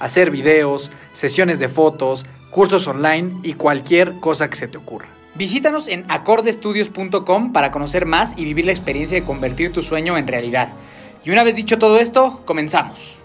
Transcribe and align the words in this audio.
hacer 0.00 0.32
videos, 0.32 0.90
sesiones 1.12 1.60
de 1.60 1.68
fotos, 1.68 2.26
cursos 2.50 2.88
online 2.88 3.38
y 3.44 3.52
cualquier 3.54 4.18
cosa 4.18 4.50
que 4.50 4.56
se 4.56 4.66
te 4.66 4.78
ocurra. 4.78 5.06
Visítanos 5.36 5.86
en 5.86 6.04
acordestudios.com 6.08 7.52
para 7.52 7.70
conocer 7.70 8.04
más 8.04 8.36
y 8.36 8.44
vivir 8.44 8.66
la 8.66 8.72
experiencia 8.72 9.20
de 9.20 9.26
convertir 9.26 9.72
tu 9.72 9.82
sueño 9.82 10.18
en 10.18 10.26
realidad. 10.26 10.72
Y 11.24 11.30
una 11.30 11.44
vez 11.44 11.54
dicho 11.54 11.78
todo 11.78 11.98
esto, 11.98 12.40
comenzamos. 12.44 13.20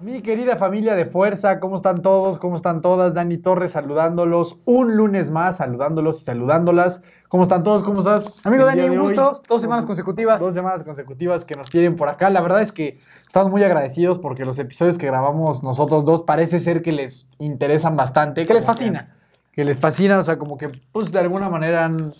Mi 0.00 0.20
querida 0.20 0.56
familia 0.56 0.94
de 0.94 1.06
fuerza, 1.06 1.60
¿cómo 1.60 1.76
están 1.76 2.02
todos? 2.02 2.38
¿Cómo 2.38 2.56
están 2.56 2.82
todas? 2.82 3.14
Dani 3.14 3.38
Torres 3.38 3.72
saludándolos 3.72 4.58
un 4.66 4.96
lunes 4.96 5.30
más, 5.30 5.56
saludándolos 5.56 6.20
y 6.20 6.24
saludándolas. 6.24 7.00
¿Cómo 7.34 7.42
están 7.42 7.64
todos? 7.64 7.82
¿Cómo 7.82 7.98
estás? 7.98 8.30
Amigo 8.46 8.64
Dani, 8.64 8.82
un 8.82 9.00
gusto. 9.00 9.32
Dos 9.48 9.60
semanas 9.60 9.84
consecutivas. 9.84 10.40
Dos 10.40 10.54
semanas 10.54 10.84
consecutivas 10.84 11.44
que 11.44 11.56
nos 11.56 11.68
tienen 11.68 11.96
por 11.96 12.08
acá. 12.08 12.30
La 12.30 12.40
verdad 12.40 12.62
es 12.62 12.70
que 12.70 13.00
estamos 13.26 13.50
muy 13.50 13.64
agradecidos 13.64 14.20
porque 14.20 14.44
los 14.44 14.56
episodios 14.60 14.98
que 14.98 15.06
grabamos 15.06 15.64
nosotros 15.64 16.04
dos 16.04 16.22
parece 16.22 16.60
ser 16.60 16.80
que 16.80 16.92
les 16.92 17.26
interesan 17.38 17.96
bastante. 17.96 18.44
Que 18.44 18.54
les 18.54 18.64
fascina. 18.64 19.16
Que, 19.50 19.62
que 19.62 19.64
les 19.64 19.76
fascina, 19.76 20.16
o 20.20 20.22
sea, 20.22 20.38
como 20.38 20.56
que 20.56 20.70
pues 20.92 21.10
de 21.10 21.18
alguna 21.18 21.48
manera 21.48 21.86
han 21.86 22.12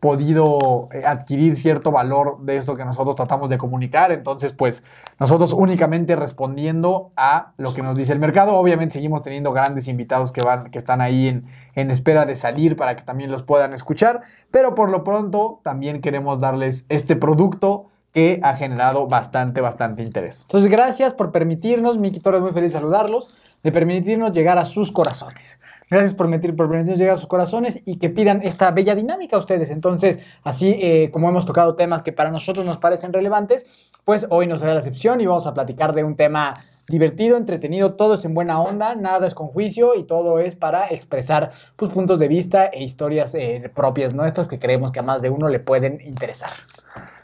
podido 0.00 0.88
eh, 0.92 1.02
adquirir 1.04 1.56
cierto 1.56 1.90
valor 1.90 2.38
de 2.42 2.56
esto 2.56 2.76
que 2.76 2.84
nosotros 2.84 3.16
tratamos 3.16 3.50
de 3.50 3.58
comunicar. 3.58 4.12
Entonces, 4.12 4.52
pues 4.52 4.84
nosotros 5.18 5.52
únicamente 5.52 6.14
respondiendo 6.14 7.10
a 7.16 7.52
lo 7.56 7.74
que 7.74 7.82
nos 7.82 7.96
dice 7.96 8.12
el 8.12 8.18
mercado. 8.18 8.54
Obviamente 8.54 8.94
seguimos 8.94 9.22
teniendo 9.22 9.52
grandes 9.52 9.88
invitados 9.88 10.30
que 10.30 10.42
van, 10.42 10.70
que 10.70 10.78
están 10.78 11.00
ahí 11.00 11.28
en, 11.28 11.46
en 11.74 11.90
espera 11.90 12.26
de 12.26 12.36
salir 12.36 12.76
para 12.76 12.94
que 12.94 13.02
también 13.02 13.30
los 13.30 13.42
puedan 13.42 13.74
escuchar. 13.74 14.22
Pero 14.50 14.74
por 14.74 14.90
lo 14.90 15.02
pronto 15.02 15.60
también 15.64 16.00
queremos 16.00 16.38
darles 16.40 16.86
este 16.88 17.16
producto 17.16 17.86
que 18.12 18.40
ha 18.42 18.54
generado 18.54 19.06
bastante, 19.06 19.60
bastante 19.60 20.02
interés. 20.02 20.42
Entonces, 20.42 20.70
gracias 20.70 21.12
por 21.12 21.32
permitirnos, 21.32 21.98
Miki 21.98 22.20
Torres, 22.20 22.40
muy 22.40 22.52
feliz 22.52 22.72
saludarlos, 22.72 23.30
de 23.62 23.72
permitirnos 23.72 24.32
llegar 24.32 24.58
a 24.58 24.64
sus 24.64 24.92
corazones. 24.92 25.58
Gracias 25.90 26.14
por, 26.14 26.28
meter, 26.28 26.54
por 26.54 26.68
permitirnos 26.68 26.98
llegar 26.98 27.14
a 27.14 27.18
sus 27.18 27.28
corazones 27.28 27.82
y 27.86 27.98
que 27.98 28.10
pidan 28.10 28.40
esta 28.42 28.70
bella 28.70 28.94
dinámica 28.94 29.36
a 29.36 29.38
ustedes. 29.38 29.70
Entonces, 29.70 30.18
así 30.44 30.78
eh, 30.80 31.10
como 31.10 31.28
hemos 31.28 31.46
tocado 31.46 31.76
temas 31.76 32.02
que 32.02 32.12
para 32.12 32.30
nosotros 32.30 32.66
nos 32.66 32.78
parecen 32.78 33.12
relevantes, 33.12 33.66
pues 34.04 34.26
hoy 34.30 34.46
nos 34.46 34.60
será 34.60 34.74
la 34.74 34.80
excepción 34.80 35.20
y 35.20 35.26
vamos 35.26 35.46
a 35.46 35.54
platicar 35.54 35.94
de 35.94 36.04
un 36.04 36.16
tema 36.16 36.54
divertido, 36.88 37.36
entretenido, 37.36 37.94
todo 37.94 38.14
es 38.14 38.24
en 38.24 38.34
buena 38.34 38.60
onda, 38.60 38.94
nada 38.94 39.26
es 39.26 39.34
con 39.34 39.48
juicio 39.48 39.94
y 39.94 40.04
todo 40.04 40.38
es 40.38 40.56
para 40.56 40.88
expresar 40.88 41.50
pues, 41.76 41.92
puntos 41.92 42.18
de 42.18 42.28
vista 42.28 42.66
e 42.66 42.82
historias 42.82 43.34
eh, 43.34 43.70
propias 43.74 44.14
nuestras 44.14 44.48
que 44.48 44.58
creemos 44.58 44.90
que 44.90 45.00
a 45.00 45.02
más 45.02 45.20
de 45.20 45.30
uno 45.30 45.48
le 45.48 45.60
pueden 45.60 46.00
interesar. 46.00 46.50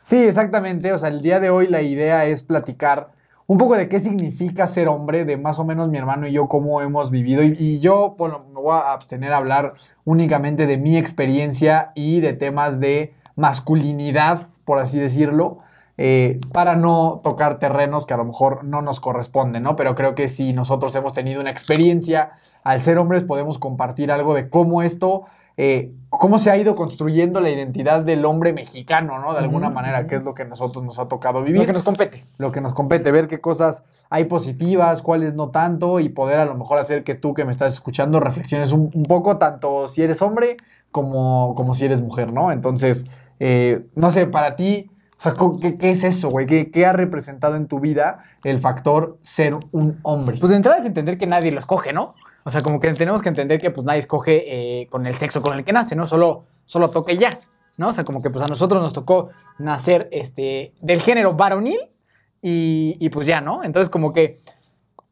Sí, 0.03 0.19
exactamente. 0.19 0.93
O 0.93 0.99
sea, 0.99 1.09
el 1.09 1.23
día 1.23 1.41
de 1.41 1.49
hoy 1.49 1.67
la 1.67 1.81
idea 1.81 2.27
es 2.27 2.43
platicar 2.43 3.14
un 3.47 3.59
poco 3.59 3.77
de 3.77 3.89
qué 3.89 4.01
significa 4.01 4.67
ser 4.67 4.89
hombre, 4.89 5.25
de 5.25 5.37
más 5.37 5.59
o 5.59 5.65
menos 5.65 5.89
mi 5.89 5.99
hermano 5.99 6.27
y 6.27 6.33
yo 6.33 6.49
cómo 6.49 6.81
hemos 6.81 7.11
vivido. 7.11 7.43
Y, 7.43 7.81
yo, 7.81 8.15
bueno, 8.17 8.47
me 8.49 8.55
voy 8.55 8.73
a 8.73 8.93
abstener 8.93 9.33
a 9.33 9.37
hablar 9.37 9.75
únicamente 10.05 10.67
de 10.67 10.79
mi 10.79 10.97
experiencia 10.97 11.93
y 11.95 12.21
de 12.21 12.33
temas 12.33 12.81
de 12.81 13.15
masculinidad, 13.37 14.49
por 14.65 14.79
así 14.79 14.99
decirlo, 14.99 15.59
eh, 15.99 16.41
para 16.53 16.75
no 16.75 17.21
tocar 17.23 17.59
terrenos 17.59 18.07
que 18.07 18.15
a 18.15 18.17
lo 18.17 18.25
mejor 18.25 18.65
no 18.65 18.83
nos 18.83 18.99
corresponden, 18.99 19.63
¿no? 19.63 19.77
Pero 19.77 19.95
creo 19.95 20.15
que 20.15 20.29
si 20.29 20.53
nosotros 20.53 20.95
hemos 20.95 21.13
tenido 21.13 21.41
una 21.41 21.51
experiencia 21.51 22.33
al 22.65 22.83
ser 22.83 22.99
hombres, 22.99 23.25
podemos 23.25 23.59
compartir 23.59 24.11
algo 24.11 24.35
de 24.35 24.49
cómo 24.49 24.83
esto 24.83 25.27
eh, 25.57 25.93
cómo 26.11 26.39
se 26.41 26.51
ha 26.51 26.57
ido 26.57 26.75
construyendo 26.75 27.41
la 27.41 27.51
identidad 27.51 28.03
del 28.03 28.25
hombre 28.25 28.53
mexicano, 28.53 29.21
¿no? 29.21 29.35
De 29.35 29.39
alguna 29.39 29.71
manera, 29.71 30.07
que 30.07 30.17
es 30.17 30.25
lo 30.25 30.35
que 30.35 30.43
a 30.43 30.47
nosotros 30.47 30.85
nos 30.85 30.99
ha 30.99 31.07
tocado 31.07 31.43
vivir. 31.43 31.61
Lo 31.61 31.67
que 31.67 31.73
nos 31.73 31.83
compete. 31.85 32.25
Lo 32.39 32.51
que 32.51 32.61
nos 32.61 32.75
compete, 32.75 33.13
ver 33.13 33.29
qué 33.29 33.41
cosas 33.41 33.85
hay 34.11 34.25
positivas, 34.25 35.03
cuáles 35.03 35.35
no 35.35 35.51
tanto, 35.51 36.01
y 36.01 36.09
poder 36.09 36.41
a 36.41 36.45
lo 36.45 36.55
mejor 36.57 36.79
hacer 36.79 37.05
que 37.05 37.15
tú 37.15 37.35
que 37.35 37.45
me 37.45 37.53
estás 37.53 37.73
escuchando 37.75 38.19
reflexiones 38.19 38.73
un, 38.73 38.91
poco, 39.05 39.39
tanto 39.39 39.89
si 39.89 40.03
eres 40.03 40.23
hombre 40.23 40.57
como, 40.91 41.55
como 41.55 41.75
si 41.75 41.85
eres 41.85 42.01
mujer, 42.01 42.33
¿no? 42.33 42.51
Entonces, 42.51 43.07
eh, 43.39 43.87
no 43.95 44.11
sé, 44.11 44.27
para 44.27 44.57
ti, 44.57 44.91
o 45.19 45.23
sea, 45.23 45.35
¿qué, 45.61 45.79
qué 45.79 45.89
es 45.91 46.03
eso, 46.03 46.31
güey? 46.31 46.47
¿Qué, 46.47 46.71
¿Qué, 46.73 46.85
ha 46.85 46.93
representado 46.93 47.55
en 47.55 47.69
tu 47.69 47.79
vida 47.79 48.25
el 48.43 48.59
factor 48.59 49.19
ser 49.23 49.57
un 49.71 50.01
hombre? 50.03 50.37
Pues 50.39 50.51
de 50.51 50.57
entrada 50.57 50.79
es 50.79 50.87
entender 50.87 51.17
que 51.17 51.27
nadie 51.27 51.53
lo 51.53 51.61
escoge, 51.61 51.93
¿no? 51.93 52.15
O 52.45 52.51
sea, 52.51 52.63
como 52.63 52.79
que 52.79 52.93
tenemos 52.93 53.23
que 53.23 53.29
entender 53.31 53.61
que 53.61 53.71
pues 53.71 53.85
nadie 53.85 54.01
escoge 54.01 54.83
eh, 54.83 54.87
con 54.89 55.07
el 55.07 55.15
sexo 55.15 55.43
con 55.43 55.57
el 55.57 55.65
que 55.65 55.73
nace, 55.73 55.97
¿no? 55.97 56.07
Solo, 56.07 56.45
solo 56.67 56.91
toque 56.91 57.17
ya. 57.17 57.41
¿no? 57.77 57.89
O 57.89 57.95
sea, 57.95 58.05
como 58.05 58.23
que 58.23 58.31
pues 58.31 58.45
a 58.45 58.49
nosotros 58.49 58.81
nos 58.83 58.93
tocó 58.93 59.31
nacer 59.59 60.09
este, 60.13 60.73
del 60.81 61.01
género 61.01 61.35
varonil 61.35 61.79
y, 62.41 62.97
y 63.01 63.09
pues 63.09 63.27
ya, 63.27 63.41
¿no? 63.41 63.65
Entonces 63.65 63.91
como 63.91 64.13
que 64.13 64.41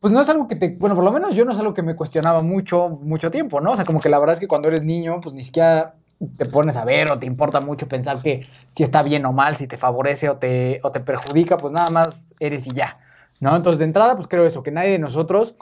pues 0.01 0.13
no 0.13 0.21
es 0.21 0.29
algo 0.29 0.49
que 0.49 0.57
te, 0.57 0.69
bueno, 0.69 0.97
por 0.97 1.05
lo 1.05 1.13
menos 1.13 1.37
yo 1.37 1.45
no 1.45 1.53
es 1.53 1.59
algo 1.59 1.75
que 1.75 1.83
me 1.83 1.95
cuestionaba 1.95 2.43
mucho, 2.43 2.89
mucho 2.89 3.31
tiempo, 3.31 3.61
¿no? 3.61 3.73
O 3.73 3.77
sea, 3.77 3.85
como 3.85 4.01
que 4.01 4.09
la 4.09 4.19
verdad 4.19 4.35
es 4.35 4.41
que 4.41 4.49
cuando 4.49 4.67
eres 4.67 4.83
niño, 4.83 5.21
pues 5.21 5.33
ni 5.33 5.45
siquiera 5.45 5.95
te 6.37 6.45
pones 6.45 6.77
a 6.77 6.85
ver 6.85 7.11
o 7.13 7.17
te 7.17 7.27
importa 7.27 7.61
mucho 7.61 7.87
pensar 7.87 8.21
que 8.21 8.45
si 8.71 8.83
está 8.83 9.03
bien 9.03 9.25
o 9.27 9.33
mal, 9.33 9.57
si 9.57 9.69
te 9.69 9.77
favorece 9.77 10.29
o 10.29 10.39
te, 10.39 10.81
o 10.83 10.91
te 10.91 11.01
perjudica, 11.01 11.57
pues 11.57 11.73
nada 11.73 11.91
más 11.91 12.21
eres 12.41 12.67
y 12.67 12.73
ya, 12.73 12.99
¿no? 13.39 13.55
Entonces, 13.55 13.79
de 13.79 13.85
entrada, 13.85 14.17
pues 14.17 14.27
creo 14.27 14.45
eso, 14.45 14.65
que 14.65 14.73
nadie 14.73 14.91
de 14.91 14.99
nosotros 14.99 15.55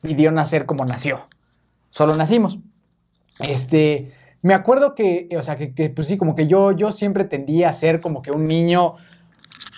pidió 0.00 0.30
nacer 0.30 0.66
como 0.66 0.84
nació, 0.84 1.28
solo 1.90 2.14
nacimos. 2.16 2.58
Este, 3.38 4.12
me 4.42 4.54
acuerdo 4.54 4.94
que, 4.94 5.28
o 5.38 5.42
sea, 5.42 5.56
que, 5.56 5.90
pues 5.90 6.08
sí, 6.08 6.16
como 6.16 6.34
que 6.34 6.46
yo, 6.46 6.72
yo 6.72 6.92
siempre 6.92 7.24
tendía 7.24 7.68
a 7.68 7.72
ser 7.72 8.00
como 8.00 8.22
que 8.22 8.32
un 8.32 8.46
niño 8.46 8.96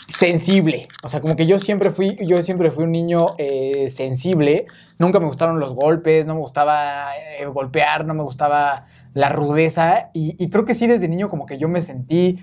sensible. 0.08 0.88
O 1.02 1.08
sea, 1.08 1.20
como 1.20 1.36
que 1.36 1.46
yo 1.46 1.58
siempre 1.58 1.90
fui, 1.90 2.16
yo 2.26 2.42
siempre 2.42 2.70
fui 2.70 2.84
un 2.84 2.92
niño 2.92 3.34
eh, 3.38 3.90
sensible. 3.90 4.66
Nunca 4.98 5.20
me 5.20 5.26
gustaron 5.26 5.60
los 5.60 5.74
golpes, 5.74 6.26
no 6.26 6.34
me 6.34 6.40
gustaba 6.40 7.16
eh, 7.16 7.44
golpear, 7.46 8.06
no 8.06 8.14
me 8.14 8.22
gustaba 8.22 8.86
la 9.12 9.28
rudeza. 9.28 10.10
Y, 10.14 10.34
y, 10.42 10.48
creo 10.48 10.64
que 10.64 10.74
sí, 10.74 10.86
desde 10.86 11.08
niño 11.08 11.28
como 11.28 11.46
que 11.46 11.58
yo 11.58 11.68
me 11.68 11.82
sentí 11.82 12.42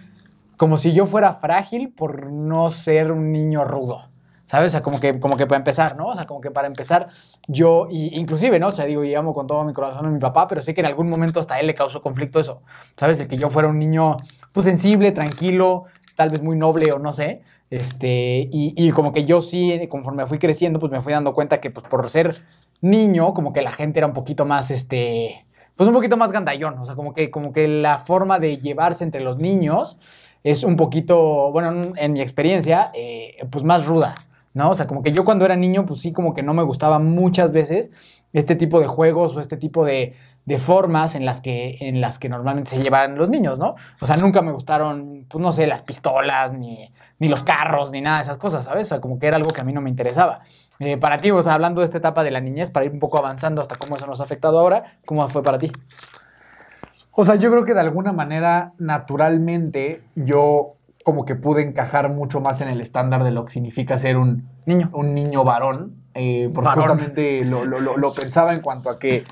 como 0.58 0.78
si 0.78 0.94
yo 0.94 1.08
fuera 1.08 1.34
frágil 1.34 1.90
por 1.90 2.32
no 2.32 2.70
ser 2.70 3.12
un 3.12 3.32
niño 3.32 3.66
rudo. 3.66 4.11
¿Sabes? 4.52 4.76
O 4.76 4.84
como 4.84 5.00
que, 5.00 5.18
como 5.18 5.38
que 5.38 5.48
para 5.48 5.60
empezar, 5.60 5.96
¿no? 5.96 6.08
O 6.08 6.14
sea, 6.14 6.26
como 6.26 6.42
que 6.42 6.52
para 6.52 6.68
empezar, 6.68 7.08
yo, 7.48 7.88
y, 7.90 8.20
inclusive, 8.20 8.60
¿no? 8.60 8.68
O 8.68 8.72
sea, 8.74 8.84
digo, 8.84 9.02
y 9.06 9.16
amo 9.16 9.34
con 9.34 9.48
todo 9.48 9.64
mi 9.64 9.72
corazón 9.72 10.06
a 10.08 10.10
mi 10.10 10.20
papá, 10.20 10.50
pero 10.50 10.62
sé 10.62 10.74
que 10.74 10.82
en 10.82 10.88
algún 10.88 11.10
momento 11.10 11.40
hasta 11.40 11.58
él 11.58 11.68
le 11.68 11.74
causó 11.74 12.02
conflicto 12.02 12.38
eso. 12.38 12.62
¿Sabes? 12.98 13.18
El 13.22 13.30
que 13.30 13.38
yo 13.38 13.48
fuera 13.48 13.70
un 13.70 13.80
niño, 13.80 14.18
pues, 14.52 14.66
sensible, 14.66 15.14
tranquilo, 15.14 15.86
tal 16.18 16.32
vez 16.32 16.44
muy 16.44 16.58
noble 16.58 16.92
o 16.92 17.00
no 17.00 17.14
sé. 17.14 17.44
Este, 17.70 18.50
y, 18.52 18.74
y, 18.76 18.92
como 18.92 19.14
que 19.14 19.24
yo 19.24 19.40
sí, 19.40 19.88
conforme 19.90 20.28
fui 20.28 20.38
creciendo, 20.38 20.80
pues 20.82 20.92
me 20.92 21.02
fui 21.02 21.14
dando 21.14 21.34
cuenta 21.34 21.62
que 21.62 21.72
pues, 21.72 21.88
por 21.88 22.10
ser 22.10 22.44
niño, 22.82 23.34
como 23.34 23.54
que 23.54 23.62
la 23.62 23.72
gente 23.72 24.00
era 24.00 24.08
un 24.08 24.14
poquito 24.14 24.44
más, 24.44 24.70
este, 24.70 25.46
pues 25.78 25.88
un 25.88 25.94
poquito 25.94 26.18
más 26.18 26.34
gandallón. 26.34 26.78
O 26.78 26.84
sea, 26.86 26.96
como 26.96 27.14
que, 27.14 27.32
como 27.32 27.54
que 27.54 27.70
la 27.70 28.00
forma 28.00 28.38
de 28.38 28.58
llevarse 28.58 29.06
entre 29.06 29.22
los 29.22 29.38
niños 29.38 29.96
es 30.44 30.66
un 30.66 30.76
poquito, 30.76 31.54
bueno, 31.54 31.94
en 31.96 32.12
mi 32.12 32.20
experiencia, 32.20 32.92
eh, 32.94 33.38
pues 33.50 33.64
más 33.64 33.86
ruda. 33.86 34.16
¿No? 34.54 34.70
O 34.72 34.76
sea, 34.76 34.86
como 34.88 35.02
que 35.02 35.14
yo 35.14 35.24
cuando 35.24 35.46
era 35.46 35.56
niño, 35.56 35.86
pues 35.86 36.02
sí, 36.02 36.12
como 36.12 36.34
que 36.34 36.44
no 36.44 36.54
me 36.54 36.64
gustaba 36.64 37.00
muchas 37.00 37.54
veces 37.54 37.90
este 38.34 38.56
tipo 38.56 38.80
de 38.80 38.88
juegos 38.88 39.36
o 39.36 39.40
este 39.40 39.58
tipo 39.58 39.86
de, 39.86 40.14
de 40.46 40.58
formas 40.58 41.16
en 41.16 41.26
las, 41.26 41.42
que, 41.42 41.78
en 41.82 42.02
las 42.02 42.18
que 42.20 42.30
normalmente 42.30 42.72
se 42.72 42.82
llevan 42.82 43.18
los 43.18 43.30
niños, 43.30 43.60
¿no? 43.60 43.76
O 44.02 44.08
sea, 44.08 44.18
nunca 44.18 44.42
me 44.42 44.52
gustaron, 44.52 45.26
pues 45.30 45.42
no 45.42 45.54
sé, 45.54 45.68
las 45.68 45.84
pistolas, 45.84 46.54
ni, 46.54 46.92
ni 47.20 47.30
los 47.30 47.44
carros, 47.44 47.92
ni 47.92 48.02
nada 48.02 48.18
de 48.18 48.24
esas 48.24 48.38
cosas, 48.38 48.66
¿sabes? 48.66 48.88
O 48.88 48.90
sea, 48.90 49.02
como 49.02 49.20
que 49.20 49.28
era 49.28 49.38
algo 49.38 49.50
que 49.50 49.62
a 49.62 49.64
mí 49.64 49.74
no 49.74 49.82
me 49.82 49.90
interesaba. 49.90 50.42
Eh, 50.80 50.98
para 50.98 51.20
ti, 51.20 51.30
o 51.32 51.44
sea, 51.44 51.54
hablando 51.54 51.82
de 51.82 51.86
esta 51.86 52.00
etapa 52.00 52.24
de 52.24 52.32
la 52.32 52.42
niñez, 52.42 52.70
para 52.70 52.86
ir 52.86 52.92
un 52.92 53.00
poco 53.00 53.18
avanzando 53.20 53.62
hasta 53.62 53.76
cómo 53.76 53.96
eso 53.96 54.08
nos 54.08 54.20
ha 54.20 54.24
afectado 54.24 54.60
ahora, 54.60 54.98
¿cómo 55.06 55.28
fue 55.30 55.44
para 55.44 55.58
ti? 55.58 55.72
O 57.12 57.26
sea, 57.26 57.36
yo 57.36 57.52
creo 57.52 57.66
que 57.66 57.74
de 57.74 57.82
alguna 57.82 58.14
manera, 58.14 58.74
naturalmente, 58.80 60.02
yo 60.16 60.76
como 61.04 61.26
que 61.26 61.36
pude 61.36 61.64
encajar 61.64 62.10
mucho 62.10 62.42
más 62.42 62.62
en 62.62 62.70
el 62.70 62.82
estándar 62.82 63.24
de 63.24 63.32
lo 63.32 63.46
que 63.46 63.54
significa 63.54 63.98
ser 63.98 64.18
un 64.18 64.48
niño, 64.66 64.90
un 64.94 65.14
niño 65.14 65.44
varón, 65.44 65.96
eh, 66.14 66.50
porque 66.54 66.68
varón. 66.68 66.84
justamente 66.84 67.46
lo, 67.46 67.66
lo, 67.66 67.80
lo, 67.80 67.98
lo, 67.98 68.14
pensaba 68.14 68.54
en 68.54 68.62
cuanto 68.62 68.90
a 68.90 69.00
que, 69.00 69.24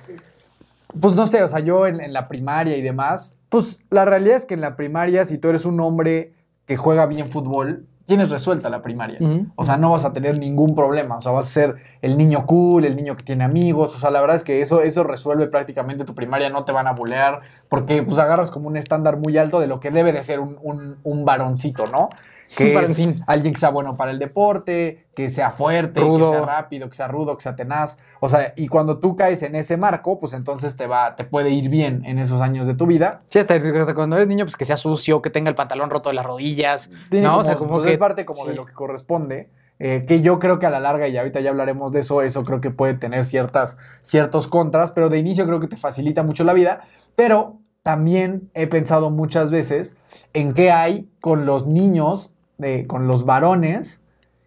pues 1.00 1.16
no 1.16 1.28
sé, 1.28 1.44
o 1.44 1.48
sea, 1.48 1.60
yo 1.60 1.88
en, 1.88 2.02
en, 2.02 2.14
la 2.14 2.28
primaria 2.28 2.78
y 2.78 2.82
demás, 2.82 3.38
pues 3.50 3.84
la 3.90 4.06
realidad 4.06 4.38
es 4.38 4.46
que 4.46 4.54
en 4.54 4.62
la 4.62 4.76
primaria, 4.76 5.26
si 5.26 5.38
tú 5.38 5.50
eres 5.50 5.66
un 5.66 5.80
hombre 5.80 6.34
que 6.66 6.78
juega 6.78 7.06
bien 7.06 7.28
fútbol, 7.28 7.86
tienes 8.10 8.30
resuelta 8.30 8.70
la 8.70 8.82
primaria. 8.82 9.18
Uh 9.22 9.26
-huh. 9.26 9.52
O 9.56 9.66
sea, 9.66 9.78
no 9.78 9.92
vas 9.92 10.04
a 10.04 10.12
tener 10.12 10.40
ningún 10.40 10.76
problema. 10.76 11.18
O 11.18 11.22
sea, 11.22 11.32
vas 11.32 11.46
a 11.46 11.50
ser 11.50 11.76
el 12.02 12.18
niño 12.18 12.46
cool, 12.48 12.84
el 12.84 12.96
niño 12.96 13.16
que 13.16 13.24
tiene 13.24 13.44
amigos. 13.46 13.96
O 13.96 14.00
sea, 14.00 14.10
la 14.10 14.20
verdad 14.20 14.36
es 14.36 14.44
que 14.44 14.62
eso, 14.62 14.82
eso 14.82 15.04
resuelve 15.04 15.48
prácticamente 15.48 16.04
tu 16.04 16.16
primaria. 16.16 16.50
No 16.50 16.66
te 16.66 16.72
van 16.72 16.88
a 16.88 16.94
bulear 16.94 17.40
porque 17.70 18.02
pues 18.04 18.18
agarras 18.18 18.50
como 18.50 18.68
un 18.68 18.76
estándar 18.78 19.18
muy 19.18 19.38
alto 19.38 19.60
de 19.60 19.68
lo 19.68 19.80
que 19.80 19.92
debe 19.92 20.12
de 20.12 20.24
ser 20.24 20.40
un, 20.40 20.58
un, 20.64 20.98
un 21.04 21.24
varoncito, 21.24 21.86
¿no? 21.88 22.10
Que 22.56 22.74
es 22.74 23.22
alguien 23.28 23.54
que 23.54 23.60
sea 23.60 23.70
bueno 23.70 23.96
para 23.96 24.12
el 24.12 24.18
deporte, 24.18 25.06
que 25.14 25.30
sea 25.30 25.52
fuerte, 25.52 26.02
rudo. 26.02 26.32
que 26.32 26.38
sea 26.38 26.46
rápido, 26.46 26.90
que 26.90 26.96
sea 26.96 27.08
rudo, 27.08 27.38
que 27.38 27.44
sea 27.44 27.56
tenaz. 27.56 27.98
O 28.20 28.28
sea, 28.28 28.54
y 28.56 28.68
cuando 28.68 28.98
tú 28.98 29.16
caes 29.16 29.44
en 29.44 29.56
ese 29.56 29.78
marco, 29.78 30.20
pues 30.20 30.34
entonces 30.34 30.76
te 30.76 30.88
va, 30.88 31.16
te 31.16 31.26
puede 31.26 31.52
ir 31.52 31.70
bien 31.70 32.04
en 32.06 32.18
esos 32.18 32.42
años 32.42 32.66
de 32.66 32.74
tu 32.74 32.88
vida. 32.88 33.22
Sí, 33.30 33.40
hasta, 33.40 33.56
hasta 33.56 33.94
cuando 33.94 34.16
eres 34.16 34.28
niño, 34.28 34.46
pues 34.46 34.58
que 34.58 34.66
sea 34.66 34.78
sucio, 34.78 35.22
que 35.22 35.30
tenga 35.30 35.50
el 35.50 35.56
pantalón 35.56 35.90
roto 35.90 36.10
de 36.10 36.16
las 36.16 36.26
rodillas. 36.26 36.90
Tiene 37.10 37.26
¿no? 37.26 37.32
Como, 37.32 37.42
o 37.42 37.44
sea, 37.44 37.56
como 37.56 37.72
pues 37.72 37.86
que 37.86 37.92
es 37.94 37.98
parte 37.98 38.26
como 38.26 38.44
sí. 38.44 38.50
de 38.50 38.56
lo 38.56 38.66
que 38.66 38.74
corresponde. 38.74 39.50
Eh, 39.82 40.04
que 40.06 40.20
yo 40.20 40.40
creo 40.40 40.60
que 40.60 40.66
a 40.66 40.70
la 40.70 40.82
larga, 40.82 41.08
y 41.08 41.18
ahorita 41.18 41.40
ya 41.40 41.52
hablaremos 41.52 41.94
de 41.94 42.02
eso, 42.02 42.22
eso 42.22 42.44
creo 42.44 42.60
que 42.60 42.70
puede 42.70 42.96
tener 42.96 43.24
ciertas, 43.24 43.78
ciertos 44.02 44.48
contras, 44.48 44.92
pero 44.92 45.08
de 45.08 45.20
inicio 45.20 45.46
creo 45.46 45.62
que 45.62 45.68
te 45.68 45.78
facilita 45.78 46.22
mucho 46.22 46.44
la 46.44 46.54
vida. 46.54 46.82
Pero 47.16 47.60
también 47.84 48.52
he 48.54 48.68
pensado 48.68 49.10
muchas 49.10 49.52
veces 49.52 49.96
en 50.34 50.54
qué 50.54 50.72
hay 50.72 51.10
con 51.22 51.46
los 51.46 51.66
niños 51.66 52.34
de, 52.60 52.86
con 52.86 53.08
los 53.08 53.26
varones 53.26 54.00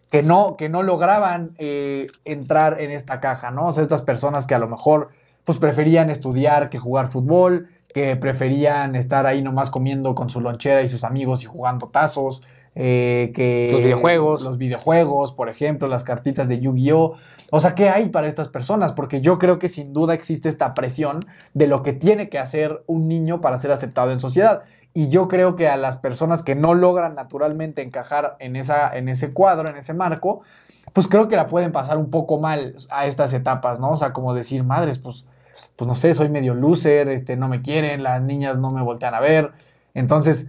que 0.09 0.23
no, 0.23 0.55
que 0.57 0.69
no 0.69 0.83
lograban 0.83 1.51
eh, 1.57 2.07
entrar 2.23 2.79
en 2.79 2.91
esta 2.91 3.19
caja, 3.19 3.51
¿no? 3.51 3.67
O 3.67 3.71
sea, 3.71 3.83
estas 3.83 4.03
personas 4.03 4.45
que 4.45 4.55
a 4.55 4.59
lo 4.59 4.69
mejor 4.69 5.09
pues 5.43 5.57
preferían 5.57 6.09
estudiar 6.09 6.69
que 6.69 6.79
jugar 6.79 7.09
fútbol, 7.09 7.67
que 7.93 8.15
preferían 8.15 8.95
estar 8.95 9.25
ahí 9.25 9.41
nomás 9.41 9.69
comiendo 9.69 10.15
con 10.15 10.29
su 10.29 10.39
lonchera 10.39 10.83
y 10.83 10.89
sus 10.89 11.03
amigos 11.03 11.43
y 11.43 11.47
jugando 11.47 11.87
tazos, 11.87 12.43
eh, 12.75 13.31
que... 13.35 13.67
Los 13.71 13.81
videojuegos. 13.81 14.43
Los 14.43 14.57
videojuegos, 14.57 15.33
por 15.33 15.49
ejemplo, 15.49 15.87
las 15.87 16.03
cartitas 16.03 16.47
de 16.47 16.59
Yu-Gi-Oh! 16.59 17.15
O 17.51 17.59
sea, 17.59 17.75
¿qué 17.75 17.89
hay 17.89 18.09
para 18.09 18.27
estas 18.27 18.47
personas? 18.47 18.93
Porque 18.93 19.21
yo 19.21 19.37
creo 19.37 19.59
que 19.59 19.69
sin 19.69 19.93
duda 19.93 20.15
existe 20.15 20.49
esta 20.49 20.73
presión 20.73 21.19
de 21.53 21.67
lo 21.67 21.83
que 21.83 21.93
tiene 21.93 22.29
que 22.29 22.39
hacer 22.39 22.83
un 22.87 23.07
niño 23.07 23.41
para 23.41 23.59
ser 23.59 23.71
aceptado 23.71 24.11
en 24.11 24.19
sociedad. 24.19 24.63
Y 24.93 25.09
yo 25.09 25.27
creo 25.27 25.55
que 25.55 25.67
a 25.67 25.77
las 25.77 25.97
personas 25.97 26.43
que 26.43 26.55
no 26.55 26.75
logran 26.75 27.15
naturalmente 27.15 27.81
encajar 27.81 28.35
en, 28.39 28.55
esa, 28.55 28.95
en 28.95 29.09
ese 29.09 29.33
cuadro, 29.33 29.69
en 29.69 29.77
ese 29.77 29.93
marco, 29.93 30.41
pues 30.93 31.07
creo 31.07 31.27
que 31.27 31.35
la 31.35 31.47
pueden 31.47 31.71
pasar 31.71 31.97
un 31.97 32.11
poco 32.11 32.39
mal 32.39 32.75
a 32.91 33.07
estas 33.07 33.33
etapas, 33.33 33.79
¿no? 33.79 33.91
O 33.91 33.95
sea, 33.95 34.13
como 34.13 34.33
decir, 34.35 34.63
madres, 34.63 34.99
pues, 34.99 35.25
pues 35.75 35.87
no 35.87 35.95
sé, 35.95 36.13
soy 36.13 36.29
medio 36.29 36.53
loser, 36.53 37.07
este, 37.07 37.35
no 37.35 37.47
me 37.47 37.63
quieren, 37.63 38.03
las 38.03 38.21
niñas 38.21 38.59
no 38.59 38.71
me 38.71 38.83
voltean 38.83 39.15
a 39.15 39.19
ver. 39.19 39.51
Entonces, 39.95 40.47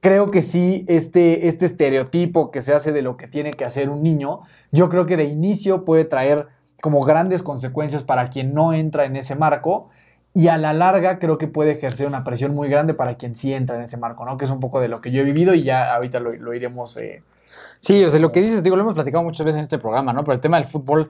creo 0.00 0.30
que 0.30 0.42
sí, 0.42 0.84
este, 0.88 1.48
este 1.48 1.64
estereotipo 1.64 2.50
que 2.50 2.60
se 2.60 2.74
hace 2.74 2.92
de 2.92 3.00
lo 3.00 3.16
que 3.16 3.28
tiene 3.28 3.52
que 3.52 3.64
hacer 3.64 3.88
un 3.88 4.02
niño, 4.02 4.40
yo 4.70 4.90
creo 4.90 5.06
que 5.06 5.16
de 5.16 5.24
inicio 5.24 5.86
puede 5.86 6.04
traer 6.04 6.48
como 6.82 7.02
grandes 7.02 7.42
consecuencias 7.42 8.02
para 8.02 8.28
quien 8.28 8.52
no 8.52 8.74
entra 8.74 9.04
en 9.06 9.16
ese 9.16 9.34
marco 9.34 9.88
y 10.34 10.48
a 10.48 10.56
la 10.56 10.72
larga 10.72 11.18
creo 11.18 11.38
que 11.38 11.48
puede 11.48 11.72
ejercer 11.72 12.06
una 12.06 12.22
presión 12.22 12.54
muy 12.54 12.68
grande 12.68 12.94
para 12.94 13.16
quien 13.16 13.34
sí 13.34 13.52
entra 13.52 13.76
en 13.76 13.82
ese 13.82 13.96
marco, 13.96 14.24
¿no? 14.24 14.38
Que 14.38 14.44
es 14.44 14.50
un 14.50 14.60
poco 14.60 14.80
de 14.80 14.88
lo 14.88 15.00
que 15.00 15.10
yo 15.10 15.22
he 15.22 15.24
vivido 15.24 15.54
y 15.54 15.64
ya 15.64 15.94
ahorita 15.94 16.20
lo, 16.20 16.32
lo 16.32 16.54
iremos... 16.54 16.96
Eh, 16.96 17.22
sí, 17.80 18.04
o 18.04 18.10
sea, 18.10 18.20
lo 18.20 18.30
que 18.30 18.40
dices, 18.40 18.62
digo, 18.62 18.76
lo 18.76 18.82
hemos 18.82 18.94
platicado 18.94 19.24
muchas 19.24 19.44
veces 19.44 19.58
en 19.58 19.62
este 19.62 19.78
programa, 19.78 20.12
¿no? 20.12 20.22
Pero 20.22 20.34
el 20.34 20.40
tema 20.40 20.58
del 20.58 20.66
fútbol, 20.66 21.08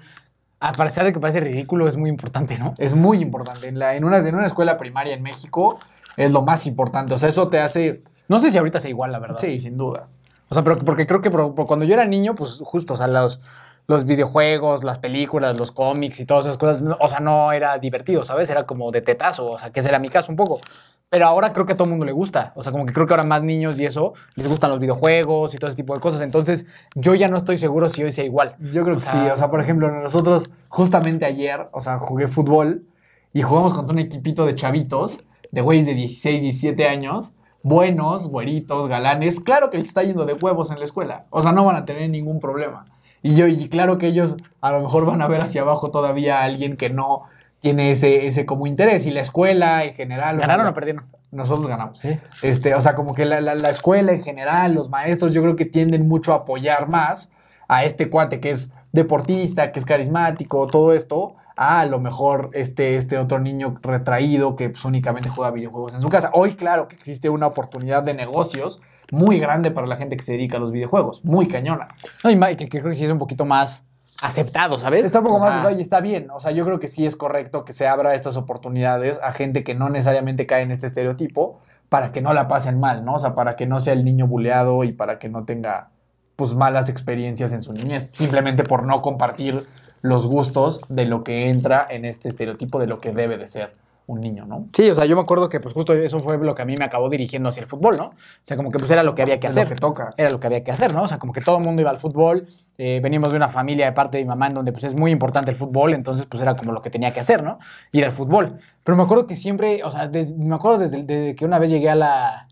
a 0.60 0.72
pesar 0.72 1.04
de 1.04 1.12
que 1.12 1.20
parece 1.20 1.40
ridículo, 1.40 1.88
es 1.88 1.96
muy 1.96 2.08
importante, 2.08 2.58
¿no? 2.58 2.74
Es 2.78 2.94
muy 2.94 3.20
importante. 3.20 3.68
En, 3.68 3.78
la, 3.78 3.96
en, 3.96 4.04
una, 4.04 4.18
en 4.18 4.34
una 4.34 4.46
escuela 4.46 4.78
primaria 4.78 5.14
en 5.14 5.22
México 5.22 5.78
es 6.16 6.32
lo 6.32 6.42
más 6.42 6.66
importante. 6.66 7.12
O 7.14 7.18
sea, 7.18 7.28
eso 7.28 7.48
te 7.48 7.60
hace... 7.60 8.02
No 8.28 8.38
sé 8.38 8.50
si 8.50 8.58
ahorita 8.58 8.78
sea 8.78 8.90
igual, 8.90 9.12
la 9.12 9.18
verdad. 9.18 9.38
Sí, 9.40 9.60
sin 9.60 9.76
duda. 9.76 10.08
O 10.48 10.54
sea, 10.54 10.64
pero 10.64 10.78
porque 10.78 11.06
creo 11.06 11.20
que 11.20 11.30
por, 11.30 11.54
por 11.54 11.66
cuando 11.66 11.84
yo 11.84 11.94
era 11.94 12.04
niño, 12.06 12.34
pues 12.34 12.60
justo, 12.64 12.94
o 12.94 12.96
sea, 12.96 13.06
los 13.06 13.40
los 13.88 14.04
videojuegos, 14.04 14.84
las 14.84 14.98
películas, 14.98 15.58
los 15.58 15.72
cómics 15.72 16.20
y 16.20 16.26
todas 16.26 16.44
esas 16.44 16.58
cosas, 16.58 16.82
o 17.00 17.08
sea, 17.08 17.20
no 17.20 17.52
era 17.52 17.78
divertido, 17.78 18.22
¿sabes? 18.22 18.50
Era 18.50 18.66
como 18.66 18.90
de 18.90 19.00
tetazo, 19.00 19.52
o 19.52 19.58
sea, 19.58 19.70
que 19.70 19.80
ese 19.80 19.88
era 19.88 19.98
mi 19.98 20.10
caso 20.10 20.30
un 20.30 20.36
poco. 20.36 20.60
Pero 21.08 21.26
ahora 21.26 21.54
creo 21.54 21.64
que 21.64 21.72
a 21.72 21.76
todo 21.76 21.84
el 21.84 21.90
mundo 21.92 22.04
le 22.04 22.12
gusta. 22.12 22.52
O 22.54 22.62
sea, 22.62 22.70
como 22.70 22.84
que 22.84 22.92
creo 22.92 23.06
que 23.06 23.14
ahora 23.14 23.24
más 23.24 23.42
niños 23.42 23.80
y 23.80 23.86
eso 23.86 24.12
les 24.34 24.46
gustan 24.46 24.68
los 24.68 24.78
videojuegos 24.78 25.54
y 25.54 25.58
todo 25.58 25.68
ese 25.68 25.76
tipo 25.76 25.94
de 25.94 26.00
cosas. 26.00 26.20
Entonces, 26.20 26.66
yo 26.94 27.14
ya 27.14 27.28
no 27.28 27.38
estoy 27.38 27.56
seguro 27.56 27.88
si 27.88 28.04
hoy 28.04 28.12
sea 28.12 28.24
igual. 28.24 28.56
Yo 28.58 28.84
creo 28.84 28.96
que 28.96 28.98
o 28.98 29.00
sea, 29.00 29.12
sí. 29.12 29.30
O 29.30 29.36
sea, 29.38 29.50
por 29.50 29.62
ejemplo, 29.62 29.90
nosotros 29.90 30.50
justamente 30.68 31.24
ayer, 31.24 31.68
o 31.72 31.80
sea, 31.80 31.98
jugué 31.98 32.28
fútbol 32.28 32.84
y 33.32 33.40
jugamos 33.40 33.72
contra 33.72 33.94
un 33.94 34.00
equipito 34.00 34.44
de 34.44 34.54
chavitos, 34.54 35.16
de 35.50 35.62
güeyes 35.62 35.86
de 35.86 35.94
16, 35.94 36.42
17 36.42 36.86
años, 36.86 37.32
buenos, 37.62 38.28
güeritos, 38.28 38.86
galanes. 38.86 39.40
Claro 39.40 39.70
que 39.70 39.78
les 39.78 39.88
está 39.88 40.02
yendo 40.02 40.26
de 40.26 40.34
huevos 40.34 40.70
en 40.70 40.78
la 40.78 40.84
escuela. 40.84 41.24
O 41.30 41.40
sea, 41.40 41.52
no 41.52 41.64
van 41.64 41.76
a 41.76 41.86
tener 41.86 42.10
ningún 42.10 42.38
problema. 42.38 42.84
Y 43.22 43.34
yo, 43.34 43.46
y 43.46 43.68
claro 43.68 43.98
que 43.98 44.06
ellos 44.06 44.36
a 44.60 44.72
lo 44.72 44.80
mejor 44.80 45.06
van 45.06 45.22
a 45.22 45.28
ver 45.28 45.40
hacia 45.40 45.62
abajo 45.62 45.90
todavía 45.90 46.40
a 46.40 46.44
alguien 46.44 46.76
que 46.76 46.90
no 46.90 47.24
tiene 47.60 47.90
ese, 47.90 48.26
ese 48.26 48.46
como 48.46 48.66
interés. 48.66 49.06
Y 49.06 49.10
la 49.10 49.20
escuela 49.20 49.84
en 49.84 49.94
general. 49.94 50.38
¿Ganaron 50.38 50.66
o, 50.66 50.68
sea, 50.68 50.72
o 50.72 50.74
perdieron? 50.74 51.04
Nosotros 51.30 51.66
ganamos. 51.66 51.98
¿Sí? 51.98 52.16
Este, 52.42 52.74
o 52.74 52.80
sea, 52.80 52.94
como 52.94 53.14
que 53.14 53.24
la, 53.24 53.40
la, 53.40 53.54
la, 53.54 53.70
escuela 53.70 54.12
en 54.12 54.22
general, 54.22 54.74
los 54.74 54.88
maestros, 54.88 55.32
yo 55.32 55.42
creo 55.42 55.56
que 55.56 55.66
tienden 55.66 56.08
mucho 56.08 56.32
a 56.32 56.36
apoyar 56.36 56.88
más 56.88 57.30
a 57.68 57.84
este 57.84 58.08
cuate 58.08 58.40
que 58.40 58.50
es 58.50 58.70
deportista, 58.92 59.72
que 59.72 59.78
es 59.78 59.84
carismático, 59.84 60.66
todo 60.68 60.94
esto, 60.94 61.36
a, 61.54 61.80
a 61.80 61.86
lo 61.86 61.98
mejor 61.98 62.50
este, 62.54 62.96
este 62.96 63.18
otro 63.18 63.38
niño 63.40 63.76
retraído 63.82 64.56
que 64.56 64.70
pues, 64.70 64.84
únicamente 64.84 65.28
juega 65.28 65.50
videojuegos 65.50 65.94
en 65.94 66.00
su 66.00 66.08
casa. 66.08 66.30
Hoy, 66.32 66.54
claro 66.54 66.88
que 66.88 66.96
existe 66.96 67.28
una 67.28 67.46
oportunidad 67.46 68.02
de 68.02 68.14
negocios 68.14 68.80
muy 69.12 69.38
grande 69.38 69.70
para 69.70 69.86
la 69.86 69.96
gente 69.96 70.16
que 70.16 70.24
se 70.24 70.32
dedica 70.32 70.56
a 70.56 70.60
los 70.60 70.72
videojuegos, 70.72 71.24
muy 71.24 71.48
cañona. 71.48 71.88
No, 72.22 72.30
y 72.30 72.36
ma- 72.36 72.54
que, 72.54 72.68
creo 72.68 72.84
que 72.84 72.94
sí 72.94 73.04
es 73.04 73.10
un 73.10 73.18
poquito 73.18 73.44
más 73.44 73.84
aceptado, 74.20 74.78
¿sabes? 74.78 75.06
Está 75.06 75.20
un 75.20 75.24
poco 75.26 75.36
O 75.36 75.40
más 75.40 75.62
sea, 75.62 75.72
y 75.72 75.80
está 75.80 76.00
bien. 76.00 76.28
O 76.30 76.40
sea, 76.40 76.50
yo 76.50 76.64
creo 76.64 76.80
que 76.80 76.88
sí 76.88 77.06
es 77.06 77.16
correcto 77.16 77.64
que 77.64 77.72
se 77.72 77.86
abra 77.86 78.14
estas 78.14 78.36
oportunidades 78.36 79.18
a 79.22 79.32
gente 79.32 79.64
que 79.64 79.74
no 79.74 79.88
necesariamente 79.88 80.46
cae 80.46 80.62
en 80.62 80.72
este 80.72 80.88
estereotipo 80.88 81.60
para 81.88 82.12
que 82.12 82.20
no 82.20 82.34
la 82.34 82.48
pasen 82.48 82.78
mal, 82.78 83.04
¿no? 83.04 83.14
O 83.14 83.18
sea, 83.20 83.34
para 83.34 83.56
que 83.56 83.66
no 83.66 83.80
sea 83.80 83.92
el 83.92 84.04
niño 84.04 84.26
buleado 84.26 84.84
y 84.84 84.92
para 84.92 85.18
que 85.18 85.28
no 85.28 85.44
tenga 85.44 85.88
pues 86.36 86.54
malas 86.54 86.88
experiencias 86.88 87.52
en 87.52 87.62
su 87.62 87.72
niñez, 87.72 88.10
simplemente 88.10 88.62
por 88.62 88.84
no 88.84 89.02
compartir 89.02 89.66
los 90.02 90.26
gustos 90.26 90.80
de 90.88 91.04
lo 91.04 91.24
que 91.24 91.48
entra 91.50 91.84
en 91.88 92.04
este 92.04 92.28
estereotipo 92.28 92.78
de 92.78 92.86
lo 92.86 93.00
que 93.00 93.12
debe 93.12 93.36
de 93.38 93.46
ser 93.48 93.74
un 94.08 94.22
niño, 94.22 94.46
¿no? 94.46 94.68
Sí, 94.72 94.88
o 94.88 94.94
sea, 94.94 95.04
yo 95.04 95.14
me 95.16 95.20
acuerdo 95.22 95.50
que 95.50 95.60
pues 95.60 95.74
justo 95.74 95.92
eso 95.92 96.18
fue 96.18 96.38
lo 96.38 96.54
que 96.54 96.62
a 96.62 96.64
mí 96.64 96.76
me 96.78 96.84
acabó 96.84 97.10
dirigiendo 97.10 97.50
hacia 97.50 97.60
el 97.60 97.68
fútbol, 97.68 97.98
¿no? 97.98 98.04
O 98.06 98.14
sea, 98.42 98.56
como 98.56 98.70
que 98.70 98.78
pues 98.78 98.90
era 98.90 99.02
lo 99.02 99.14
que 99.14 99.20
había 99.20 99.38
que 99.38 99.48
lo 99.48 99.50
hacer. 99.50 99.68
que 99.68 99.74
toca. 99.74 100.14
Era 100.16 100.30
lo 100.30 100.40
que 100.40 100.46
había 100.46 100.64
que 100.64 100.72
hacer, 100.72 100.94
¿no? 100.94 101.02
O 101.02 101.08
sea, 101.08 101.18
como 101.18 101.34
que 101.34 101.42
todo 101.42 101.58
el 101.58 101.64
mundo 101.64 101.82
iba 101.82 101.90
al 101.90 101.98
fútbol. 101.98 102.48
eh, 102.78 103.00
venimos 103.02 103.32
de 103.32 103.36
una 103.36 103.48
familia 103.48 103.84
de 103.84 103.92
parte 103.92 104.16
de 104.16 104.24
mi 104.24 104.28
mamá 104.28 104.46
en 104.46 104.54
donde 104.54 104.72
pues 104.72 104.84
es 104.84 104.94
muy 104.94 105.10
importante 105.10 105.50
el 105.50 105.56
fútbol, 105.58 105.92
entonces 105.92 106.24
pues 106.26 106.42
era 106.42 106.56
como 106.56 106.72
lo 106.72 106.80
que 106.80 106.88
tenía 106.88 107.12
que 107.12 107.20
hacer, 107.20 107.42
¿no? 107.42 107.58
Ir 107.92 108.04
al 108.04 108.12
fútbol. 108.12 108.58
Pero 108.82 108.96
me 108.96 109.02
acuerdo 109.02 109.26
que 109.26 109.36
siempre, 109.36 109.84
o 109.84 109.90
sea, 109.90 110.10
me 110.38 110.54
acuerdo 110.54 110.78
desde, 110.78 111.02
desde 111.02 111.34
que 111.34 111.44
una 111.44 111.58
vez 111.58 111.68
llegué 111.68 111.90
a 111.90 111.94
la, 111.94 112.48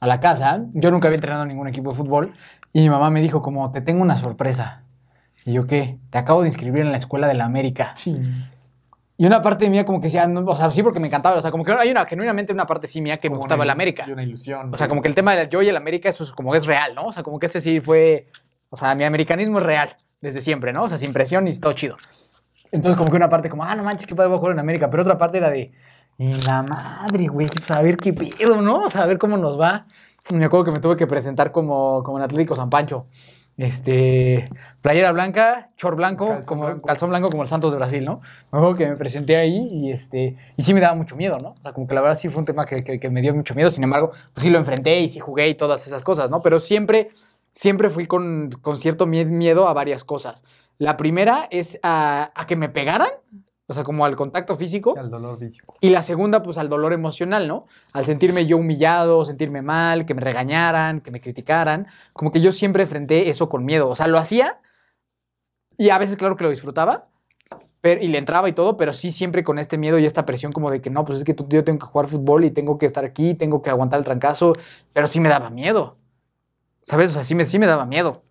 a 0.00 0.06
la 0.06 0.20
casa, 0.20 0.66
yo 0.74 0.90
nunca 0.90 1.08
había 1.08 1.16
entrenado 1.16 1.42
en 1.44 1.48
ningún 1.48 1.68
equipo 1.68 1.90
de 1.90 1.96
fútbol, 1.96 2.34
y 2.74 2.82
mi 2.82 2.90
mamá 2.90 3.08
me 3.08 3.22
dijo 3.22 3.40
como, 3.40 3.72
te 3.72 3.80
tengo 3.80 4.02
una 4.02 4.16
sorpresa. 4.18 4.82
Y 5.46 5.54
yo, 5.54 5.66
¿qué? 5.66 5.98
Te 6.10 6.18
acabo 6.18 6.42
de 6.42 6.48
inscribir 6.48 6.82
en 6.82 6.92
la 6.92 6.98
escuela 6.98 7.26
de 7.26 7.32
la 7.34 7.46
América. 7.46 7.94
Sí. 7.96 8.14
Y 9.20 9.26
una 9.26 9.42
parte 9.42 9.68
mía 9.68 9.84
como 9.84 10.00
que 10.00 10.04
decía, 10.06 10.28
no, 10.28 10.48
o 10.48 10.54
sea, 10.54 10.70
sí 10.70 10.80
porque 10.80 11.00
me 11.00 11.08
encantaba, 11.08 11.36
o 11.36 11.42
sea, 11.42 11.50
como 11.50 11.64
que 11.64 11.72
hay 11.72 11.90
una, 11.90 12.06
genuinamente 12.06 12.52
una 12.52 12.66
parte 12.66 12.86
sí 12.86 13.00
mía 13.00 13.18
que 13.18 13.28
me 13.28 13.32
Como 13.34 13.40
gustaba 13.40 13.58
una 13.58 13.64
el 13.64 13.70
América. 13.70 14.04
y 14.06 14.12
una 14.12 14.22
ilusión. 14.22 14.72
O 14.72 14.78
sea, 14.78 14.88
como 14.88 15.02
que 15.02 15.08
el 15.08 15.16
tema 15.16 15.34
del 15.34 15.48
yo 15.48 15.60
y 15.60 15.68
el 15.68 15.76
América, 15.76 16.08
eso 16.08 16.22
es 16.22 16.30
como 16.30 16.54
es 16.54 16.66
real, 16.66 16.94
¿no? 16.94 17.06
O 17.06 17.12
sea, 17.12 17.24
como 17.24 17.40
que 17.40 17.46
ese 17.46 17.60
sí 17.60 17.80
fue, 17.80 18.28
o 18.70 18.76
sea, 18.76 18.94
mi 18.94 19.02
americanismo 19.02 19.58
es 19.58 19.66
real 19.66 19.96
desde 20.20 20.40
siempre, 20.40 20.72
¿no? 20.72 20.84
O 20.84 20.88
sea, 20.88 20.98
sin 20.98 21.12
presión 21.12 21.48
y 21.48 21.58
todo 21.58 21.72
chido. 21.72 21.96
Entonces 22.70 22.96
como 22.96 23.10
que 23.10 23.16
una 23.16 23.28
parte 23.28 23.48
como, 23.48 23.64
ah, 23.64 23.74
no 23.74 23.82
manches, 23.82 24.06
qué 24.06 24.14
padre 24.14 24.28
voy 24.28 24.36
a 24.36 24.38
jugar 24.38 24.52
en 24.54 24.60
América, 24.60 24.88
pero 24.88 25.02
otra 25.02 25.18
parte 25.18 25.38
era 25.38 25.50
de, 25.50 25.72
y 26.18 26.32
la 26.42 26.62
madre, 26.62 27.26
güey, 27.26 27.48
pues, 27.48 27.70
a 27.72 27.82
ver 27.82 27.96
qué 27.96 28.12
pedo, 28.12 28.62
¿no? 28.62 28.84
O 28.84 28.90
sea, 28.90 29.02
a 29.02 29.06
ver 29.06 29.18
cómo 29.18 29.36
nos 29.36 29.58
va. 29.58 29.86
Me 30.30 30.44
acuerdo 30.44 30.66
que 30.66 30.70
me 30.72 30.80
tuve 30.80 30.96
que 30.96 31.06
presentar 31.06 31.50
como, 31.50 32.02
como 32.04 32.18
en 32.18 32.24
Atlético 32.24 32.54
San 32.54 32.70
Pancho. 32.70 33.06
Este, 33.58 34.48
playera 34.82 35.10
blanca, 35.10 35.70
short 35.76 35.96
blanco, 35.96 36.28
Calzón 36.28 36.44
como 36.46 36.64
blanco. 36.66 36.86
calzón 36.86 37.10
blanco 37.10 37.28
como 37.28 37.42
el 37.42 37.48
Santos 37.48 37.72
de 37.72 37.78
Brasil, 37.78 38.04
¿no? 38.04 38.20
Me 38.52 38.58
acuerdo 38.58 38.76
que 38.76 38.86
me 38.86 38.96
presenté 38.96 39.36
ahí 39.36 39.68
y 39.72 39.90
este, 39.92 40.36
y 40.56 40.62
sí 40.62 40.72
me 40.72 40.80
daba 40.80 40.94
mucho 40.94 41.16
miedo, 41.16 41.38
¿no? 41.42 41.50
O 41.50 41.56
sea, 41.60 41.72
como 41.72 41.88
que 41.88 41.94
la 41.94 42.00
verdad 42.00 42.16
sí 42.16 42.28
fue 42.28 42.38
un 42.38 42.46
tema 42.46 42.64
que, 42.66 42.84
que- 42.84 43.00
que 43.00 43.10
me 43.10 43.20
dio 43.20 43.34
mucho 43.34 43.56
miedo, 43.56 43.70
sin 43.72 43.82
embargo, 43.82 44.12
pues 44.32 44.44
sí 44.44 44.50
lo 44.50 44.58
enfrenté 44.58 45.00
y 45.00 45.08
sí 45.10 45.18
jugué 45.18 45.48
y 45.48 45.54
todas 45.56 45.84
esas 45.88 46.04
cosas, 46.04 46.30
¿no? 46.30 46.40
Pero 46.40 46.60
siempre, 46.60 47.10
siempre 47.50 47.90
fui 47.90 48.06
con, 48.06 48.50
con 48.62 48.76
cierto 48.76 49.06
mie- 49.06 49.26
miedo 49.26 49.66
a 49.68 49.72
varias 49.72 50.04
cosas. 50.04 50.44
La 50.78 50.96
primera 50.96 51.48
es 51.50 51.80
a, 51.82 52.30
a 52.36 52.46
que 52.46 52.54
me 52.54 52.68
pegaran, 52.68 53.08
o 53.70 53.74
sea, 53.74 53.84
como 53.84 54.04
al 54.04 54.16
contacto 54.16 54.56
físico. 54.56 54.94
al 54.98 55.10
dolor 55.10 55.38
físico. 55.38 55.76
Y 55.80 55.90
la 55.90 56.02
segunda, 56.02 56.42
pues 56.42 56.56
al 56.58 56.68
dolor 56.68 56.92
emocional, 56.94 57.46
¿no? 57.46 57.66
Al 57.92 58.06
sentirme 58.06 58.46
yo 58.46 58.56
humillado, 58.56 59.24
sentirme 59.24 59.60
mal, 59.62 60.06
que 60.06 60.14
me 60.14 60.22
regañaran, 60.22 61.00
que 61.02 61.10
me 61.10 61.20
criticaran. 61.20 61.86
Como 62.14 62.32
que 62.32 62.40
yo 62.40 62.50
siempre 62.50 62.82
enfrenté 62.84 63.28
eso 63.28 63.48
con 63.48 63.64
miedo. 63.64 63.88
O 63.88 63.94
sea, 63.94 64.06
lo 64.08 64.18
hacía 64.18 64.58
y 65.76 65.90
a 65.90 65.98
veces, 65.98 66.16
claro 66.16 66.36
que 66.36 66.44
lo 66.44 66.50
disfrutaba 66.50 67.02
pero, 67.80 68.02
y 68.02 68.08
le 68.08 68.18
entraba 68.18 68.48
y 68.48 68.52
todo, 68.52 68.76
pero 68.76 68.92
sí 68.92 69.12
siempre 69.12 69.44
con 69.44 69.58
este 69.58 69.78
miedo 69.78 69.98
y 69.98 70.06
esta 70.06 70.26
presión 70.26 70.50
como 70.50 70.70
de 70.70 70.80
que 70.80 70.90
no, 70.90 71.04
pues 71.04 71.18
es 71.18 71.24
que 71.24 71.34
tú- 71.34 71.46
yo 71.48 71.62
tengo 71.62 71.78
que 71.78 71.86
jugar 71.86 72.08
fútbol 72.08 72.44
y 72.44 72.50
tengo 72.50 72.76
que 72.76 72.86
estar 72.86 73.04
aquí, 73.04 73.34
tengo 73.34 73.62
que 73.62 73.70
aguantar 73.70 73.98
el 74.00 74.04
trancazo, 74.04 74.52
pero 74.92 75.06
sí 75.06 75.20
me 75.20 75.28
daba 75.28 75.50
miedo. 75.50 75.96
¿Sabes? 76.82 77.10
O 77.10 77.14
sea, 77.14 77.22
sí 77.22 77.34
me, 77.36 77.44
sí 77.44 77.58
me 77.58 77.66
daba 77.66 77.86
miedo. 77.86 78.24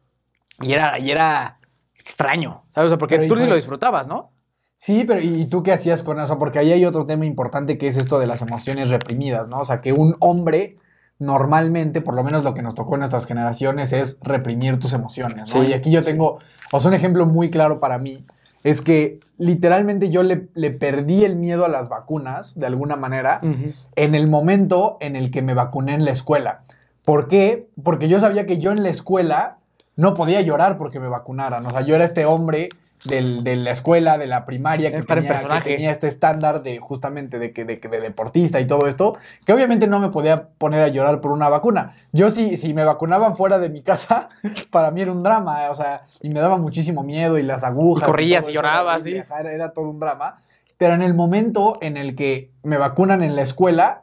Y 0.60 0.74
era, 0.74 1.00
y 1.00 1.12
era 1.12 1.60
extraño, 1.96 2.65
¿sabes? 2.70 2.88
O 2.88 2.89
sea, 2.89 2.98
porque 2.98 3.17
Pero, 3.17 3.34
tú 3.34 3.39
sí 3.39 3.48
lo 3.48 3.56
disfrutabas, 3.56 4.08
¿no? 4.08 4.32
Sí, 4.77 5.03
pero 5.05 5.19
¿y 5.19 5.46
tú 5.48 5.63
qué 5.63 5.74
hacías 5.74 6.03
con 6.03 6.19
eso? 6.19 6.38
Porque 6.38 6.60
ahí 6.60 6.72
hay 6.72 6.86
otro 6.86 7.05
tema 7.05 7.25
importante 7.25 7.77
que 7.77 7.88
es 7.88 7.98
esto 7.98 8.19
de 8.19 8.27
las 8.27 8.43
emociones 8.43 8.89
reprimidas, 8.89 9.48
¿no? 9.48 9.60
O 9.60 9.65
sea, 9.65 9.81
que 9.81 9.91
un 9.91 10.15
hombre 10.19 10.77
normalmente, 11.19 12.00
por 12.00 12.13
lo 12.13 12.24
menos 12.24 12.43
lo 12.43 12.53
que 12.53 12.62
nos 12.62 12.75
tocó 12.75 12.93
en 12.93 13.00
nuestras 13.00 13.25
generaciones, 13.25 13.91
es 13.91 14.19
reprimir 14.22 14.79
tus 14.79 14.93
emociones, 14.93 15.53
¿no? 15.53 15.62
Sí, 15.62 15.69
y 15.69 15.74
aquí 15.74 15.89
yo 15.89 16.03
tengo, 16.03 16.38
o 16.72 16.79
sea, 16.79 16.89
un 16.89 16.93
ejemplo 16.93 17.25
muy 17.25 17.50
claro 17.50 17.79
para 17.79 17.98
mí 17.98 18.24
es 18.63 18.81
que 18.81 19.19
literalmente 19.39 20.10
yo 20.10 20.22
le, 20.22 20.50
le 20.53 20.72
perdí 20.72 21.24
el 21.24 21.38
miedo 21.38 21.65
a 21.65 21.69
las 21.69 21.89
vacunas, 21.89 22.57
de 22.60 22.67
alguna 22.67 22.96
manera, 22.96 23.39
en 23.41 24.15
el 24.15 24.27
momento 24.27 24.98
en 25.00 25.15
el 25.15 25.31
que 25.31 25.41
me 25.41 25.53
vacuné 25.53 25.96
en 25.96 26.05
la 26.05 26.12
escuela. 26.12 26.62
¿Por 27.03 27.29
qué? 27.29 27.67
Porque 27.81 28.10
yo 28.10 28.19
sabía 28.19 28.46
que 28.46 28.57
yo 28.57 28.72
en 28.72 28.84
la 28.84 28.89
escuela 28.89 29.57
no 29.96 30.13
podía 30.13 30.41
llorar 30.41 30.77
porque 30.77 31.00
me 31.00 31.07
vacunaran. 31.07 31.65
O 31.65 31.72
sea, 31.72 31.81
yo 31.81 31.96
era 31.96 32.03
este 32.03 32.25
hombre 32.25 32.69
del- 33.06 33.44
de 33.44 33.56
la 33.56 33.72
escuela, 33.72 34.18
de 34.18 34.27
la 34.27 34.46
primaria, 34.46 34.89
que 34.89 34.98
Estar 34.98 35.18
en 35.20 35.24
tenía, 35.25 35.36
que 35.38 35.42
personaje. 35.44 35.70
tenía 35.75 35.92
este 35.92 36.08
estándar 36.08 36.63
de 36.63 36.80
justamente 36.80 37.39
de 37.39 37.54
que 37.54 37.63
de, 37.66 37.75
de 37.77 38.00
deportista 38.01 38.60
y 38.60 38.68
todo 38.68 38.88
esto, 38.88 39.18
que 39.46 39.54
obviamente 39.54 39.88
no 39.88 40.00
me 40.00 40.10
podía 40.10 40.50
poner 40.58 40.82
a 40.84 40.88
llorar 40.88 41.22
por 41.22 41.32
una 41.32 41.48
vacuna. 41.50 41.94
Yo 42.12 42.30
si, 42.32 42.58
si 42.58 42.74
me 42.74 42.84
vacunaban 42.84 43.36
fuera 43.36 43.60
de 43.60 43.70
mi 43.70 43.82
casa, 43.82 44.30
para 44.72 44.92
mí 44.92 45.01
era 45.01 45.12
un 45.12 45.24
drama, 45.24 45.70
o 45.70 45.75
sea, 45.75 46.01
y 46.22 46.30
me 46.30 46.39
daba 46.39 46.58
muchísimo 46.58 47.04
miedo 47.04 47.38
y 47.38 47.44
las 47.44 47.63
agujas. 47.63 48.08
Y 48.08 48.12
corrías 48.12 48.46
y 48.48 48.51
era 48.51 48.56
llorabas, 48.56 49.04
sí. 49.04 49.16
era 49.46 49.72
todo 49.74 49.89
un 49.89 50.00
drama. 50.00 50.38
Pero 50.77 50.94
en 50.94 51.01
el 51.01 51.13
momento 51.13 51.77
en 51.82 51.98
el 51.98 52.16
que 52.16 52.51
me 52.63 52.77
vacunan 52.77 53.24
en 53.24 53.36
la 53.36 53.42
escuela, 53.42 54.01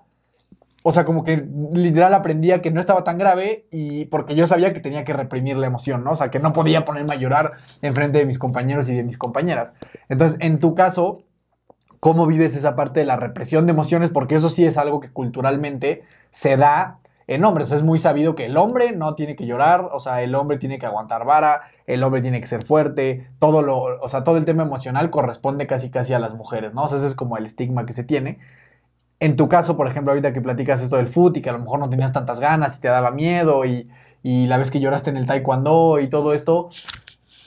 o 0.86 0.92
sea, 0.92 1.06
como 1.06 1.24
que 1.24 1.48
literal 1.72 2.12
aprendía 2.12 2.60
que 2.60 2.70
no 2.70 2.78
estaba 2.78 3.04
tan 3.04 3.16
grave 3.16 3.66
y 3.70 4.04
porque 4.04 4.34
yo 4.34 4.46
sabía 4.46 4.74
que 4.74 4.80
tenía 4.80 5.02
que 5.02 5.14
reprimir 5.14 5.56
la 5.56 5.66
emoción, 5.66 6.04
¿no? 6.04 6.10
O 6.10 6.14
sea, 6.14 6.30
que 6.30 6.40
no 6.40 6.52
podía 6.52 6.84
ponerme 6.84 7.14
a 7.14 7.16
llorar 7.16 7.52
enfrente 7.80 8.18
de 8.18 8.26
mis 8.26 8.38
compañeros 8.38 8.86
y 8.90 8.94
de 8.94 9.02
mis 9.02 9.16
compañeras. 9.16 9.72
Entonces, 10.10 10.36
en 10.42 10.58
tu 10.58 10.74
caso, 10.74 11.22
¿cómo 12.00 12.26
vives 12.26 12.54
esa 12.54 12.76
parte 12.76 13.00
de 13.00 13.06
la 13.06 13.16
represión 13.16 13.64
de 13.64 13.72
emociones? 13.72 14.10
Porque 14.10 14.34
eso 14.34 14.50
sí 14.50 14.66
es 14.66 14.76
algo 14.76 15.00
que 15.00 15.08
culturalmente 15.08 16.02
se 16.30 16.58
da 16.58 16.98
en 17.28 17.44
hombres. 17.44 17.72
Es 17.72 17.82
muy 17.82 17.98
sabido 17.98 18.34
que 18.34 18.44
el 18.44 18.58
hombre 18.58 18.92
no 18.92 19.14
tiene 19.14 19.36
que 19.36 19.46
llorar, 19.46 19.88
o 19.90 20.00
sea, 20.00 20.20
el 20.20 20.34
hombre 20.34 20.58
tiene 20.58 20.78
que 20.78 20.84
aguantar 20.84 21.24
vara, 21.24 21.62
el 21.86 22.04
hombre 22.04 22.20
tiene 22.20 22.42
que 22.42 22.46
ser 22.46 22.62
fuerte, 22.62 23.30
todo 23.38 23.62
lo, 23.62 23.78
o 24.02 24.08
sea, 24.10 24.22
todo 24.22 24.36
el 24.36 24.44
tema 24.44 24.64
emocional 24.64 25.08
corresponde 25.08 25.66
casi 25.66 25.90
casi 25.90 26.12
a 26.12 26.18
las 26.18 26.34
mujeres, 26.34 26.74
¿no? 26.74 26.84
O 26.84 26.88
sea, 26.88 26.98
ese 26.98 27.06
es 27.06 27.14
como 27.14 27.38
el 27.38 27.46
estigma 27.46 27.86
que 27.86 27.94
se 27.94 28.04
tiene. 28.04 28.38
En 29.24 29.36
tu 29.36 29.48
caso, 29.48 29.76
por 29.76 29.86
ejemplo, 29.88 30.12
ahorita 30.12 30.32
que 30.34 30.42
platicas 30.42 30.82
esto 30.82 30.96
del 30.96 31.08
fútbol 31.08 31.38
y 31.38 31.40
que 31.42 31.48
a 31.50 31.52
lo 31.54 31.58
mejor 31.60 31.78
no 31.78 31.88
tenías 31.88 32.12
tantas 32.12 32.40
ganas 32.40 32.76
y 32.76 32.80
te 32.80 32.88
daba 32.88 33.10
miedo 33.10 33.64
y, 33.64 33.88
y 34.22 34.46
la 34.46 34.58
vez 34.58 34.70
que 34.70 34.80
lloraste 34.80 35.08
en 35.10 35.16
el 35.16 35.24
taekwondo 35.26 35.98
y 35.98 36.08
todo 36.08 36.34
esto, 36.34 36.68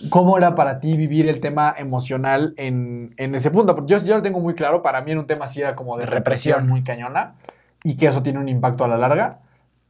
¿cómo 0.10 0.38
era 0.38 0.56
para 0.56 0.80
ti 0.80 0.96
vivir 0.98 1.28
el 1.30 1.40
tema 1.40 1.74
emocional 1.78 2.54
en, 2.58 3.14
en 3.18 3.36
ese 3.36 3.52
punto? 3.52 3.76
Porque 3.76 3.92
yo, 3.92 3.98
yo 4.04 4.16
lo 4.18 4.22
tengo 4.22 4.40
muy 4.40 4.56
claro, 4.56 4.82
para 4.82 5.02
mí 5.02 5.12
en 5.12 5.20
un 5.20 5.28
tema 5.28 5.46
así 5.46 5.60
era 5.62 5.76
como 5.76 5.98
de 5.98 6.06
represión 6.06 6.68
muy 6.68 6.84
cañona 6.84 7.36
y 7.84 7.96
que 7.96 8.08
eso 8.08 8.24
tiene 8.24 8.40
un 8.40 8.50
impacto 8.50 8.84
a 8.84 8.88
la 8.88 8.98
larga. 8.98 9.40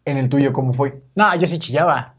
En 0.05 0.17
el 0.17 0.29
tuyo, 0.29 0.53
¿cómo 0.53 0.73
fue? 0.73 1.01
No, 1.15 1.35
yo 1.35 1.47
sí 1.47 1.59
chillaba. 1.59 2.13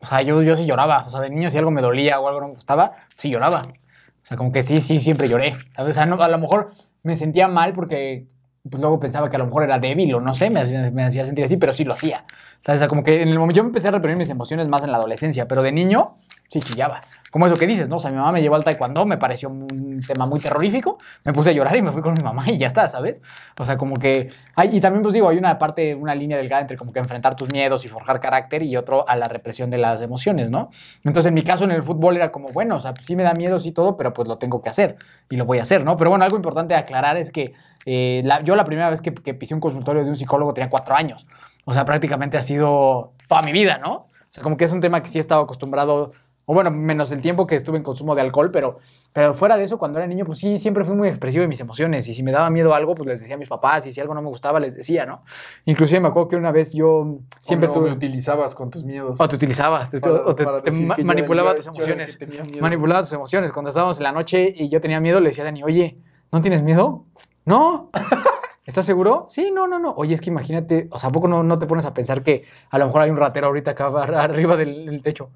O 0.00 0.06
sea, 0.06 0.22
yo, 0.22 0.42
yo 0.42 0.54
sí 0.54 0.66
lloraba. 0.66 1.04
O 1.06 1.10
sea, 1.10 1.20
de 1.20 1.30
niño 1.30 1.50
si 1.50 1.58
algo 1.58 1.70
me 1.70 1.80
dolía 1.82 2.20
o 2.20 2.28
algo 2.28 2.40
no 2.40 2.48
me 2.48 2.54
gustaba, 2.54 2.92
sí 3.18 3.30
lloraba. 3.30 3.62
O 3.68 4.26
sea, 4.26 4.36
como 4.36 4.52
que 4.52 4.62
sí, 4.62 4.78
sí, 4.80 5.00
siempre 5.00 5.28
lloré. 5.28 5.54
O 5.78 5.90
sea, 5.92 6.06
no- 6.06 6.20
a 6.22 6.28
lo 6.28 6.38
mejor 6.38 6.72
me 7.02 7.16
sentía 7.16 7.48
mal 7.48 7.72
porque 7.72 8.26
pues, 8.68 8.80
luego 8.80 9.00
pensaba 9.00 9.28
que 9.28 9.36
a 9.36 9.38
lo 9.38 9.46
mejor 9.46 9.64
era 9.64 9.78
débil 9.78 10.14
o 10.14 10.20
no 10.20 10.34
sé, 10.34 10.50
me, 10.50 10.90
me 10.90 11.04
hacía 11.04 11.26
sentir 11.26 11.44
así, 11.44 11.56
pero 11.56 11.72
sí 11.72 11.84
lo 11.84 11.94
hacía. 11.94 12.24
¿Sabes? 12.60 12.78
O 12.78 12.80
sea, 12.80 12.88
como 12.88 13.02
que 13.02 13.22
en 13.22 13.28
el 13.28 13.38
momento 13.38 13.60
yo 13.60 13.66
empecé 13.66 13.88
a 13.88 13.90
reprimir 13.90 14.16
mis 14.16 14.30
emociones 14.30 14.68
más 14.68 14.84
en 14.84 14.92
la 14.92 14.98
adolescencia, 14.98 15.48
pero 15.48 15.62
de 15.62 15.72
niño 15.72 16.18
sí 16.48 16.60
chillaba. 16.60 17.02
Como 17.32 17.46
eso 17.46 17.56
que 17.56 17.66
dices, 17.66 17.88
¿no? 17.88 17.96
O 17.96 17.98
sea, 17.98 18.10
mi 18.10 18.18
mamá 18.18 18.30
me 18.30 18.42
llevó 18.42 18.56
al 18.56 18.62
taekwondo, 18.62 19.06
me 19.06 19.16
pareció 19.16 19.48
un 19.48 20.02
tema 20.06 20.26
muy 20.26 20.38
terrorífico, 20.38 20.98
me 21.24 21.32
puse 21.32 21.48
a 21.48 21.52
llorar 21.54 21.74
y 21.74 21.80
me 21.80 21.90
fui 21.90 22.02
con 22.02 22.12
mi 22.12 22.22
mamá 22.22 22.44
y 22.50 22.58
ya 22.58 22.66
está, 22.66 22.88
¿sabes? 22.88 23.22
O 23.58 23.64
sea, 23.64 23.78
como 23.78 23.96
que... 23.98 24.30
Hay, 24.54 24.76
y 24.76 24.82
también, 24.82 25.02
pues 25.02 25.14
digo, 25.14 25.30
hay 25.30 25.38
una 25.38 25.58
parte, 25.58 25.94
una 25.94 26.14
línea 26.14 26.36
delgada 26.36 26.60
entre 26.60 26.76
como 26.76 26.92
que 26.92 26.98
enfrentar 26.98 27.34
tus 27.34 27.50
miedos 27.50 27.86
y 27.86 27.88
forjar 27.88 28.20
carácter 28.20 28.62
y 28.62 28.76
otro 28.76 29.08
a 29.08 29.16
la 29.16 29.28
represión 29.28 29.70
de 29.70 29.78
las 29.78 30.02
emociones, 30.02 30.50
¿no? 30.50 30.68
Entonces, 31.04 31.28
en 31.28 31.34
mi 31.34 31.42
caso, 31.42 31.64
en 31.64 31.70
el 31.70 31.82
fútbol 31.82 32.16
era 32.16 32.30
como, 32.30 32.48
bueno, 32.48 32.76
o 32.76 32.80
sea, 32.80 32.92
sí 33.00 33.16
me 33.16 33.22
da 33.22 33.32
miedo, 33.32 33.58
sí 33.58 33.72
todo, 33.72 33.96
pero 33.96 34.12
pues 34.12 34.28
lo 34.28 34.36
tengo 34.36 34.62
que 34.62 34.68
hacer 34.68 34.96
y 35.30 35.36
lo 35.36 35.46
voy 35.46 35.58
a 35.58 35.62
hacer, 35.62 35.84
¿no? 35.86 35.96
Pero 35.96 36.10
bueno, 36.10 36.26
algo 36.26 36.36
importante 36.36 36.74
aclarar 36.74 37.16
es 37.16 37.32
que 37.32 37.54
eh, 37.86 38.22
yo 38.44 38.56
la 38.56 38.66
primera 38.66 38.90
vez 38.90 39.00
que, 39.00 39.14
que 39.14 39.32
pisé 39.32 39.54
un 39.54 39.60
consultorio 39.60 40.04
de 40.04 40.10
un 40.10 40.16
psicólogo 40.16 40.52
tenía 40.52 40.68
cuatro 40.68 40.94
años. 40.94 41.26
O 41.64 41.72
sea, 41.72 41.86
prácticamente 41.86 42.36
ha 42.36 42.42
sido 42.42 43.14
toda 43.26 43.40
mi 43.40 43.52
vida, 43.52 43.78
¿no? 43.78 43.92
O 43.92 44.34
sea, 44.34 44.42
como 44.42 44.58
que 44.58 44.64
es 44.64 44.72
un 44.72 44.80
tema 44.80 45.02
que 45.02 45.08
sí 45.08 45.18
he 45.18 45.20
estado 45.20 45.42
acostumbrado, 45.42 46.10
o 46.44 46.54
bueno, 46.54 46.70
menos 46.70 47.12
el 47.12 47.22
tiempo 47.22 47.46
que 47.46 47.56
estuve 47.56 47.76
en 47.76 47.82
consumo 47.82 48.14
de 48.14 48.20
alcohol, 48.20 48.50
pero, 48.50 48.78
pero 49.12 49.32
fuera 49.34 49.56
de 49.56 49.64
eso, 49.64 49.78
cuando 49.78 49.98
era 49.98 50.06
niño, 50.06 50.24
pues 50.24 50.38
sí, 50.38 50.58
siempre 50.58 50.84
fui 50.84 50.94
muy 50.96 51.08
expresivo 51.08 51.42
de 51.42 51.48
mis 51.48 51.60
emociones. 51.60 52.06
Y 52.08 52.14
si 52.14 52.22
me 52.22 52.32
daba 52.32 52.50
miedo 52.50 52.74
algo, 52.74 52.94
pues 52.94 53.06
les 53.08 53.20
decía 53.20 53.36
a 53.36 53.38
mis 53.38 53.48
papás, 53.48 53.86
y 53.86 53.92
si 53.92 54.00
algo 54.00 54.14
no 54.14 54.22
me 54.22 54.28
gustaba, 54.28 54.58
les 54.60 54.74
decía, 54.76 55.06
¿no? 55.06 55.22
Inclusive 55.66 56.00
me 56.00 56.08
acuerdo 56.08 56.28
que 56.28 56.36
una 56.36 56.50
vez 56.52 56.72
yo 56.72 57.18
siempre 57.40 57.68
¿O 57.68 57.72
no 57.72 57.78
tuve... 57.78 57.90
me 57.90 57.96
utilizabas 57.96 58.54
con 58.54 58.70
tus 58.70 58.82
miedos. 58.84 59.20
O 59.20 59.28
te 59.28 59.36
utilizabas, 59.36 59.90
te- 59.90 60.00
Para- 60.00 60.24
o 60.26 60.34
te, 60.34 60.44
te 60.44 60.70
ma- 60.72 60.96
manipulaba 61.04 61.54
tus 61.54 61.66
emociones. 61.66 62.18
Manipulaba 62.60 63.02
tus 63.02 63.12
emociones. 63.12 63.52
Cuando 63.52 63.68
estábamos 63.70 63.98
en 63.98 64.04
la 64.04 64.12
noche 64.12 64.52
y 64.56 64.68
yo 64.68 64.80
tenía 64.80 65.00
miedo, 65.00 65.20
le 65.20 65.28
decía 65.30 65.44
a 65.44 65.46
Dani, 65.46 65.62
oye, 65.62 65.98
¿No 66.32 66.40
tienes 66.40 66.62
miedo? 66.62 67.04
No. 67.44 67.90
¿Estás 68.64 68.86
seguro? 68.86 69.26
Sí, 69.28 69.50
no, 69.52 69.66
no, 69.66 69.78
no. 69.78 69.90
Oye, 69.96 70.14
es 70.14 70.20
que 70.22 70.30
imagínate, 70.30 70.88
o 70.90 70.98
sea, 70.98 71.10
¿a 71.10 71.12
poco 71.12 71.28
no, 71.28 71.42
no 71.42 71.58
te 71.58 71.66
pones 71.66 71.84
a 71.84 71.92
pensar 71.92 72.22
que 72.22 72.44
a 72.70 72.78
lo 72.78 72.86
mejor 72.86 73.02
hay 73.02 73.10
un 73.10 73.18
ratero 73.18 73.48
ahorita 73.48 73.72
acá 73.72 73.88
ar- 73.88 74.14
arriba 74.16 74.56
del, 74.56 74.86
del 74.86 75.02
techo? 75.02 75.28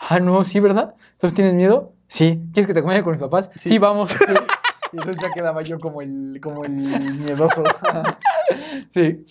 Ah, 0.00 0.18
no, 0.18 0.42
sí, 0.44 0.60
¿verdad? 0.60 0.94
¿Entonces 1.12 1.34
tienes 1.34 1.54
miedo? 1.54 1.92
Sí. 2.08 2.40
¿Quieres 2.52 2.66
que 2.66 2.72
te 2.72 2.80
acompañe 2.80 3.02
con 3.02 3.12
mis 3.12 3.20
papás? 3.20 3.50
Sí, 3.60 3.78
vamos. 3.78 4.16
Y 4.92 4.96
entonces 4.96 5.22
ya 5.22 5.30
quedaba 5.30 5.62
yo 5.62 5.78
como 5.78 6.02
el, 6.02 6.40
como 6.42 6.64
el 6.64 6.72
miedoso. 6.72 7.62
Sí. 8.90 9.24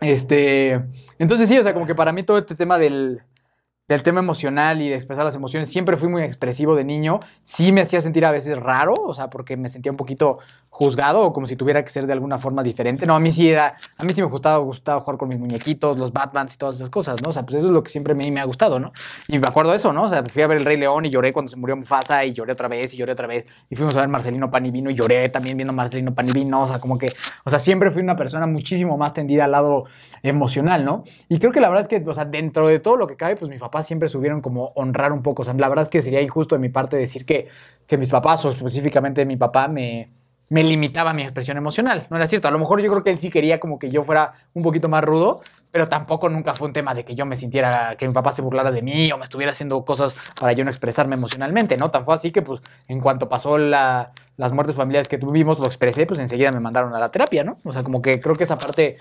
Este. 0.00 0.82
Entonces 1.18 1.48
sí, 1.48 1.56
o 1.56 1.62
sea, 1.62 1.72
como 1.72 1.86
que 1.86 1.94
para 1.94 2.10
mí 2.10 2.24
todo 2.24 2.38
este 2.38 2.56
tema 2.56 2.76
del, 2.76 3.22
del 3.88 4.02
tema 4.02 4.20
emocional 4.20 4.80
y 4.80 4.88
de 4.88 4.94
expresar 4.94 5.24
las 5.24 5.34
emociones, 5.34 5.68
siempre 5.68 5.96
fui 5.96 6.08
muy 6.08 6.22
expresivo 6.22 6.74
de 6.76 6.84
niño. 6.84 7.20
Sí 7.42 7.72
me 7.72 7.80
hacía 7.80 8.00
sentir 8.00 8.24
a 8.24 8.30
veces 8.30 8.56
raro, 8.56 8.94
o 8.94 9.12
sea, 9.12 9.28
porque 9.28 9.56
me 9.56 9.68
sentía 9.68 9.90
un 9.90 9.96
poquito 9.96 10.38
juzgado 10.70 11.20
o 11.20 11.32
como 11.32 11.46
si 11.46 11.56
tuviera 11.56 11.84
que 11.84 11.90
ser 11.90 12.06
de 12.06 12.14
alguna 12.14 12.38
forma 12.38 12.62
diferente. 12.62 13.04
No, 13.04 13.14
a 13.14 13.20
mí 13.20 13.30
sí 13.30 13.50
era, 13.50 13.76
a 13.98 14.04
mí 14.04 14.12
sí 14.14 14.22
me 14.22 14.28
gustaba, 14.28 14.56
gustaba 14.58 15.00
jugar 15.00 15.18
con 15.18 15.28
mis 15.28 15.38
muñequitos, 15.38 15.98
los 15.98 16.12
Batmans 16.12 16.54
y 16.54 16.58
todas 16.58 16.76
esas 16.76 16.88
cosas, 16.88 17.20
¿no? 17.22 17.30
O 17.30 17.32
sea, 17.32 17.42
pues 17.44 17.56
eso 17.58 17.66
es 17.66 17.72
lo 17.72 17.82
que 17.82 17.90
siempre 17.90 18.14
me, 18.14 18.30
me 18.30 18.40
ha 18.40 18.44
gustado, 18.44 18.78
¿no? 18.78 18.92
Y 19.28 19.38
me 19.38 19.46
acuerdo 19.46 19.72
de 19.72 19.76
eso, 19.76 19.92
¿no? 19.92 20.04
O 20.04 20.08
sea, 20.08 20.24
fui 20.24 20.42
a 20.42 20.46
ver 20.46 20.58
El 20.58 20.64
Rey 20.64 20.76
León 20.76 21.04
y 21.04 21.10
lloré 21.10 21.32
cuando 21.32 21.50
se 21.50 21.56
murió 21.56 21.76
Mufasa 21.76 22.24
y 22.24 22.32
lloré 22.32 22.52
otra 22.52 22.68
vez 22.68 22.94
y 22.94 22.96
lloré 22.96 23.12
otra 23.12 23.26
vez. 23.26 23.44
Y 23.68 23.76
fuimos 23.76 23.94
a 23.96 24.00
ver 24.00 24.08
Marcelino 24.08 24.50
Pan 24.50 24.64
y 24.64 24.70
Vino 24.70 24.90
y 24.90 24.94
lloré 24.94 25.28
también 25.28 25.56
viendo 25.56 25.74
Marcelino 25.74 26.14
Pan 26.14 26.28
y 26.28 26.32
Vino. 26.32 26.62
O 26.62 26.66
sea, 26.66 26.78
como 26.78 26.96
que, 26.96 27.12
o 27.44 27.50
sea, 27.50 27.58
siempre 27.58 27.90
fui 27.90 28.00
una 28.00 28.16
persona 28.16 28.46
muchísimo 28.46 28.96
más 28.96 29.12
tendida 29.12 29.44
al 29.44 29.50
lado 29.50 29.84
emocional, 30.22 30.84
¿no? 30.84 31.04
Y 31.28 31.38
creo 31.38 31.52
que 31.52 31.60
la 31.60 31.68
verdad 31.68 31.82
es 31.82 31.88
que, 31.88 32.08
o 32.08 32.14
sea, 32.14 32.24
dentro 32.24 32.68
de 32.68 32.78
todo 32.78 32.96
lo 32.96 33.06
que 33.06 33.16
cabe, 33.16 33.36
pues 33.36 33.50
mis 33.50 33.60
papás 33.72 33.86
siempre 33.86 34.08
subieron 34.08 34.40
como 34.42 34.72
honrar 34.76 35.12
un 35.12 35.22
poco. 35.22 35.42
O 35.42 35.44
sea, 35.44 35.54
la 35.54 35.68
verdad 35.68 35.84
es 35.84 35.88
que 35.88 36.02
sería 36.02 36.20
injusto 36.20 36.54
de 36.54 36.60
mi 36.60 36.68
parte 36.68 36.96
decir 36.96 37.24
que, 37.24 37.48
que 37.86 37.96
mis 37.98 38.10
papás, 38.10 38.44
o 38.44 38.50
específicamente 38.50 39.24
mi 39.24 39.36
papá, 39.36 39.66
me, 39.68 40.10
me 40.50 40.62
limitaba 40.62 41.12
mi 41.14 41.22
expresión 41.22 41.56
emocional. 41.56 42.06
No 42.10 42.16
era 42.16 42.28
cierto. 42.28 42.48
A 42.48 42.50
lo 42.50 42.58
mejor 42.58 42.80
yo 42.82 42.90
creo 42.90 43.02
que 43.02 43.10
él 43.10 43.18
sí 43.18 43.30
quería 43.30 43.58
como 43.58 43.78
que 43.78 43.90
yo 43.90 44.04
fuera 44.04 44.34
un 44.52 44.62
poquito 44.62 44.88
más 44.90 45.02
rudo, 45.02 45.40
pero 45.70 45.88
tampoco 45.88 46.28
nunca 46.28 46.52
fue 46.54 46.66
un 46.68 46.74
tema 46.74 46.92
de 46.94 47.04
que 47.06 47.14
yo 47.14 47.24
me 47.24 47.38
sintiera, 47.38 47.96
que 47.96 48.06
mi 48.06 48.12
papá 48.12 48.32
se 48.34 48.42
burlara 48.42 48.70
de 48.70 48.82
mí 48.82 49.10
o 49.10 49.16
me 49.16 49.24
estuviera 49.24 49.52
haciendo 49.52 49.82
cosas 49.86 50.14
para 50.38 50.52
yo 50.52 50.64
no 50.64 50.70
expresarme 50.70 51.14
emocionalmente, 51.14 51.78
¿no? 51.78 51.90
Tan 51.90 52.04
fue 52.04 52.14
así 52.14 52.30
que, 52.30 52.42
pues, 52.42 52.60
en 52.88 53.00
cuanto 53.00 53.28
pasó 53.30 53.56
la- 53.56 54.10
las 54.36 54.52
muertes 54.52 54.76
familiares 54.76 55.08
que 55.08 55.16
tuvimos, 55.18 55.58
lo 55.58 55.64
expresé, 55.66 56.04
pues 56.06 56.20
enseguida 56.20 56.52
me 56.52 56.60
mandaron 56.60 56.94
a 56.94 56.98
la 56.98 57.10
terapia, 57.10 57.42
¿no? 57.44 57.56
O 57.64 57.72
sea, 57.72 57.82
como 57.82 58.02
que 58.02 58.20
creo 58.20 58.34
que 58.36 58.44
esa 58.44 58.58
parte 58.58 58.98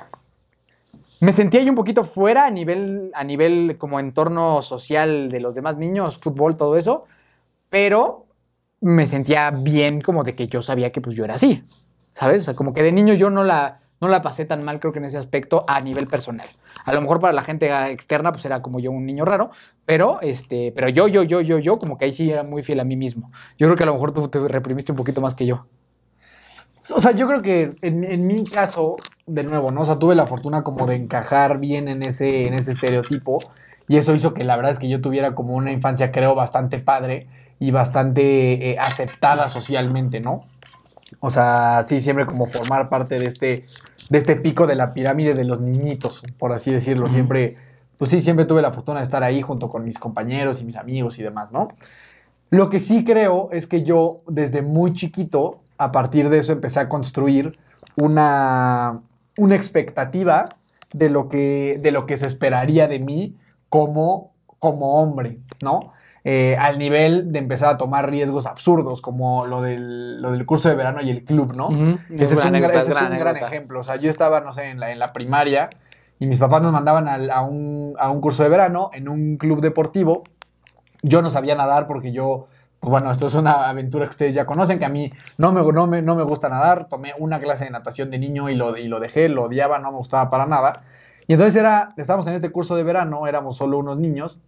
me 1.21 1.33
sentía 1.33 1.61
yo 1.61 1.69
un 1.69 1.75
poquito 1.75 2.03
fuera 2.03 2.45
a 2.45 2.49
nivel, 2.49 3.11
a 3.13 3.23
nivel 3.23 3.77
como 3.77 3.99
entorno 3.99 4.63
social 4.63 5.29
de 5.29 5.39
los 5.39 5.53
demás 5.53 5.77
niños, 5.77 6.17
fútbol, 6.17 6.57
todo 6.57 6.77
eso, 6.77 7.05
pero 7.69 8.25
me 8.81 9.05
sentía 9.05 9.51
bien 9.51 10.01
como 10.01 10.23
de 10.23 10.33
que 10.35 10.47
yo 10.47 10.63
sabía 10.63 10.91
que 10.91 10.99
pues 10.99 11.15
yo 11.15 11.23
era 11.23 11.35
así, 11.35 11.63
¿sabes? 12.13 12.41
O 12.41 12.45
sea, 12.45 12.55
como 12.55 12.73
que 12.73 12.81
de 12.81 12.91
niño 12.91 13.13
yo 13.13 13.29
no 13.29 13.43
la, 13.43 13.81
no 14.01 14.07
la 14.07 14.23
pasé 14.23 14.45
tan 14.45 14.63
mal, 14.63 14.79
creo 14.79 14.91
que 14.91 14.97
en 14.97 15.05
ese 15.05 15.19
aspecto 15.19 15.63
a 15.67 15.79
nivel 15.79 16.07
personal. 16.07 16.47
A 16.85 16.91
lo 16.91 17.01
mejor 17.01 17.19
para 17.19 17.33
la 17.33 17.43
gente 17.43 17.69
externa 17.91 18.31
pues 18.31 18.43
era 18.45 18.63
como 18.63 18.79
yo 18.79 18.91
un 18.91 19.05
niño 19.05 19.23
raro, 19.23 19.51
pero, 19.85 20.19
este, 20.21 20.71
pero 20.75 20.89
yo, 20.89 21.07
yo, 21.07 21.21
yo, 21.21 21.41
yo, 21.41 21.59
yo, 21.59 21.77
como 21.77 21.99
que 21.99 22.05
ahí 22.05 22.13
sí 22.13 22.31
era 22.31 22.41
muy 22.41 22.63
fiel 22.63 22.79
a 22.79 22.83
mí 22.83 22.95
mismo. 22.95 23.31
Yo 23.59 23.67
creo 23.67 23.77
que 23.77 23.83
a 23.83 23.85
lo 23.85 23.93
mejor 23.93 24.11
tú 24.11 24.27
te 24.27 24.39
reprimiste 24.47 24.91
un 24.91 24.95
poquito 24.95 25.21
más 25.21 25.35
que 25.35 25.45
yo. 25.45 25.67
O 26.89 26.99
sea, 26.99 27.11
yo 27.11 27.27
creo 27.27 27.43
que 27.43 27.75
en, 27.83 28.03
en 28.03 28.25
mi 28.25 28.43
caso, 28.43 28.97
de 29.33 29.43
nuevo, 29.43 29.71
¿no? 29.71 29.81
O 29.81 29.85
sea, 29.85 29.97
tuve 29.97 30.15
la 30.15 30.27
fortuna 30.27 30.63
como 30.63 30.85
de 30.85 30.95
encajar 30.95 31.59
bien 31.59 31.88
en 31.88 32.03
ese, 32.03 32.47
en 32.47 32.53
ese 32.53 32.73
estereotipo. 32.73 33.39
Y 33.88 33.97
eso 33.97 34.13
hizo 34.13 34.33
que 34.33 34.43
la 34.43 34.55
verdad 34.55 34.71
es 34.71 34.79
que 34.79 34.89
yo 34.89 35.01
tuviera 35.01 35.35
como 35.35 35.53
una 35.53 35.71
infancia, 35.71 36.11
creo, 36.11 36.35
bastante 36.35 36.79
padre 36.79 37.27
y 37.59 37.71
bastante 37.71 38.71
eh, 38.71 38.77
aceptada 38.79 39.47
socialmente, 39.50 40.19
¿no? 40.19 40.43
O 41.19 41.29
sea, 41.29 41.83
sí, 41.83 42.00
siempre 42.01 42.25
como 42.25 42.45
formar 42.45 42.89
parte 42.89 43.19
de 43.19 43.25
este, 43.25 43.65
de 44.09 44.17
este 44.17 44.35
pico 44.35 44.65
de 44.65 44.75
la 44.75 44.93
pirámide 44.93 45.33
de 45.33 45.43
los 45.43 45.59
niñitos, 45.59 46.23
por 46.38 46.51
así 46.51 46.71
decirlo. 46.71 47.07
Siempre, 47.07 47.57
pues 47.97 48.09
sí, 48.11 48.21
siempre 48.21 48.45
tuve 48.45 48.61
la 48.61 48.71
fortuna 48.71 49.00
de 49.00 49.03
estar 49.03 49.23
ahí 49.23 49.41
junto 49.41 49.67
con 49.67 49.83
mis 49.83 49.97
compañeros 49.97 50.61
y 50.61 50.63
mis 50.63 50.77
amigos 50.77 51.19
y 51.19 51.23
demás, 51.23 51.51
¿no? 51.51 51.69
Lo 52.49 52.69
que 52.69 52.79
sí 52.79 53.03
creo 53.03 53.49
es 53.51 53.67
que 53.67 53.84
yo 53.84 54.21
desde 54.27 54.62
muy 54.62 54.93
chiquito, 54.93 55.62
a 55.77 55.91
partir 55.91 56.29
de 56.29 56.39
eso, 56.39 56.51
empecé 56.53 56.79
a 56.79 56.89
construir 56.89 57.51
una, 57.95 59.01
una 59.38 59.56
expectativa 59.56 60.46
de 60.94 61.10
lo, 61.10 61.30
que, 61.30 61.80
de 61.82 61.91
lo 61.91 62.06
que 62.06 62.17
se 62.17 62.28
esperaría 62.28 62.88
de 62.88 63.00
mí 63.00 63.38
como, 63.70 64.34
como 64.60 65.02
hombre, 65.02 65.39
¿no? 65.62 65.94
Eh, 66.24 66.56
al 66.60 66.78
nivel 66.78 67.32
de 67.32 67.39
empezar 67.39 67.74
a 67.74 67.78
tomar 67.78 68.10
riesgos 68.10 68.46
absurdos, 68.46 69.02
como 69.02 69.48
lo 69.48 69.62
del, 69.62 70.22
lo 70.22 70.32
del 70.32 70.46
curso 70.46 70.70
de 70.70 70.76
verano 70.76 71.02
y 71.02 71.10
el 71.10 71.24
club, 71.24 71.56
¿no? 71.56 71.70
Ese 72.12 72.36
es 72.36 72.46
un, 72.46 72.52
gran, 72.52 72.65
ese 72.65 72.91
es 72.91 73.02
un 73.02 73.17
gran 73.17 73.38
ejemplo. 73.38 73.80
O 73.80 73.84
sea, 73.84 73.96
yo 73.96 74.10
estaba, 74.10 74.41
no 74.41 74.52
sé, 74.52 74.70
en 74.70 74.80
la, 74.80 74.91
en 74.91 75.00
la 75.00 75.13
primaria 75.13 75.70
y 76.20 76.28
mis 76.28 76.38
papás 76.38 76.62
nos 76.62 76.72
mandaban 76.72 77.08
a, 77.08 77.41
un, 77.41 77.96
a 77.98 78.12
un 78.12 78.22
curso 78.22 78.44
de 78.44 78.50
verano 78.50 78.91
en 78.94 79.10
un 79.10 79.38
club 79.38 79.62
deportivo. 79.62 80.22
Yo 81.02 81.24
no 81.24 81.32
sabía 81.32 81.56
nadar 81.56 81.88
porque 81.88 82.12
yo, 82.12 82.48
bueno, 82.82 83.12
esto 83.12 83.28
es 83.28 83.36
una 83.36 83.70
aventura 83.70 84.06
que 84.06 84.12
ustedes 84.12 84.34
ya 84.34 84.46
conocen, 84.46 84.80
que 84.80 84.86
a 84.86 84.89
mí 84.89 85.12
no 85.38 85.52
me, 85.52 85.62
no 85.72 85.88
me, 85.88 86.02
no 86.02 86.15
me 86.15 86.24
gusta 86.24 86.50
nadar. 86.50 86.88
Tomé 86.88 87.13
una 87.20 87.39
clase 87.39 87.65
de 87.65 87.70
natación 87.70 88.10
de 88.10 88.17
niño 88.17 88.50
y 88.50 88.56
lo, 88.56 88.76
y 88.76 88.88
lo 88.88 89.00
dejé, 89.00 89.30
lo 89.30 89.44
odiaba, 89.44 89.78
no 89.78 89.91
me 89.91 89.98
gustaba 89.98 90.30
para 90.30 90.48
nada. 90.48 90.82
Y 91.28 91.34
entonces 91.34 91.56
era, 91.56 91.94
estábamos 91.96 92.26
en 92.28 92.34
este 92.34 92.50
curso 92.52 92.76
de 92.76 92.84
verano, 92.84 93.28
éramos 93.28 93.58
solo 93.58 93.78
unos 93.78 93.98
niños. 93.98 94.39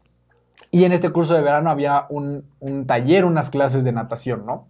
Y 0.72 0.86
en 0.86 0.92
este 0.92 1.12
curso 1.12 1.36
de 1.36 1.42
verano 1.42 1.70
había 1.70 2.06
un, 2.10 2.46
un 2.60 2.88
taller, 2.88 3.26
unas 3.26 3.50
clases 3.52 3.84
de 3.84 3.92
natación, 3.92 4.46
¿no? 4.46 4.66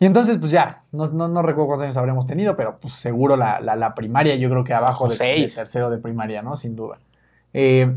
Y 0.00 0.06
entonces, 0.06 0.38
pues 0.38 0.50
ya, 0.50 0.82
no, 0.92 1.06
no, 1.06 1.28
no 1.28 1.42
recuerdo 1.42 1.68
cuántos 1.68 1.84
años 1.84 1.96
habremos 1.96 2.26
tenido, 2.26 2.56
pero 2.56 2.78
pues 2.78 2.94
seguro 2.94 3.36
la, 3.36 3.60
la, 3.60 3.76
la 3.76 3.94
primaria, 3.94 4.34
yo 4.36 4.50
creo 4.50 4.64
que 4.64 4.74
abajo 4.74 5.08
de 5.08 5.16
tercero 5.54 5.90
de 5.90 5.98
primaria, 5.98 6.42
¿no? 6.42 6.56
Sin 6.56 6.74
duda. 6.74 6.98
Eh, 7.52 7.94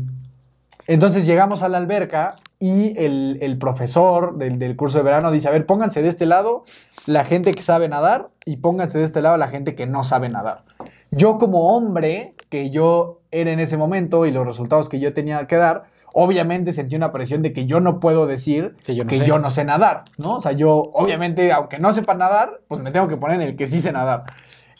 entonces 0.88 1.26
llegamos 1.26 1.62
a 1.62 1.68
la 1.68 1.78
alberca 1.78 2.34
y 2.58 2.98
el, 2.98 3.38
el 3.40 3.58
profesor 3.58 4.36
del, 4.36 4.58
del 4.58 4.74
curso 4.74 4.98
de 4.98 5.04
verano 5.04 5.30
dice, 5.30 5.46
a 5.46 5.52
ver, 5.52 5.64
pónganse 5.66 6.02
de 6.02 6.08
este 6.08 6.26
lado 6.26 6.64
la 7.06 7.24
gente 7.24 7.52
que 7.52 7.62
sabe 7.62 7.88
nadar 7.88 8.30
y 8.44 8.56
pónganse 8.56 8.98
de 8.98 9.04
este 9.04 9.22
lado 9.22 9.36
la 9.36 9.48
gente 9.48 9.74
que 9.76 9.86
no 9.86 10.02
sabe 10.02 10.28
nadar. 10.28 10.64
Yo 11.10 11.38
como 11.38 11.76
hombre, 11.76 12.32
que 12.50 12.70
yo 12.70 13.20
era 13.30 13.52
en 13.52 13.60
ese 13.60 13.76
momento 13.76 14.26
y 14.26 14.32
los 14.32 14.46
resultados 14.46 14.88
que 14.88 14.98
yo 14.98 15.14
tenía 15.14 15.46
que 15.46 15.56
dar, 15.56 15.84
obviamente 16.12 16.72
sentí 16.72 16.96
una 16.96 17.12
presión 17.12 17.42
de 17.42 17.52
que 17.52 17.66
yo 17.66 17.80
no 17.80 18.00
puedo 18.00 18.26
decir 18.26 18.74
Que 18.84 18.94
yo 18.94 19.04
no 19.04 19.10
que 19.10 19.16
sé. 19.18 19.26
yo 19.26 19.38
no 19.38 19.50
sé 19.50 19.64
nadar, 19.64 20.04
¿no? 20.16 20.36
O 20.36 20.40
sea, 20.40 20.52
yo 20.52 20.82
obviamente, 20.94 21.52
aunque 21.52 21.78
no 21.78 21.92
sepa 21.92 22.14
nadar, 22.14 22.60
pues 22.66 22.80
me 22.80 22.90
tengo 22.90 23.08
que 23.08 23.16
poner 23.16 23.40
en 23.40 23.48
el 23.48 23.56
que 23.56 23.66
sí 23.68 23.80
sé 23.80 23.92
nadar. 23.92 24.24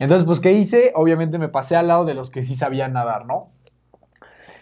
Entonces, 0.01 0.25
pues, 0.25 0.39
¿qué 0.41 0.53
hice? 0.53 0.93
Obviamente 0.95 1.39
me 1.39 1.49
pasé 1.49 1.75
al 1.77 1.89
lado 1.89 2.05
de 2.05 2.15
los 2.15 2.31
que 2.31 2.45
sí 2.45 2.55
sabían 2.55 2.93
nadar, 2.93 3.27
¿no? 3.27 3.49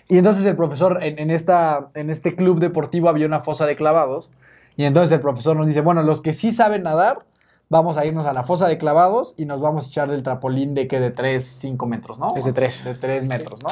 Y 0.09 0.19
entonces 0.19 0.45
el 0.45 0.57
profesor, 0.57 1.03
en, 1.03 1.19
en 1.19 1.31
esta, 1.31 1.89
en 1.95 2.11
este 2.11 2.37
club 2.37 2.61
deportivo 2.61 3.09
había 3.09 3.27
una 3.27 3.41
fosa 3.41 3.67
de 3.67 3.77
clavados. 3.77 4.31
Y 4.77 4.85
entonces 4.85 5.13
el 5.13 5.21
profesor 5.21 5.57
nos 5.57 5.67
dice, 5.67 5.81
bueno, 5.81 6.03
los 6.03 6.23
que 6.23 6.33
sí 6.33 6.53
saben 6.53 6.83
nadar, 6.83 7.25
vamos 7.69 7.97
a 7.97 8.05
irnos 8.05 8.27
a 8.27 8.33
la 8.33 8.45
fosa 8.45 8.69
de 8.69 8.79
clavados 8.79 9.35
y 9.37 9.45
nos 9.45 9.61
vamos 9.61 9.87
a 9.87 9.89
echar 9.89 10.11
del 10.11 10.23
trampolín 10.23 10.75
de 10.75 10.87
que 10.87 11.01
de 11.01 11.11
3, 11.11 11.45
5 11.45 11.87
metros, 11.87 12.19
¿no? 12.19 12.35
Es 12.37 12.45
de 12.45 12.53
tres. 12.53 12.85
De 12.85 12.95
3 12.95 13.27
metros, 13.27 13.63
¿no? 13.63 13.71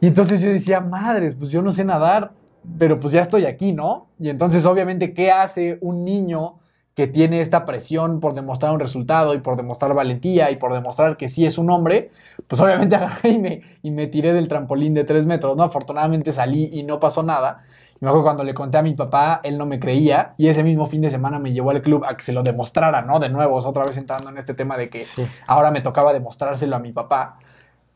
Y 0.00 0.06
entonces 0.06 0.40
yo 0.40 0.48
decía, 0.48 0.80
madres, 0.80 1.34
pues 1.34 1.50
yo 1.50 1.62
no 1.62 1.70
sé 1.70 1.84
nadar, 1.84 2.32
pero 2.78 2.98
pues 2.98 3.12
ya 3.12 3.22
estoy 3.22 3.46
aquí, 3.46 3.72
¿no? 3.72 4.08
Y 4.18 4.30
entonces 4.30 4.66
obviamente, 4.66 5.14
¿qué 5.14 5.30
hace 5.30 5.78
un 5.80 6.04
niño 6.04 6.58
que 6.94 7.06
tiene 7.06 7.40
esta 7.40 7.64
presión 7.64 8.20
por 8.20 8.34
demostrar 8.34 8.72
un 8.72 8.80
resultado 8.80 9.34
y 9.34 9.38
por 9.38 9.56
demostrar 9.56 9.94
valentía 9.94 10.50
y 10.50 10.56
por 10.56 10.72
demostrar 10.72 11.16
que 11.16 11.28
sí 11.28 11.46
es 11.46 11.56
un 11.56 11.70
hombre? 11.70 12.10
Pues 12.48 12.60
obviamente 12.60 12.96
agarré 12.96 13.30
y 13.30 13.38
me, 13.38 13.62
y 13.82 13.90
me 13.90 14.06
tiré 14.06 14.32
del 14.32 14.48
trampolín 14.48 14.94
de 14.94 15.04
tres 15.04 15.26
metros, 15.26 15.56
¿no? 15.56 15.62
Afortunadamente 15.62 16.32
salí 16.32 16.68
y 16.72 16.82
no 16.82 16.98
pasó 17.00 17.22
nada. 17.22 17.62
Y 18.00 18.04
me 18.04 18.08
acuerdo 18.08 18.24
cuando 18.24 18.44
le 18.44 18.52
conté 18.54 18.78
a 18.78 18.82
mi 18.82 18.94
papá, 18.94 19.40
él 19.44 19.56
no 19.58 19.64
me 19.66 19.78
creía 19.78 20.34
y 20.36 20.48
ese 20.48 20.62
mismo 20.62 20.86
fin 20.86 21.00
de 21.02 21.10
semana 21.10 21.38
me 21.38 21.52
llevó 21.52 21.70
al 21.70 21.82
club 21.82 22.04
a 22.04 22.16
que 22.16 22.22
se 22.24 22.32
lo 22.32 22.42
demostrara, 22.42 23.02
¿no? 23.02 23.18
De 23.20 23.28
nuevo, 23.28 23.56
otra 23.56 23.84
vez 23.84 23.96
entrando 23.96 24.28
en 24.30 24.38
este 24.38 24.54
tema 24.54 24.76
de 24.76 24.88
que 24.90 25.04
Sí. 25.04 25.24
ahora 25.46 25.70
me 25.70 25.80
tocaba 25.80 26.12
demostrárselo 26.12 26.74
a 26.76 26.78
mi 26.80 26.92
papá. 26.92 27.38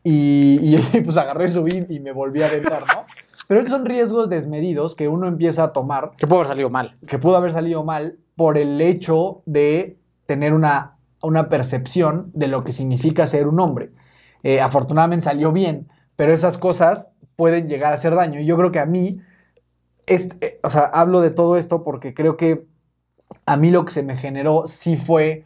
Y, 0.04 0.74
y, 0.74 0.76
pues 1.04 1.16
agarré, 1.16 1.48
subí 1.48 1.84
y 1.88 2.00
me 2.00 2.12
volví 2.12 2.42
a 2.42 2.46
aventar, 2.46 2.82
¿no? 2.82 3.04
Pero 3.48 3.60
esos 3.60 3.70
son 3.72 3.84
riesgos 3.84 4.28
desmedidos 4.28 4.94
que 4.96 5.08
uno 5.08 5.26
empieza 5.28 5.64
a 5.64 5.72
tomar, 5.72 6.12
Que 6.16 6.26
pudo 6.26 6.36
haber 6.38 6.48
salido 6.48 6.70
mal. 6.70 6.96
que 7.06 7.18
pudo 7.18 7.36
haber 7.36 7.52
salido 7.52 7.84
mal 7.84 8.16
por 8.36 8.58
el 8.58 8.80
hecho 8.80 9.42
de 9.46 9.96
tener 10.26 10.52
una, 10.52 10.92
una 11.22 11.48
percepción 11.48 12.30
de 12.34 12.48
lo 12.48 12.64
que 12.64 12.72
significa 12.72 13.26
ser 13.26 13.46
un 13.48 13.60
hombre. 13.60 13.90
Eh, 14.48 14.60
afortunadamente 14.60 15.24
salió 15.24 15.50
bien, 15.50 15.88
pero 16.14 16.32
esas 16.32 16.56
cosas 16.56 17.10
pueden 17.34 17.66
llegar 17.66 17.90
a 17.90 17.96
hacer 17.96 18.14
daño. 18.14 18.38
Y 18.38 18.46
yo 18.46 18.56
creo 18.56 18.70
que 18.70 18.78
a 18.78 18.86
mí, 18.86 19.20
este, 20.06 20.46
eh, 20.46 20.60
o 20.62 20.70
sea, 20.70 20.82
hablo 20.82 21.20
de 21.20 21.30
todo 21.30 21.56
esto 21.56 21.82
porque 21.82 22.14
creo 22.14 22.36
que 22.36 22.64
a 23.44 23.56
mí 23.56 23.72
lo 23.72 23.84
que 23.84 23.90
se 23.90 24.04
me 24.04 24.16
generó 24.16 24.68
sí 24.68 24.96
fue 24.96 25.42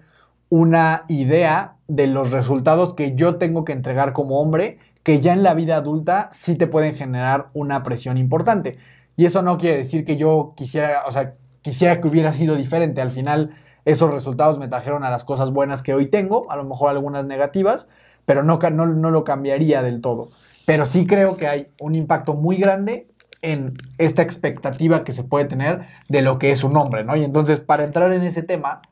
una 0.51 1.07
idea 1.09 1.77
de 1.89 2.09
los 2.09 2.31
resultados 2.31 2.93
que 2.93 3.15
yo 3.15 3.37
tengo 3.37 3.65
que 3.65 3.73
entregar 3.73 4.13
como 4.13 4.39
hombre, 4.39 4.79
que 5.03 5.21
ya 5.21 5.33
en 5.33 5.45
la 5.45 5.55
vida 5.55 5.77
adulta 5.77 6.29
sí 6.31 6.57
te 6.57 6.67
pueden 6.67 6.95
generar 6.95 7.49
una 7.55 7.83
presión 7.83 8.19
importante. 8.19 8.77
Y 9.17 9.25
eso 9.25 9.41
no 9.41 9.57
quiere 9.57 9.79
decir 9.79 10.05
que 10.05 10.19
yo 10.19 10.53
quisiera, 10.59 11.05
o 11.07 11.11
sea, 11.11 11.37
quisiera 11.63 12.03
que 12.03 12.09
hubiera 12.09 12.35
sido 12.35 12.55
diferente. 12.55 13.01
Al 13.01 13.13
final, 13.13 13.55
esos 13.87 14.13
resultados 14.13 14.59
me 14.59 14.69
trajeron 14.69 15.05
a 15.05 15.11
las 15.11 15.25
cosas 15.25 15.53
buenas 15.53 15.83
que 15.83 15.95
hoy 15.95 16.11
tengo, 16.11 16.53
a 16.53 16.57
lo 16.57 16.65
mejor 16.65 16.91
algunas 16.91 17.25
negativas, 17.25 17.89
pero 18.27 18.43
no, 18.43 18.59
no, 18.59 18.87
no 18.87 19.11
lo 19.11 19.25
cambiaría 19.25 19.83
del 19.83 20.01
todo. 20.01 20.31
Pero 20.67 20.85
sí 20.87 21.07
creo 21.07 21.37
que 21.37 21.49
hay 21.49 21.69
un 21.81 21.95
impacto 21.95 22.35
muy 22.35 22.57
grande 22.57 23.09
en 23.43 23.75
esta 23.99 24.23
expectativa 24.23 25.05
que 25.05 25.13
se 25.13 25.25
puede 25.25 25.47
tener 25.47 25.87
de 26.09 26.23
lo 26.23 26.39
que 26.39 26.51
es 26.51 26.63
un 26.63 26.77
hombre, 26.77 27.05
¿no? 27.05 27.17
Y 27.17 27.25
entonces, 27.25 27.61
para 27.61 27.85
entrar 27.85 28.13
en 28.13 28.23
ese 28.23 28.43
tema, 28.43 28.83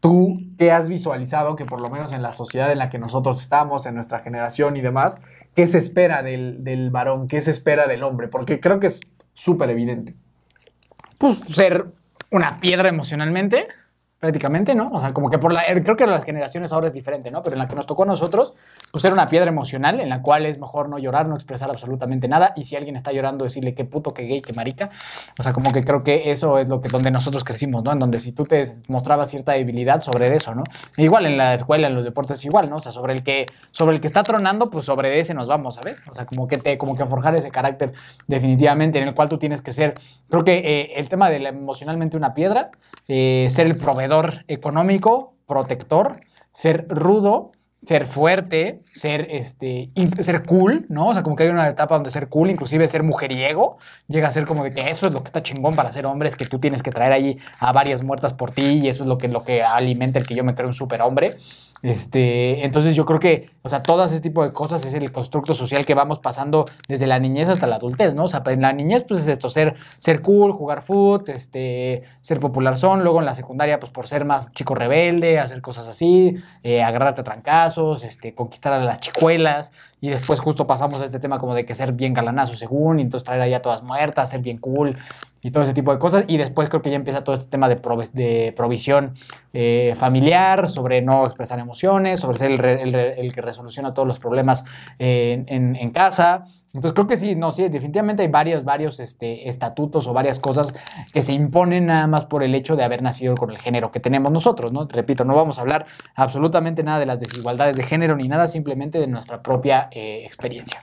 tú 0.00 0.40
qué 0.58 0.72
has 0.72 0.88
visualizado 0.88 1.54
que 1.54 1.64
por 1.64 1.80
lo 1.80 1.88
menos 1.88 2.12
en 2.12 2.22
la 2.22 2.32
sociedad 2.32 2.72
en 2.72 2.78
la 2.78 2.90
que 2.90 2.98
nosotros 2.98 3.40
estamos, 3.40 3.86
en 3.86 3.94
nuestra 3.94 4.18
generación 4.18 4.76
y 4.76 4.80
demás, 4.80 5.20
¿qué 5.54 5.66
se 5.66 5.78
espera 5.78 6.22
del, 6.22 6.64
del 6.64 6.90
varón? 6.90 7.28
¿Qué 7.28 7.40
se 7.40 7.52
espera 7.52 7.86
del 7.86 8.02
hombre? 8.02 8.28
Porque 8.28 8.58
creo 8.58 8.80
que 8.80 8.88
es 8.88 9.00
súper 9.32 9.70
evidente. 9.70 10.14
Pues 11.18 11.38
ser 11.48 11.86
una 12.30 12.58
piedra 12.58 12.88
emocionalmente, 12.88 13.68
prácticamente, 14.22 14.76
¿no? 14.76 14.88
O 14.92 15.00
sea, 15.00 15.12
como 15.12 15.28
que 15.28 15.38
por 15.38 15.52
la. 15.52 15.64
Creo 15.66 15.96
que 15.96 16.06
las 16.06 16.22
generaciones 16.22 16.70
ahora 16.70 16.86
es 16.86 16.92
diferente, 16.92 17.32
¿no? 17.32 17.42
Pero 17.42 17.56
en 17.56 17.58
la 17.58 17.66
que 17.66 17.74
nos 17.74 17.86
tocó 17.86 18.04
a 18.04 18.06
nosotros, 18.06 18.54
pues 18.92 19.04
era 19.06 19.14
una 19.14 19.28
piedra 19.28 19.48
emocional 19.48 20.00
en 20.00 20.10
la 20.10 20.20
cual 20.20 20.44
es 20.44 20.58
mejor 20.58 20.90
no 20.90 20.98
llorar, 20.98 21.26
no 21.26 21.34
expresar 21.34 21.70
absolutamente 21.70 22.28
nada. 22.28 22.52
Y 22.56 22.64
si 22.64 22.76
alguien 22.76 22.94
está 22.94 23.10
llorando, 23.10 23.44
decirle 23.44 23.74
qué 23.74 23.86
puto, 23.86 24.12
qué 24.12 24.24
gay, 24.24 24.42
qué 24.42 24.52
marica. 24.52 24.90
O 25.38 25.42
sea, 25.42 25.54
como 25.54 25.72
que 25.72 25.82
creo 25.82 26.04
que 26.04 26.30
eso 26.30 26.58
es 26.58 26.68
lo 26.68 26.82
que 26.82 26.90
donde 26.90 27.10
nosotros 27.10 27.42
crecimos, 27.42 27.82
¿no? 27.82 27.92
En 27.92 27.98
donde 27.98 28.18
si 28.18 28.32
tú 28.32 28.44
te 28.44 28.64
mostrabas 28.88 29.30
cierta 29.30 29.52
debilidad 29.52 30.02
sobre 30.02 30.34
eso, 30.36 30.54
¿no? 30.54 30.62
igual 30.98 31.24
en 31.24 31.38
la 31.38 31.54
escuela, 31.54 31.88
en 31.88 31.94
los 31.94 32.04
deportes, 32.04 32.44
igual, 32.44 32.68
¿no? 32.68 32.76
O 32.76 32.80
sea, 32.80 32.92
sobre 32.92 33.14
el 33.14 33.22
que, 33.22 33.46
sobre 33.70 33.94
el 33.94 34.00
que 34.02 34.06
está 34.06 34.22
tronando, 34.22 34.68
pues 34.70 34.84
sobre 34.84 35.18
ese 35.18 35.32
nos 35.32 35.48
vamos, 35.48 35.76
¿sabes? 35.76 35.98
O 36.10 36.14
sea, 36.14 36.26
como 36.26 36.46
que 36.46 36.58
te, 36.58 36.76
como 36.76 36.94
que 36.94 37.06
forjar 37.06 37.34
ese 37.34 37.50
carácter 37.50 37.92
definitivamente 38.26 38.98
en 39.00 39.08
el 39.08 39.14
cual 39.14 39.30
tú 39.30 39.38
tienes 39.38 39.62
que 39.62 39.72
ser. 39.72 39.94
Creo 40.28 40.44
que 40.44 40.58
eh, 40.58 40.92
el 40.96 41.08
tema 41.08 41.30
de 41.30 41.38
la, 41.38 41.48
emocionalmente 41.48 42.16
una 42.18 42.34
piedra, 42.34 42.70
eh, 43.08 43.48
ser 43.50 43.66
el 43.66 43.76
proveedor 43.76 44.44
económico, 44.48 45.34
protector, 45.46 46.20
ser 46.52 46.86
rudo, 46.88 47.52
ser 47.86 48.06
fuerte, 48.06 48.80
ser, 48.92 49.26
este, 49.30 49.90
ser 50.20 50.44
cool, 50.44 50.86
¿no? 50.88 51.08
O 51.08 51.12
sea, 51.12 51.22
como 51.22 51.34
que 51.34 51.44
hay 51.44 51.48
una 51.48 51.68
etapa 51.68 51.96
donde 51.96 52.10
ser 52.10 52.28
cool, 52.28 52.50
inclusive 52.50 52.86
ser 52.86 53.02
mujeriego, 53.02 53.78
llega 54.06 54.28
a 54.28 54.32
ser 54.32 54.46
como 54.46 54.62
de 54.62 54.72
que 54.72 54.88
eso 54.88 55.08
es 55.08 55.12
lo 55.12 55.22
que 55.22 55.28
está 55.28 55.42
chingón 55.42 55.74
para 55.74 55.90
ser 55.90 56.06
hombre, 56.06 56.28
es 56.28 56.36
que 56.36 56.44
tú 56.44 56.60
tienes 56.60 56.82
que 56.82 56.92
traer 56.92 57.12
ahí 57.12 57.38
a 57.58 57.72
varias 57.72 58.02
muertas 58.02 58.34
por 58.34 58.52
ti 58.52 58.64
y 58.64 58.88
eso 58.88 59.02
es 59.02 59.08
lo 59.08 59.18
que, 59.18 59.28
lo 59.28 59.42
que 59.42 59.62
alimenta 59.62 60.18
el 60.18 60.26
que 60.26 60.34
yo 60.34 60.44
me 60.44 60.54
creo 60.54 60.68
un 60.68 60.74
superhombre. 60.74 61.36
Este, 61.82 62.64
entonces 62.64 62.94
yo 62.94 63.04
creo 63.04 63.18
que, 63.18 63.50
o 63.62 63.68
sea, 63.68 63.82
todo 63.82 64.04
ese 64.04 64.20
tipo 64.20 64.44
de 64.44 64.52
cosas 64.52 64.84
es 64.86 64.94
el 64.94 65.10
constructo 65.10 65.52
social 65.52 65.84
que 65.84 65.94
vamos 65.94 66.20
pasando 66.20 66.66
desde 66.86 67.08
la 67.08 67.18
niñez 67.18 67.48
hasta 67.48 67.66
la 67.66 67.76
adultez, 67.76 68.14
¿no? 68.14 68.24
O 68.24 68.28
sea, 68.28 68.42
en 68.46 68.62
la 68.62 68.72
niñez, 68.72 69.04
pues 69.06 69.22
es 69.22 69.28
esto, 69.28 69.50
ser, 69.50 69.74
ser 69.98 70.22
cool, 70.22 70.52
jugar 70.52 70.82
foot, 70.82 71.28
este, 71.28 72.04
ser 72.20 72.38
popular 72.38 72.78
son, 72.78 73.02
luego 73.02 73.18
en 73.18 73.26
la 73.26 73.34
secundaria, 73.34 73.80
pues 73.80 73.90
por 73.90 74.06
ser 74.06 74.24
más 74.24 74.52
chico 74.52 74.76
rebelde, 74.76 75.40
hacer 75.40 75.60
cosas 75.60 75.88
así, 75.88 76.36
eh, 76.62 76.84
agarrarte 76.84 77.22
a 77.22 77.24
este, 77.78 78.34
conquistar 78.34 78.72
a 78.72 78.80
las 78.80 79.00
chicuelas, 79.00 79.72
y 80.00 80.08
después 80.08 80.40
justo 80.40 80.66
pasamos 80.66 81.00
a 81.00 81.04
este 81.04 81.18
tema 81.18 81.38
como 81.38 81.54
de 81.54 81.64
que 81.64 81.74
ser 81.74 81.92
bien 81.92 82.14
galanazo 82.14 82.54
según, 82.56 82.98
y 82.98 83.02
entonces 83.02 83.24
traer 83.24 83.40
ahí 83.40 83.54
a 83.54 83.62
todas 83.62 83.82
muertas, 83.82 84.30
ser 84.30 84.40
bien 84.40 84.58
cool 84.58 84.96
y 85.42 85.50
todo 85.50 85.64
ese 85.64 85.74
tipo 85.74 85.92
de 85.92 85.98
cosas. 85.98 86.24
Y 86.28 86.36
después 86.38 86.68
creo 86.68 86.80
que 86.80 86.90
ya 86.90 86.96
empieza 86.96 87.24
todo 87.24 87.34
este 87.34 87.46
tema 87.46 87.68
de, 87.68 88.54
provisión 88.56 89.14
eh, 89.52 89.94
familiar, 89.96 90.68
sobre 90.68 91.02
no 91.02 91.26
expresar 91.26 91.58
emociones, 91.58 92.20
sobre 92.20 92.38
ser 92.38 92.52
el, 92.52 92.94
el, 92.94 93.32
que 93.32 93.42
resoluciona 93.42 93.92
todos 93.92 94.08
los 94.08 94.18
problemas 94.18 94.64
en, 94.98 95.76
en 95.76 95.90
casa. 95.90 96.44
Entonces 96.74 96.94
creo 96.94 97.06
que 97.06 97.16
sí, 97.18 97.34
no, 97.34 97.52
sí, 97.52 97.68
definitivamente 97.68 98.22
hay 98.22 98.28
varios, 98.28 98.64
varios 98.64 98.98
este, 98.98 99.48
estatutos 99.48 100.06
o 100.06 100.14
varias 100.14 100.40
cosas 100.40 100.72
que 101.12 101.22
se 101.22 101.34
imponen 101.34 101.86
nada 101.86 102.06
más 102.06 102.24
por 102.24 102.42
el 102.42 102.54
hecho 102.54 102.76
de 102.76 102.84
haber 102.84 103.02
nacido 103.02 103.34
con 103.34 103.50
el 103.50 103.58
género 103.58 103.92
que 103.92 104.00
tenemos 104.00 104.32
nosotros, 104.32 104.72
¿no? 104.72 104.86
Repito, 104.86 105.24
no 105.26 105.34
vamos 105.34 105.58
a 105.58 105.62
hablar 105.62 105.84
absolutamente 106.14 106.82
nada 106.82 106.98
de 106.98 107.06
las 107.06 107.20
desigualdades 107.20 107.76
de 107.76 107.82
género 107.82 108.16
ni 108.16 108.26
nada, 108.26 108.46
simplemente 108.46 108.98
de 108.98 109.06
nuestra 109.06 109.42
propia 109.42 109.88
eh, 109.90 110.22
experiencia. 110.24 110.82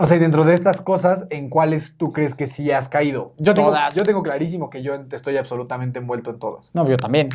O 0.00 0.06
sea, 0.06 0.16
y 0.16 0.20
dentro 0.20 0.44
de 0.44 0.54
estas 0.54 0.80
cosas, 0.80 1.26
¿en 1.30 1.48
cuáles 1.48 1.96
tú 1.96 2.12
crees 2.12 2.36
que 2.36 2.46
sí 2.46 2.70
has 2.70 2.88
caído? 2.88 3.34
Yo 3.36 3.52
tengo, 3.52 3.68
todas. 3.68 3.94
Yo 3.96 4.04
tengo 4.04 4.22
clarísimo 4.22 4.70
que 4.70 4.82
yo 4.82 4.94
estoy 4.94 5.36
absolutamente 5.36 5.98
envuelto 5.98 6.30
en 6.30 6.38
todas. 6.38 6.70
No, 6.72 6.88
yo 6.88 6.96
también. 6.96 7.30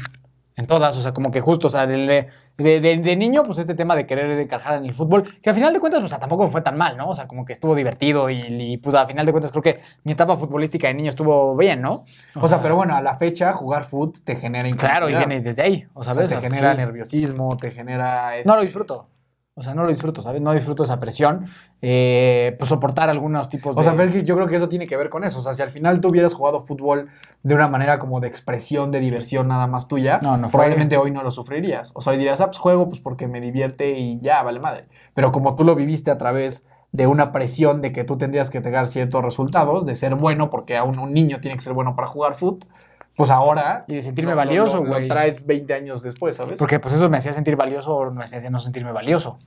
En 0.55 0.67
todas, 0.67 0.95
o 0.95 1.01
sea, 1.01 1.13
como 1.13 1.31
que 1.31 1.41
justo, 1.41 1.65
o 1.65 1.69
sea, 1.69 1.87
de, 1.87 2.27
de, 2.57 3.15
niño, 3.15 3.43
pues 3.43 3.57
este 3.57 3.73
tema 3.73 3.95
de 3.95 4.05
querer 4.05 4.39
encajar 4.39 4.77
en 4.77 4.85
el 4.85 4.93
fútbol, 4.93 5.23
que 5.41 5.49
al 5.49 5.55
final 5.55 5.73
de 5.73 5.79
cuentas, 5.79 6.03
o 6.03 6.07
sea, 6.07 6.19
tampoco 6.19 6.47
fue 6.47 6.61
tan 6.61 6.77
mal, 6.77 6.95
¿no? 6.95 7.09
O 7.09 7.15
sea, 7.15 7.27
como 7.27 7.43
que 7.43 7.53
estuvo 7.53 7.73
divertido 7.73 8.29
y, 8.29 8.77
pues 8.77 8.95
al 8.95 9.07
final 9.07 9.25
de 9.25 9.31
cuentas 9.31 9.51
creo 9.51 9.63
que 9.63 9.79
mi 10.03 10.11
etapa 10.11 10.37
futbolística 10.37 10.87
de 10.87 10.93
niño 10.93 11.09
estuvo 11.09 11.57
bien, 11.57 11.81
¿no? 11.81 12.05
O, 12.35 12.47
sea, 12.47 12.61
pero 12.61 12.75
bueno, 12.75 12.95
a 12.95 13.01
la 13.01 13.15
fecha 13.15 13.51
jugar 13.53 13.83
fútbol 13.83 14.13
te 14.23 14.35
genera 14.35 14.69
Claro, 14.77 15.09
y 15.09 15.15
viene 15.15 15.41
desde 15.41 15.63
ahí, 15.63 15.87
o, 15.95 16.03
sea, 16.03 16.13
te 16.13 16.27
genera 16.39 16.75
nerviosismo, 16.75 17.57
te 17.57 17.71
genera... 17.71 18.33
No 18.45 18.55
lo 18.55 18.61
disfruto. 18.61 19.07
O 19.55 19.61
sea, 19.61 19.75
no 19.75 19.83
lo 19.83 19.89
disfruto, 19.89 20.23
¿sabes? 20.23 20.41
No 20.41 20.51
disfruto 20.51 20.83
esa 20.83 20.99
presión. 20.99 21.45
Eh, 21.79 22.55
pues 22.57 22.69
soportar 22.69 23.09
algunos 23.09 23.49
tipos 23.49 23.75
de... 23.75 23.81
O 23.81 23.83
sea, 23.83 23.93
yo 24.23 24.35
creo 24.35 24.47
que 24.47 24.55
eso 24.55 24.67
tiene 24.67 24.87
que 24.87 24.97
ver 24.97 25.09
con 25.09 25.23
eso. 25.23 25.39
O 25.39 25.41
sea, 25.43 25.53
si 25.53 25.61
al 25.61 25.69
final 25.69 26.01
tú 26.01 26.07
hubieras 26.07 26.33
jugado 26.33 26.59
fútbol 26.59 27.09
de 27.43 27.53
una 27.53 27.67
manera 27.67 27.99
como 27.99 28.19
de 28.19 28.27
expresión, 28.27 28.89
de 28.91 28.99
diversión 28.99 29.47
nada 29.47 29.67
más 29.67 29.87
tuya, 29.87 30.19
no, 30.23 30.37
no 30.37 30.49
probablemente 30.49 30.97
hoy 30.97 31.11
no 31.11 31.21
lo 31.21 31.29
sufrirías. 31.29 31.91
O 31.93 32.01
sea, 32.01 32.13
hoy 32.13 32.17
dirías, 32.17 32.41
ah, 32.41 32.47
pues 32.47 32.57
juego 32.57 32.89
pues 32.89 32.99
porque 32.99 33.27
me 33.27 33.41
divierte 33.41 33.91
y 33.91 34.19
ya, 34.21 34.41
vale 34.41 34.59
madre. 34.59 34.87
Pero 35.13 35.31
como 35.31 35.55
tú 35.55 35.63
lo 35.63 35.75
viviste 35.75 36.09
a 36.09 36.17
través 36.17 36.63
de 36.91 37.05
una 37.05 37.31
presión 37.31 37.81
de 37.81 37.91
que 37.91 38.03
tú 38.03 38.17
tendrías 38.17 38.49
que 38.49 38.61
tener 38.61 38.87
ciertos 38.87 39.23
resultados, 39.23 39.85
de 39.85 39.95
ser 39.95 40.15
bueno, 40.15 40.49
porque 40.49 40.77
aún 40.77 40.97
un 40.97 41.13
niño 41.13 41.39
tiene 41.41 41.57
que 41.57 41.63
ser 41.63 41.73
bueno 41.73 41.95
para 41.95 42.07
jugar 42.07 42.35
fútbol, 42.35 42.67
pues 43.15 43.29
ahora. 43.29 43.85
Y 43.87 43.95
de 43.95 44.01
sentirme 44.01 44.33
valioso, 44.33 44.83
güey. 44.83 45.03
Lo, 45.03 45.07
traes 45.07 45.45
20 45.45 45.73
años 45.73 46.01
después, 46.01 46.35
¿sabes? 46.35 46.57
Porque 46.57 46.79
pues 46.79 46.93
eso 46.93 47.09
me 47.09 47.17
hacía 47.17 47.33
sentir 47.33 47.55
valioso 47.55 47.95
o 47.95 48.11
me 48.11 48.23
hacía 48.23 48.49
no 48.49 48.59
sentirme 48.59 48.91
valioso, 48.91 49.37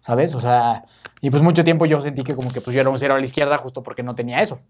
¿sabes? 0.00 0.34
O 0.34 0.40
sea, 0.40 0.84
y 1.20 1.30
pues 1.30 1.42
mucho 1.42 1.64
tiempo 1.64 1.86
yo 1.86 2.00
sentí 2.00 2.22
que 2.22 2.34
como 2.34 2.50
que 2.52 2.60
pues 2.60 2.74
yo 2.74 2.80
era 2.80 2.90
un 2.90 2.98
cero 2.98 3.14
a 3.14 3.18
la 3.18 3.24
izquierda 3.24 3.58
justo 3.58 3.82
porque 3.82 4.02
no 4.02 4.14
tenía 4.14 4.42
eso. 4.42 4.60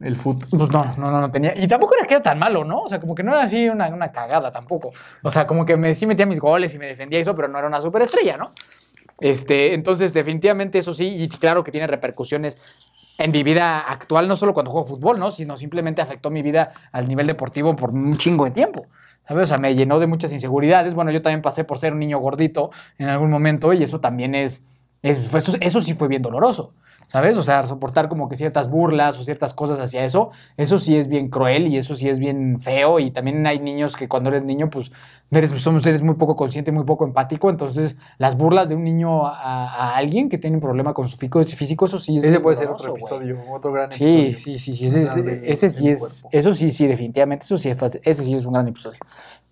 El 0.00 0.16
foot. 0.16 0.44
Pues 0.50 0.70
no, 0.70 0.84
no, 0.96 1.10
no, 1.10 1.20
no 1.20 1.30
tenía. 1.30 1.56
Y 1.56 1.66
tampoco 1.66 1.94
era 1.96 2.06
que 2.06 2.14
era 2.14 2.22
tan 2.22 2.38
malo, 2.38 2.64
¿no? 2.64 2.82
O 2.82 2.88
sea, 2.88 3.00
como 3.00 3.14
que 3.14 3.22
no 3.22 3.32
era 3.32 3.42
así 3.42 3.68
una, 3.68 3.88
una 3.88 4.12
cagada 4.12 4.52
tampoco. 4.52 4.92
O 5.22 5.32
sea, 5.32 5.46
como 5.46 5.64
que 5.64 5.76
me, 5.76 5.94
sí 5.94 6.06
metía 6.06 6.26
mis 6.26 6.40
goles 6.40 6.74
y 6.74 6.78
me 6.78 6.86
defendía 6.86 7.18
eso, 7.18 7.34
pero 7.34 7.48
no 7.48 7.58
era 7.58 7.66
una 7.66 7.80
superestrella, 7.80 8.36
¿no? 8.36 8.50
Este, 9.18 9.72
entonces, 9.72 10.12
definitivamente 10.12 10.78
eso 10.78 10.92
sí, 10.92 11.22
y 11.22 11.28
claro 11.28 11.64
que 11.64 11.72
tiene 11.72 11.86
repercusiones 11.86 12.58
en 13.18 13.30
mi 13.30 13.42
vida 13.42 13.80
actual, 13.80 14.28
no 14.28 14.36
solo 14.36 14.54
cuando 14.54 14.70
juego 14.70 14.86
fútbol, 14.86 15.18
¿no? 15.18 15.30
Sino 15.30 15.56
simplemente 15.56 16.02
afectó 16.02 16.30
mi 16.30 16.42
vida 16.42 16.72
al 16.92 17.08
nivel 17.08 17.26
deportivo 17.26 17.74
por 17.76 17.90
un 17.90 18.16
chingo 18.18 18.44
de 18.44 18.50
tiempo. 18.50 18.86
¿Sabes? 19.26 19.44
O 19.44 19.46
sea, 19.48 19.58
me 19.58 19.74
llenó 19.74 19.98
de 19.98 20.06
muchas 20.06 20.32
inseguridades. 20.32 20.94
Bueno, 20.94 21.10
yo 21.10 21.20
también 21.20 21.42
pasé 21.42 21.64
por 21.64 21.78
ser 21.78 21.92
un 21.92 21.98
niño 21.98 22.18
gordito 22.18 22.70
en 22.98 23.08
algún 23.08 23.30
momento 23.30 23.72
y 23.72 23.82
eso 23.82 24.00
también 24.00 24.34
es, 24.34 24.62
es 25.02 25.34
eso, 25.34 25.56
eso 25.60 25.80
sí 25.80 25.94
fue 25.94 26.08
bien 26.08 26.22
doloroso. 26.22 26.74
¿sabes? 27.08 27.36
O 27.36 27.42
sea, 27.42 27.66
soportar 27.66 28.08
como 28.08 28.28
que 28.28 28.36
ciertas 28.36 28.68
burlas 28.68 29.18
o 29.18 29.24
ciertas 29.24 29.54
cosas 29.54 29.78
hacia 29.78 30.04
eso, 30.04 30.30
eso 30.56 30.78
sí 30.78 30.96
es 30.96 31.08
bien 31.08 31.28
cruel 31.28 31.68
y 31.68 31.76
eso 31.76 31.94
sí 31.94 32.08
es 32.08 32.18
bien 32.18 32.60
feo 32.60 32.98
y 32.98 33.10
también 33.10 33.46
hay 33.46 33.58
niños 33.58 33.96
que 33.96 34.08
cuando 34.08 34.30
eres 34.30 34.42
niño, 34.42 34.70
pues 34.70 34.90
eres, 35.30 35.50
somos 35.60 35.82
seres 35.82 36.02
muy 36.02 36.14
poco 36.14 36.36
consciente, 36.36 36.72
muy 36.72 36.84
poco 36.84 37.04
empático, 37.04 37.50
entonces 37.50 37.96
las 38.18 38.36
burlas 38.36 38.68
de 38.68 38.74
un 38.74 38.84
niño 38.84 39.26
a, 39.26 39.94
alguien 39.96 40.28
que 40.28 40.38
tiene 40.38 40.56
un 40.56 40.62
problema 40.62 40.94
con 40.94 41.08
su 41.08 41.16
físico, 41.16 41.86
eso 41.86 41.98
sí 41.98 42.18
es... 42.18 42.24
Ese 42.24 42.40
puede 42.40 42.56
ser 42.56 42.68
otro 42.68 42.94
episodio, 42.94 43.38
otro 43.50 43.72
gran 43.72 43.92
episodio. 43.92 44.36
Sí, 44.36 44.58
sí, 44.58 44.74
sí, 44.74 44.86
ese, 44.86 45.42
ese, 45.44 45.70
sí 45.70 45.88
es, 45.88 46.26
eso 46.30 46.54
sí, 46.54 46.70
sí, 46.70 46.86
definitivamente, 46.86 47.44
eso 47.44 47.58
sí, 47.58 47.70
ese 48.02 48.24
sí 48.24 48.34
es 48.34 48.46
un 48.46 48.52
gran 48.52 48.68
episodio. 48.68 48.98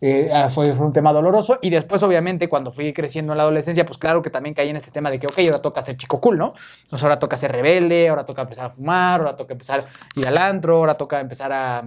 Eh, 0.06 0.30
ah, 0.30 0.50
fue, 0.50 0.70
un 0.70 0.92
tema 0.92 1.14
doloroso. 1.14 1.58
Y 1.62 1.70
después, 1.70 2.02
obviamente, 2.02 2.46
cuando 2.46 2.70
fui 2.70 2.92
creciendo 2.92 3.32
en 3.32 3.38
la 3.38 3.44
adolescencia, 3.44 3.87
pues 3.87 3.96
claro 3.96 4.20
que 4.20 4.28
también 4.28 4.54
caí 4.54 4.68
en 4.68 4.76
este 4.76 4.90
tema 4.90 5.10
de 5.10 5.18
que, 5.18 5.26
ok, 5.26 5.38
ahora 5.38 5.58
toca 5.58 5.80
ser 5.80 5.96
chico 5.96 6.20
cool, 6.20 6.37
¿no? 6.37 6.52
Pues 6.90 7.02
ahora 7.02 7.18
toca 7.18 7.38
ser 7.38 7.52
rebelde, 7.52 8.10
ahora 8.10 8.26
toca 8.26 8.42
empezar 8.42 8.66
a 8.66 8.70
fumar, 8.70 9.20
ahora 9.20 9.34
toca 9.34 9.54
empezar 9.54 9.80
a 9.80 10.20
ir 10.20 10.28
al 10.28 10.37
antro, 10.37 10.76
ahora 10.76 10.94
toca 10.94 11.20
empezar 11.20 11.52
a, 11.52 11.84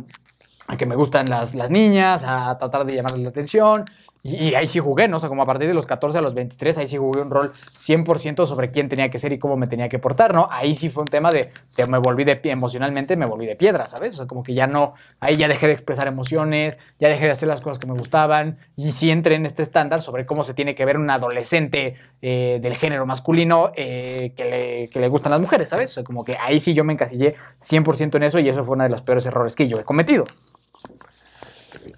a 0.68 0.78
que 0.78 0.86
me 0.86 0.96
gustan 0.96 1.30
las, 1.30 1.56
las 1.56 1.72
niñas, 1.72 2.24
a 2.26 2.58
tratar 2.58 2.86
de 2.86 2.96
llamarles 2.96 3.22
la 3.22 3.30
atención. 3.30 3.86
Y, 4.24 4.56
ahí 4.56 4.68
sí 4.68 4.80
jugué, 4.80 5.08
¿no? 5.08 5.18
O 5.18 5.20
sea, 5.22 5.30
como 5.30 5.44
a 5.44 5.46
partir 5.46 5.70
de 5.70 5.74
los 5.74 5.86
14 5.86 6.18
a 6.18 6.22
los 6.22 6.34
23, 6.34 6.78
ahí 6.80 6.88
sí 6.88 6.98
jugué 6.98 7.22
un 7.22 7.30
rol 7.30 7.54
100% 7.80 8.46
sobre 8.46 8.72
quién 8.72 8.90
tenía 8.90 9.10
que 9.10 9.20
ser 9.20 9.32
y 9.32 9.40
cómo 9.40 9.56
me 9.56 9.68
tenía 9.68 9.88
que 9.88 10.00
portar, 10.00 10.34
¿no? 10.34 10.50
Ahí 10.52 10.76
sí 10.76 10.90
fue 10.90 11.04
un 11.04 11.08
tema 11.08 11.30
de, 11.30 11.52
me 11.88 11.98
volví 11.98 12.26
de 12.26 12.36
pie, 12.36 12.52
emocionalmente 12.52 13.16
me 13.16 13.26
volví 13.26 13.46
de 13.46 13.56
piedra, 13.56 13.88
¿sabes? 13.88 14.16
O 14.16 14.18
sea, 14.18 14.28
como 14.28 14.44
que 14.44 14.54
ya 14.54 14.68
no, 14.68 14.96
ahí 15.22 15.38
ya 15.38 15.48
dejé 15.48 15.68
de 15.68 15.74
expresar 15.74 16.08
emociones, 16.08 16.78
ya 17.00 17.08
dejé 17.08 17.26
de 17.26 17.32
hacer 17.32 17.48
las 17.48 17.62
cosas 17.62 17.80
que 17.80 17.88
me 17.88 17.94
gustaban 17.94 18.58
y 18.76 18.92
sí 18.92 19.12
entré 19.12 19.36
en 19.36 19.46
este 19.46 19.64
estándar 19.64 20.02
sobre 20.02 20.26
cómo 20.26 20.44
se 20.44 20.54
tiene 20.54 20.76
que 20.76 20.84
ver 20.84 20.98
un 20.98 21.10
adolescente 21.10 21.96
eh, 22.22 22.60
del 22.62 22.76
género 22.76 23.06
masculino 23.06 23.72
eh, 23.78 24.34
que, 24.36 24.44
le, 24.44 24.90
que 24.90 25.00
le 25.00 25.08
gustan 25.08 25.32
las 25.32 25.40
mujeres, 25.40 25.70
¿sabes? 25.70 25.92
O 25.92 25.94
sea, 25.94 26.04
como 26.04 26.26
que 26.26 26.36
ahí 26.38 26.60
sí 26.60 26.74
yo 26.74 26.84
me 26.84 26.92
encasillé 26.92 27.36
100% 27.62 28.16
en 28.16 28.24
eso 28.24 28.40
y 28.40 28.50
eso 28.50 28.64
fue 28.66 28.74
uno 28.74 28.84
de 28.84 28.90
los 28.90 29.02
peores 29.04 29.26
errores 29.26 29.56
que 29.56 29.70
yo 29.70 29.80
he 29.80 29.86
cometido. 29.86 30.26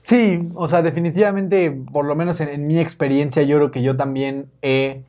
Sí, 0.10 0.50
o 0.56 0.68
sea, 0.68 0.82
definitivamente, 0.82 1.70
por 1.70 2.04
lo 2.04 2.16
menos 2.16 2.42
en, 2.42 2.66
mi 2.66 2.80
experiencia, 2.80 3.44
yo 3.44 3.58
creo 3.58 3.70
que 3.70 3.84
yo 3.84 3.96
también 3.96 4.50
he 4.64 5.04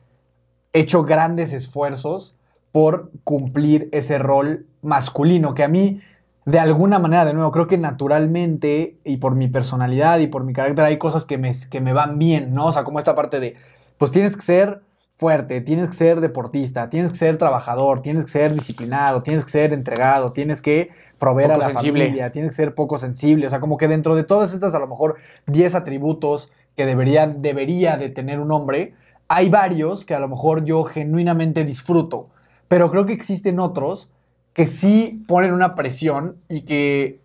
hecho 0.73 1.01
grandes 1.01 1.53
esfuerzos 1.53 2.35
por 2.71 3.09
cumplir 3.23 3.89
ese 3.93 4.19
rol 4.19 4.67
masculino, 4.83 5.55
que 5.55 5.63
a 5.63 5.67
mí 5.67 6.01
de 6.45 6.59
alguna 6.59 6.99
manera, 6.99 7.25
de 7.25 7.33
nuevo, 7.33 7.51
creo 7.51 7.67
que 7.67 7.79
naturalmente 7.79 8.97
y 9.03 9.17
por 9.17 9.33
mi 9.33 9.47
personalidad 9.47 10.19
y 10.19 10.27
por 10.27 10.43
mi 10.43 10.53
carácter 10.53 10.85
hay 10.85 10.99
cosas 10.99 11.25
que 11.25 11.39
me, 11.39 11.51
que 11.71 11.81
me 11.81 11.93
van 11.93 12.19
bien, 12.19 12.53
¿no? 12.53 12.67
O 12.67 12.71
sea, 12.71 12.83
como 12.83 12.99
esta 12.99 13.15
parte 13.15 13.39
de, 13.39 13.55
pues 13.97 14.11
tienes 14.11 14.35
que 14.35 14.43
ser 14.43 14.81
fuerte, 15.21 15.61
tienes 15.61 15.89
que 15.89 15.93
ser 15.93 16.19
deportista, 16.19 16.89
tienes 16.89 17.11
que 17.11 17.17
ser 17.17 17.37
trabajador, 17.37 18.01
tienes 18.01 18.25
que 18.25 18.31
ser 18.31 18.55
disciplinado, 18.55 19.21
tienes 19.21 19.45
que 19.45 19.51
ser 19.51 19.71
entregado, 19.71 20.33
tienes 20.33 20.63
que 20.63 20.89
proveer 21.19 21.51
a 21.51 21.57
la 21.57 21.69
familia, 21.69 22.31
tienes 22.31 22.49
que 22.49 22.55
ser 22.55 22.73
poco 22.73 22.97
sensible, 22.97 23.45
o 23.45 23.49
sea, 23.51 23.59
como 23.59 23.77
que 23.77 23.87
dentro 23.87 24.15
de 24.15 24.23
todas 24.23 24.51
estas 24.51 24.73
a 24.73 24.79
lo 24.79 24.87
mejor 24.87 25.17
10 25.45 25.75
atributos 25.75 26.51
que 26.75 26.87
debería, 26.87 27.27
debería 27.27 27.97
de 27.97 28.09
tener 28.09 28.39
un 28.39 28.51
hombre, 28.51 28.95
hay 29.27 29.47
varios 29.47 30.05
que 30.05 30.15
a 30.15 30.19
lo 30.19 30.27
mejor 30.27 30.65
yo 30.65 30.85
genuinamente 30.85 31.65
disfruto, 31.65 32.29
pero 32.67 32.89
creo 32.89 33.05
que 33.05 33.13
existen 33.13 33.59
otros 33.59 34.09
que 34.53 34.65
sí 34.65 35.23
ponen 35.27 35.53
una 35.53 35.75
presión 35.75 36.37
y 36.49 36.61
que, 36.61 37.19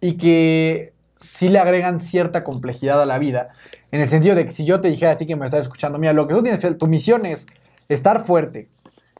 y 0.00 0.18
que 0.18 0.92
sí 1.16 1.48
le 1.48 1.58
agregan 1.58 2.00
cierta 2.00 2.44
complejidad 2.44 3.02
a 3.02 3.06
la 3.06 3.18
vida. 3.18 3.48
En 3.94 4.00
el 4.00 4.08
sentido 4.08 4.34
de 4.34 4.44
que 4.44 4.50
si 4.50 4.64
yo 4.64 4.80
te 4.80 4.88
dijera 4.88 5.12
a 5.12 5.16
ti 5.16 5.24
que 5.24 5.36
me 5.36 5.44
estás 5.44 5.60
escuchando, 5.60 6.00
mira, 6.00 6.12
lo 6.12 6.26
que 6.26 6.34
tú 6.34 6.42
tienes 6.42 6.58
que 6.58 6.66
hacer, 6.66 6.78
tu 6.78 6.88
misión 6.88 7.24
es 7.26 7.46
estar 7.88 8.24
fuerte, 8.24 8.68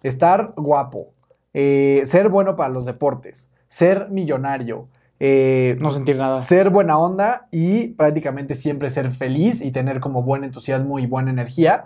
estar 0.02 0.52
guapo, 0.56 1.12
eh, 1.52 2.02
ser 2.06 2.28
bueno 2.28 2.56
para 2.56 2.70
los 2.70 2.84
deportes, 2.84 3.48
ser 3.68 4.08
millonario, 4.10 4.88
eh, 5.20 5.76
no 5.78 5.90
sentir 5.90 6.16
nada. 6.16 6.40
Ser 6.40 6.70
buena 6.70 6.98
onda 6.98 7.46
y 7.52 7.90
prácticamente 7.90 8.56
siempre 8.56 8.90
ser 8.90 9.12
feliz 9.12 9.62
y 9.62 9.70
tener 9.70 10.00
como 10.00 10.24
buen 10.24 10.42
entusiasmo 10.42 10.98
y 10.98 11.06
buena 11.06 11.30
energía. 11.30 11.84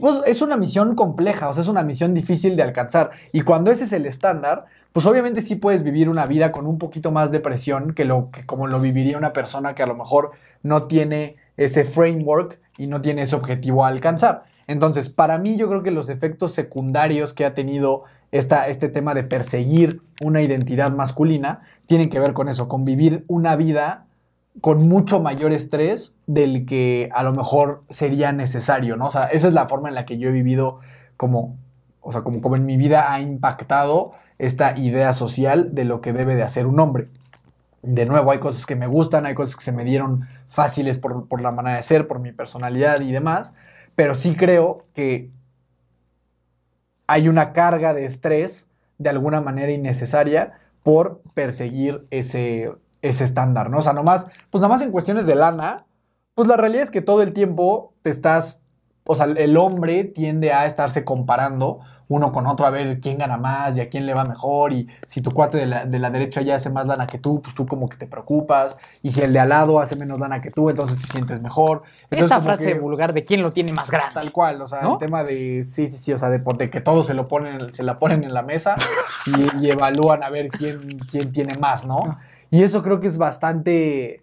Pues 0.00 0.18
es 0.26 0.42
una 0.42 0.56
misión 0.56 0.96
compleja, 0.96 1.48
o 1.48 1.54
sea, 1.54 1.62
es 1.62 1.68
una 1.68 1.84
misión 1.84 2.12
difícil 2.12 2.56
de 2.56 2.64
alcanzar. 2.64 3.12
Y 3.32 3.42
cuando 3.42 3.70
ese 3.70 3.84
es 3.84 3.92
el 3.92 4.04
estándar, 4.04 4.64
pues 4.92 5.06
obviamente 5.06 5.42
sí 5.42 5.54
puedes 5.54 5.84
vivir 5.84 6.08
una 6.08 6.26
vida 6.26 6.50
con 6.50 6.66
un 6.66 6.78
poquito 6.78 7.12
más 7.12 7.30
de 7.30 7.38
presión 7.38 7.94
que, 7.94 8.04
lo, 8.04 8.32
que 8.32 8.44
como 8.46 8.66
lo 8.66 8.80
viviría 8.80 9.16
una 9.16 9.32
persona 9.32 9.76
que 9.76 9.84
a 9.84 9.86
lo 9.86 9.94
mejor 9.94 10.32
no 10.64 10.88
tiene 10.88 11.36
ese 11.60 11.84
framework 11.84 12.58
y 12.78 12.86
no 12.86 13.02
tiene 13.02 13.22
ese 13.22 13.36
objetivo 13.36 13.84
a 13.84 13.88
alcanzar. 13.88 14.44
Entonces, 14.66 15.10
para 15.10 15.36
mí 15.36 15.56
yo 15.56 15.68
creo 15.68 15.82
que 15.82 15.90
los 15.90 16.08
efectos 16.08 16.52
secundarios 16.52 17.34
que 17.34 17.44
ha 17.44 17.54
tenido 17.54 18.04
esta, 18.32 18.68
este 18.68 18.88
tema 18.88 19.12
de 19.14 19.24
perseguir 19.24 20.00
una 20.22 20.40
identidad 20.40 20.90
masculina 20.90 21.60
tienen 21.86 22.08
que 22.08 22.18
ver 22.18 22.32
con 22.32 22.48
eso, 22.48 22.66
con 22.66 22.84
vivir 22.84 23.24
una 23.28 23.56
vida 23.56 24.06
con 24.62 24.88
mucho 24.88 25.20
mayor 25.20 25.52
estrés 25.52 26.14
del 26.26 26.64
que 26.64 27.10
a 27.12 27.22
lo 27.22 27.32
mejor 27.32 27.82
sería 27.90 28.32
necesario, 28.32 28.96
¿no? 28.96 29.06
O 29.06 29.10
sea, 29.10 29.26
esa 29.26 29.48
es 29.48 29.54
la 29.54 29.68
forma 29.68 29.88
en 29.88 29.94
la 29.94 30.06
que 30.06 30.18
yo 30.18 30.30
he 30.30 30.32
vivido 30.32 30.80
como, 31.16 31.56
o 32.00 32.10
sea, 32.10 32.22
como, 32.22 32.40
como 32.40 32.56
en 32.56 32.64
mi 32.64 32.76
vida 32.76 33.12
ha 33.12 33.20
impactado 33.20 34.12
esta 34.38 34.78
idea 34.78 35.12
social 35.12 35.74
de 35.74 35.84
lo 35.84 36.00
que 36.00 36.12
debe 36.12 36.36
de 36.36 36.42
hacer 36.42 36.66
un 36.66 36.80
hombre. 36.80 37.04
De 37.82 38.06
nuevo, 38.06 38.30
hay 38.30 38.38
cosas 38.38 38.66
que 38.66 38.76
me 38.76 38.86
gustan, 38.86 39.26
hay 39.26 39.34
cosas 39.34 39.56
que 39.56 39.62
se 39.62 39.72
me 39.72 39.84
dieron 39.84 40.26
fáciles 40.50 40.98
por, 40.98 41.26
por 41.28 41.40
la 41.40 41.52
manera 41.52 41.76
de 41.76 41.82
ser, 41.82 42.06
por 42.06 42.18
mi 42.18 42.32
personalidad 42.32 43.00
y 43.00 43.12
demás, 43.12 43.54
pero 43.96 44.14
sí 44.14 44.34
creo 44.34 44.84
que 44.94 45.30
hay 47.06 47.28
una 47.28 47.52
carga 47.52 47.94
de 47.94 48.04
estrés 48.04 48.68
de 48.98 49.10
alguna 49.10 49.40
manera 49.40 49.72
innecesaria 49.72 50.60
por 50.82 51.22
perseguir 51.34 52.00
ese, 52.10 52.72
ese 53.02 53.24
estándar, 53.24 53.70
¿no? 53.70 53.78
O 53.78 53.82
sea, 53.82 53.92
nomás, 53.92 54.26
pues 54.50 54.60
nada 54.60 54.74
más 54.74 54.82
en 54.82 54.92
cuestiones 54.92 55.26
de 55.26 55.34
lana, 55.34 55.86
pues 56.34 56.48
la 56.48 56.56
realidad 56.56 56.84
es 56.84 56.90
que 56.90 57.02
todo 57.02 57.22
el 57.22 57.32
tiempo 57.32 57.94
te 58.02 58.10
estás, 58.10 58.59
o 59.10 59.14
sea, 59.16 59.26
el 59.26 59.56
hombre 59.56 60.04
tiende 60.04 60.52
a 60.52 60.66
estarse 60.66 61.04
comparando 61.04 61.80
uno 62.06 62.32
con 62.32 62.46
otro 62.46 62.66
a 62.66 62.70
ver 62.70 63.00
quién 63.00 63.18
gana 63.18 63.36
más 63.36 63.76
y 63.76 63.80
a 63.80 63.88
quién 63.88 64.06
le 64.06 64.14
va 64.14 64.24
mejor 64.24 64.72
y 64.72 64.88
si 65.06 65.20
tu 65.20 65.32
cuate 65.32 65.58
de 65.58 65.66
la, 65.66 65.84
de 65.84 65.98
la, 65.98 66.10
derecha 66.10 66.42
ya 66.42 66.56
hace 66.56 66.70
más 66.70 66.86
lana 66.86 67.06
que 67.06 67.18
tú, 67.18 67.40
pues 67.42 67.54
tú 67.54 67.66
como 67.66 67.88
que 67.88 67.96
te 67.96 68.06
preocupas 68.06 68.76
y 69.02 69.10
si 69.10 69.20
el 69.20 69.32
de 69.32 69.40
al 69.40 69.48
lado 69.48 69.80
hace 69.80 69.96
menos 69.96 70.18
lana 70.18 70.40
que 70.40 70.50
tú, 70.50 70.70
entonces 70.70 71.00
te 71.00 71.06
sientes 71.08 71.40
mejor. 71.40 71.82
Entonces, 72.04 72.24
Esta 72.24 72.40
frase 72.40 72.74
vulgar 72.74 73.12
de 73.12 73.24
quién 73.24 73.42
lo 73.42 73.52
tiene 73.52 73.72
más 73.72 73.90
grande. 73.90 74.14
Tal 74.14 74.32
cual, 74.32 74.62
o 74.62 74.66
sea, 74.66 74.80
el 74.80 74.98
tema 74.98 75.24
de, 75.24 75.64
sí, 75.64 75.88
sí, 75.88 75.98
sí, 75.98 76.12
o 76.12 76.18
sea, 76.18 76.30
de, 76.30 76.38
de 76.38 76.68
que 76.68 76.80
todos 76.80 77.06
se 77.06 77.14
lo 77.14 77.26
ponen, 77.26 77.72
se 77.72 77.82
la 77.82 77.98
ponen 77.98 78.22
en 78.22 78.34
la 78.34 78.42
mesa 78.42 78.76
y, 79.26 79.64
y 79.64 79.70
evalúan 79.70 80.22
a 80.22 80.30
ver 80.30 80.48
quién, 80.48 80.98
quién 81.10 81.32
tiene 81.32 81.56
más, 81.58 81.84
¿no? 81.84 82.18
Y 82.50 82.62
eso 82.64 82.82
creo 82.82 83.00
que 83.00 83.06
es 83.06 83.18
bastante, 83.18 84.20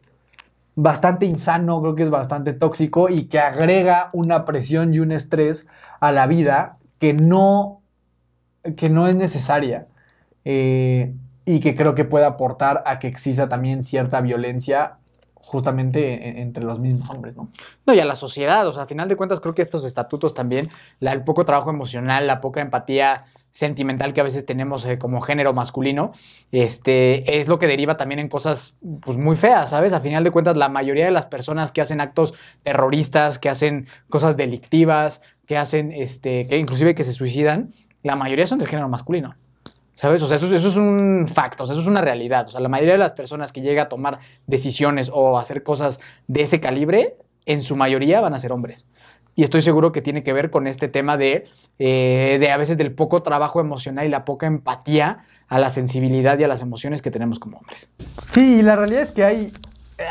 bastante 0.78 1.26
insano, 1.26 1.82
creo 1.82 1.96
que 1.96 2.04
es 2.04 2.10
bastante 2.12 2.54
tóxico 2.54 3.10
y 3.10 3.26
que 3.26 3.40
agrega 3.40 4.12
una 4.14 4.46
presión 4.46 4.94
y 4.94 5.00
un 5.00 5.12
estrés 5.12 5.66
a 6.00 6.12
la 6.12 6.28
vida 6.28 6.78
que 7.00 7.14
no, 7.14 7.82
que 8.78 8.90
no 8.90 9.08
es 9.08 9.16
necesaria. 9.16 9.88
Eh, 10.46 11.14
y 11.46 11.62
que 11.62 11.76
creo 11.76 11.96
que 11.96 12.06
puede 12.06 12.26
aportar 12.26 12.84
a 12.86 13.00
que 13.00 13.08
exista 13.08 13.50
también 13.50 13.84
cierta 13.84 14.22
violencia 14.22 14.98
justamente 15.48 16.42
entre 16.42 16.62
los 16.66 16.78
mismos 16.78 17.10
hombres, 17.10 17.38
¿no? 17.38 17.50
No, 17.86 17.94
y 17.94 18.02
a 18.02 18.06
la 18.06 18.18
sociedad, 18.18 18.68
o 18.68 18.74
sea, 18.74 18.84
a 18.84 18.86
final 18.86 19.08
de 19.08 19.16
cuentas 19.16 19.40
creo 19.40 19.56
que 19.56 19.62
estos 19.62 19.86
estatutos 19.86 20.34
también, 20.34 20.68
el 21.00 21.24
poco 21.24 21.46
trabajo 21.46 21.70
emocional, 21.70 22.28
la 22.28 22.42
poca 22.42 22.60
empatía 22.60 23.24
sentimental 23.52 24.14
que 24.14 24.20
a 24.20 24.26
veces 24.26 24.46
tenemos 24.46 24.86
eh, 24.86 24.98
como 24.98 25.22
género 25.22 25.54
masculino, 25.54 26.12
este, 26.52 27.40
es 27.40 27.48
lo 27.48 27.60
que 27.60 27.68
deriva 27.68 27.96
también 27.96 28.20
en 28.20 28.28
cosas 28.28 28.76
pues, 29.02 29.18
muy 29.18 29.38
feas, 29.38 29.70
¿sabes? 29.70 29.94
A 29.94 30.02
final 30.02 30.26
de 30.26 30.32
cuentas, 30.32 30.58
la 30.58 30.68
mayoría 30.68 31.06
de 31.06 31.12
las 31.12 31.28
personas 31.28 31.72
que 31.72 31.80
hacen 31.80 32.02
actos 32.02 32.34
terroristas, 32.64 33.40
que 33.40 33.48
hacen 33.48 33.88
cosas 34.10 34.36
delictivas, 34.36 35.22
que 35.46 35.58
hacen, 35.58 35.94
este, 35.94 36.46
que 36.46 36.58
inclusive 36.58 36.94
que 36.94 37.06
se 37.06 37.14
suicidan, 37.14 37.74
la 38.04 38.18
mayoría 38.18 38.48
son 38.48 38.60
del 38.60 38.68
género 38.68 38.90
masculino. 38.90 39.36
¿Sabes? 39.98 40.22
O 40.22 40.28
sea, 40.28 40.38
eso, 40.38 40.56
es 40.56 40.76
un 40.76 41.28
facto, 41.28 41.64
o 41.64 41.66
sea, 41.66 41.74
eso 41.74 41.82
es 41.82 41.88
una 41.88 42.02
realidad. 42.02 42.46
O 42.48 42.52
sea, 42.52 42.60
la 42.60 42.70
mayoría 42.70 42.94
de 42.94 43.00
las 43.00 43.14
personas 43.14 43.52
que 43.52 43.62
llega 43.62 43.84
a 43.84 43.90
tomar 43.90 44.20
decisiones 44.46 45.10
o 45.12 45.40
hacer 45.40 45.64
cosas 45.64 46.00
de 46.28 46.44
ese 46.44 46.60
calibre, 46.60 47.16
en 47.48 47.64
su 47.64 47.76
mayoría 47.76 48.22
van 48.22 48.36
a 48.36 48.40
ser 48.40 48.52
hombres. 48.52 48.86
Y 49.34 49.42
estoy 49.44 49.64
seguro 49.64 49.92
que 49.92 50.04
tiene 50.04 50.24
que 50.24 50.34
ver 50.34 50.52
con 50.52 50.68
este 50.68 50.88
tema 50.88 51.18
de, 51.18 51.46
eh, 51.80 52.38
de 52.40 52.52
a 52.52 52.58
veces 52.58 52.78
del 52.78 52.94
poco 52.94 53.24
trabajo 53.24 53.60
emocional 53.60 54.06
y 54.06 54.10
la 54.10 54.24
poca 54.24 54.46
empatía 54.46 55.26
a 55.48 55.58
la 55.58 55.72
sensibilidad 55.72 56.38
y 56.38 56.44
a 56.44 56.48
las 56.48 56.62
emociones 56.62 57.02
que 57.02 57.10
tenemos 57.10 57.40
como 57.40 57.58
hombres. 57.58 57.90
Sí, 58.30 58.62
la 58.62 58.76
realidad 58.76 59.02
es 59.02 59.12
que 59.12 59.24
hay, 59.24 59.52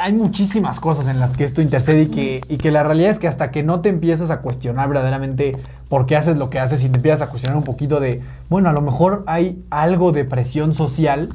hay 0.01 0.12
muchísimas 0.12 0.81
cosas 0.81 1.07
en 1.07 1.20
las 1.20 1.37
que 1.37 1.44
esto 1.44 1.62
intercede 1.62 2.03
y 2.03 2.07
que, 2.09 2.40
y 2.49 2.57
que 2.57 2.70
la 2.70 2.83
realidad 2.83 3.11
es 3.11 3.18
que 3.18 3.29
hasta 3.29 3.51
que 3.51 3.62
no 3.62 3.81
te 3.81 3.88
empiezas 3.88 4.31
a 4.31 4.40
cuestionar 4.40 4.88
verdaderamente 4.88 5.53
por 5.88 6.07
qué 6.07 6.16
haces 6.16 6.37
lo 6.37 6.51
que 6.51 6.59
haces 6.59 6.83
y 6.85 6.88
te 6.88 6.99
empiezas 6.99 7.22
a 7.22 7.31
cuestionar 7.31 7.57
un 7.57 7.64
poquito 7.64 8.01
de, 8.01 8.20
bueno, 8.49 8.68
a 8.68 8.72
lo 8.72 8.81
mejor 8.81 9.22
hay 9.27 9.64
algo 9.70 10.11
de 10.11 10.25
presión 10.25 10.75
social 10.75 11.31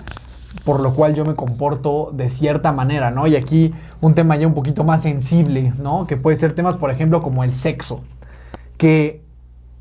por 0.66 0.80
lo 0.82 0.94
cual 0.94 1.16
yo 1.16 1.24
me 1.26 1.36
comporto 1.36 2.12
de 2.14 2.30
cierta 2.30 2.72
manera, 2.72 3.10
¿no? 3.10 3.26
Y 3.26 3.36
aquí 3.36 3.74
un 4.02 4.14
tema 4.14 4.36
ya 4.36 4.48
un 4.48 4.54
poquito 4.54 4.84
más 4.84 5.02
sensible, 5.02 5.74
¿no? 5.80 6.06
Que 6.06 6.18
puede 6.18 6.36
ser 6.36 6.54
temas, 6.54 6.76
por 6.76 6.92
ejemplo, 6.92 7.22
como 7.22 7.44
el 7.44 7.54
sexo. 7.54 8.02
Que, 8.78 9.22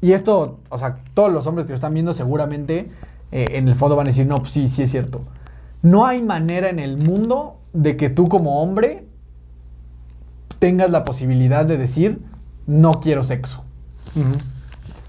y 0.01 0.13
esto, 0.13 0.59
o 0.69 0.79
sea, 0.79 0.99
todos 1.15 1.33
los 1.33 1.47
hombres 1.47 1.67
que 1.67 1.73
lo 1.73 1.75
están 1.75 1.93
viendo 1.93 2.13
seguramente 2.13 2.87
eh, 3.33 3.47
en 3.51 3.69
el 3.69 3.75
fondo 3.75 3.97
van 3.97 4.07
a 4.07 4.11
decir, 4.11 4.27
no, 4.27 4.37
pues 4.37 4.53
sí, 4.53 4.69
sí 4.69 4.83
es 4.83 4.91
cierto. 4.91 5.23
No 5.83 6.07
hay 6.07 6.23
manera 6.23 6.71
en 6.71 6.79
el 6.79 6.97
mundo 6.97 7.57
de 7.73 7.97
que 7.97 8.11
tú 8.11 8.29
como 8.29 8.63
hombre 8.63 9.05
tengas 10.59 10.91
la 10.91 11.05
posibilidad 11.05 11.65
de 11.65 11.79
decir, 11.79 12.21
no 12.67 13.01
quiero 13.01 13.23
sexo. 13.23 13.65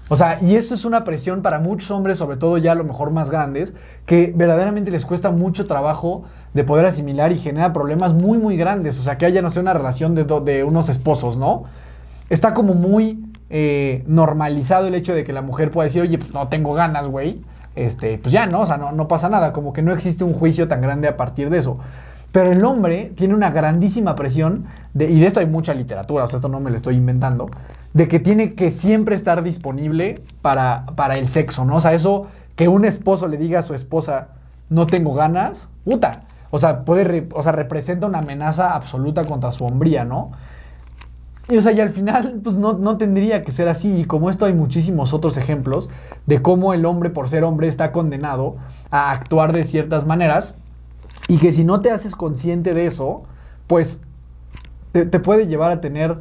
O 0.08 0.16
sea, 0.16 0.38
y 0.42 0.56
eso 0.56 0.74
es 0.74 0.84
una 0.84 1.04
presión 1.04 1.42
para 1.42 1.58
muchos 1.58 1.90
hombres, 1.90 2.18
sobre 2.18 2.36
todo 2.36 2.58
ya 2.58 2.72
a 2.72 2.74
lo 2.74 2.84
mejor 2.84 3.10
más 3.10 3.30
grandes, 3.30 3.72
que 4.04 4.32
verdaderamente 4.34 4.90
les 4.90 5.06
cuesta 5.06 5.30
mucho 5.30 5.66
trabajo 5.66 6.24
de 6.54 6.64
poder 6.64 6.86
asimilar 6.86 7.32
y 7.32 7.38
genera 7.38 7.72
problemas 7.72 8.12
muy, 8.12 8.38
muy 8.38 8.56
grandes. 8.56 8.98
O 8.98 9.02
sea, 9.02 9.16
que 9.16 9.26
haya, 9.26 9.42
no 9.42 9.50
sé, 9.50 9.60
una 9.60 9.72
relación 9.72 10.14
de, 10.14 10.24
de 10.24 10.64
unos 10.64 10.88
esposos, 10.88 11.38
¿no? 11.38 11.64
Está 12.28 12.52
como 12.52 12.74
muy 12.74 13.24
eh, 13.48 14.04
normalizado 14.06 14.86
el 14.86 14.94
hecho 14.94 15.14
de 15.14 15.24
que 15.24 15.32
la 15.32 15.42
mujer 15.42 15.70
pueda 15.70 15.86
decir, 15.86 16.02
oye, 16.02 16.18
pues 16.18 16.32
no 16.32 16.48
tengo 16.48 16.74
ganas, 16.74 17.08
güey. 17.08 17.40
Este, 17.74 18.18
pues 18.18 18.32
ya, 18.32 18.46
¿no? 18.46 18.62
O 18.62 18.66
sea, 18.66 18.76
no, 18.76 18.92
no 18.92 19.08
pasa 19.08 19.28
nada. 19.28 19.52
Como 19.52 19.72
que 19.72 19.82
no 19.82 19.92
existe 19.92 20.24
un 20.24 20.34
juicio 20.34 20.68
tan 20.68 20.82
grande 20.82 21.08
a 21.08 21.16
partir 21.16 21.48
de 21.48 21.58
eso. 21.58 21.78
Pero 22.32 22.50
el 22.50 22.64
hombre 22.64 23.12
tiene 23.14 23.34
una 23.34 23.50
grandísima 23.50 24.16
presión, 24.16 24.64
de, 24.94 25.10
y 25.10 25.20
de 25.20 25.26
esto 25.26 25.40
hay 25.40 25.46
mucha 25.46 25.74
literatura, 25.74 26.24
o 26.24 26.28
sea, 26.28 26.38
esto 26.38 26.48
no 26.48 26.60
me 26.60 26.70
lo 26.70 26.78
estoy 26.78 26.96
inventando, 26.96 27.46
de 27.92 28.08
que 28.08 28.18
tiene 28.18 28.54
que 28.54 28.70
siempre 28.70 29.14
estar 29.14 29.42
disponible 29.42 30.22
para, 30.40 30.86
para 30.96 31.14
el 31.14 31.28
sexo, 31.28 31.64
¿no? 31.64 31.76
O 31.76 31.80
sea, 31.80 31.92
eso 31.92 32.26
que 32.56 32.68
un 32.68 32.84
esposo 32.84 33.28
le 33.28 33.36
diga 33.36 33.60
a 33.60 33.62
su 33.62 33.74
esposa, 33.74 34.28
no 34.70 34.86
tengo 34.86 35.14
ganas, 35.14 35.68
puta. 35.84 36.22
O 36.50 36.58
sea, 36.58 36.84
puede, 36.84 37.28
o 37.34 37.42
sea, 37.42 37.52
representa 37.52 38.06
una 38.06 38.18
amenaza 38.18 38.74
absoluta 38.74 39.24
contra 39.24 39.52
su 39.52 39.64
hombría, 39.64 40.04
¿no? 40.04 40.32
Y, 41.48 41.56
o 41.56 41.62
sea, 41.62 41.72
y 41.72 41.80
al 41.80 41.88
final, 41.88 42.40
pues 42.44 42.56
no, 42.56 42.74
no, 42.74 42.98
tendría 42.98 43.42
que 43.42 43.52
ser 43.52 43.68
así. 43.68 44.00
Y 44.00 44.04
como 44.04 44.30
esto 44.30 44.44
hay 44.44 44.52
muchísimos 44.52 45.12
otros 45.12 45.36
ejemplos 45.36 45.90
de 46.26 46.40
cómo 46.40 46.72
el 46.74 46.84
hombre, 46.84 47.10
por 47.10 47.28
ser 47.28 47.44
hombre, 47.44 47.68
está 47.68 47.90
condenado 47.90 48.56
a 48.90 49.10
actuar 49.10 49.52
de 49.52 49.64
ciertas 49.64 50.06
maneras. 50.06 50.54
Y 51.32 51.38
que 51.38 51.50
si 51.50 51.64
no 51.64 51.80
te 51.80 51.90
haces 51.90 52.14
consciente 52.14 52.74
de 52.74 52.84
eso, 52.84 53.22
pues 53.66 54.00
te, 54.92 55.06
puede 55.06 55.46
llevar 55.46 55.70
a 55.70 55.80
tener 55.80 56.18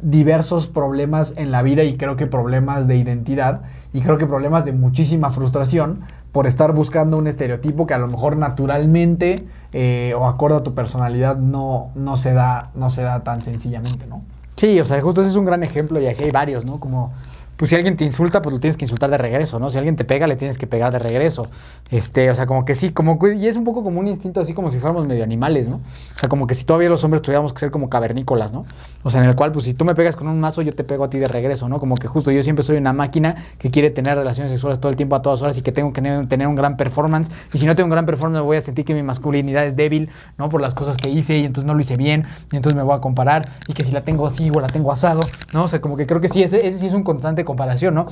diversos 0.00 0.66
problemas 0.66 1.34
en 1.36 1.52
la 1.52 1.60
vida 1.60 1.84
y 1.84 1.98
creo 1.98 2.16
que 2.16 2.26
problemas 2.26 2.88
de 2.88 2.96
identidad 2.96 3.60
y 3.92 4.00
creo 4.00 4.16
que 4.16 4.24
problemas 4.24 4.64
de 4.64 4.72
muchísima 4.72 5.28
frustración 5.28 5.98
por 6.32 6.46
estar 6.46 6.72
buscando 6.72 7.18
un 7.18 7.26
estereotipo 7.26 7.86
que 7.86 7.92
a 7.92 7.98
lo 7.98 8.08
mejor 8.08 8.38
naturalmente 8.38 9.44
eh, 9.74 10.14
o 10.16 10.26
acorde 10.26 10.56
a 10.56 10.62
tu 10.62 10.72
personalidad 10.72 11.36
no, 11.36 11.90
no, 11.94 12.16
se 12.16 12.32
da, 12.32 12.70
no 12.74 12.88
se 12.88 13.02
da 13.02 13.22
tan 13.22 13.44
sencillamente, 13.44 14.06
¿no? 14.06 14.22
Sí, 14.56 14.80
o 14.80 14.86
sea, 14.86 15.02
justo 15.02 15.20
ese 15.20 15.32
es 15.32 15.36
un 15.36 15.44
gran 15.44 15.62
ejemplo 15.64 16.00
y 16.00 16.06
así 16.06 16.24
hay 16.24 16.30
varios, 16.30 16.64
¿no? 16.64 16.80
Como 16.80 17.12
pues 17.60 17.68
si 17.68 17.76
alguien 17.76 17.94
te 17.94 18.06
insulta, 18.06 18.40
pues 18.40 18.54
lo 18.54 18.58
tienes 18.58 18.78
que 18.78 18.86
insultar 18.86 19.10
de 19.10 19.18
regreso, 19.18 19.58
¿no? 19.58 19.68
Si 19.68 19.76
alguien 19.76 19.94
te 19.94 20.06
pega, 20.06 20.26
le 20.26 20.36
tienes 20.36 20.56
que 20.56 20.66
pegar 20.66 20.90
de 20.92 20.98
regreso. 20.98 21.46
Este, 21.90 22.30
o 22.30 22.34
sea, 22.34 22.46
como 22.46 22.64
que 22.64 22.74
sí, 22.74 22.90
como 22.90 23.18
y 23.26 23.46
es 23.48 23.56
un 23.56 23.64
poco 23.64 23.84
como 23.84 24.00
un 24.00 24.08
instinto 24.08 24.40
así 24.40 24.54
como 24.54 24.70
si 24.70 24.78
fuéramos 24.78 25.06
medio 25.06 25.22
animales, 25.22 25.68
¿no? 25.68 25.76
O 25.76 26.18
sea, 26.18 26.30
como 26.30 26.46
que 26.46 26.54
si 26.54 26.64
todavía 26.64 26.88
los 26.88 27.04
hombres 27.04 27.20
tuviéramos 27.20 27.52
que 27.52 27.58
ser 27.58 27.70
como 27.70 27.90
cavernícolas, 27.90 28.54
¿no? 28.54 28.64
O 29.02 29.10
sea, 29.10 29.22
en 29.22 29.28
el 29.28 29.36
cual, 29.36 29.52
pues 29.52 29.66
si 29.66 29.74
tú 29.74 29.84
me 29.84 29.94
pegas 29.94 30.16
con 30.16 30.26
un 30.28 30.40
mazo, 30.40 30.62
yo 30.62 30.74
te 30.74 30.84
pego 30.84 31.04
a 31.04 31.10
ti 31.10 31.18
de 31.18 31.28
regreso, 31.28 31.68
¿no? 31.68 31.78
Como 31.80 31.96
que 31.96 32.08
justo 32.08 32.30
yo 32.30 32.42
siempre 32.42 32.62
soy 32.62 32.78
una 32.78 32.94
máquina 32.94 33.36
que 33.58 33.70
quiere 33.70 33.90
tener 33.90 34.16
relaciones 34.16 34.50
sexuales 34.50 34.80
todo 34.80 34.88
el 34.88 34.96
tiempo 34.96 35.16
a 35.16 35.20
todas 35.20 35.42
horas 35.42 35.58
y 35.58 35.60
que 35.60 35.70
tengo 35.70 35.92
que 35.92 36.00
tener 36.00 36.46
un 36.46 36.54
gran 36.54 36.78
performance. 36.78 37.30
Y 37.52 37.58
si 37.58 37.66
no 37.66 37.76
tengo 37.76 37.88
un 37.88 37.90
gran 37.90 38.06
performance, 38.06 38.42
voy 38.42 38.56
a 38.56 38.62
sentir 38.62 38.86
que 38.86 38.94
mi 38.94 39.02
masculinidad 39.02 39.66
es 39.66 39.76
débil, 39.76 40.08
¿no? 40.38 40.48
Por 40.48 40.62
las 40.62 40.74
cosas 40.74 40.96
que 40.96 41.10
hice 41.10 41.36
y 41.36 41.44
entonces 41.44 41.66
no 41.66 41.74
lo 41.74 41.80
hice 41.80 41.98
bien 41.98 42.24
y 42.52 42.56
entonces 42.56 42.74
me 42.74 42.84
voy 42.84 42.96
a 42.96 43.00
comparar 43.00 43.50
y 43.68 43.74
que 43.74 43.84
si 43.84 43.92
la 43.92 44.00
tengo 44.00 44.26
así 44.26 44.48
o 44.48 44.60
la 44.60 44.68
tengo 44.68 44.92
asado, 44.92 45.20
¿no? 45.52 45.64
O 45.64 45.68
sea, 45.68 45.82
como 45.82 45.98
que 45.98 46.06
creo 46.06 46.22
que 46.22 46.30
sí, 46.30 46.42
ese, 46.42 46.66
ese 46.66 46.78
sí 46.78 46.86
es 46.86 46.94
un 46.94 47.02
constante 47.02 47.44
comparación, 47.50 47.94
¿no? 47.94 48.06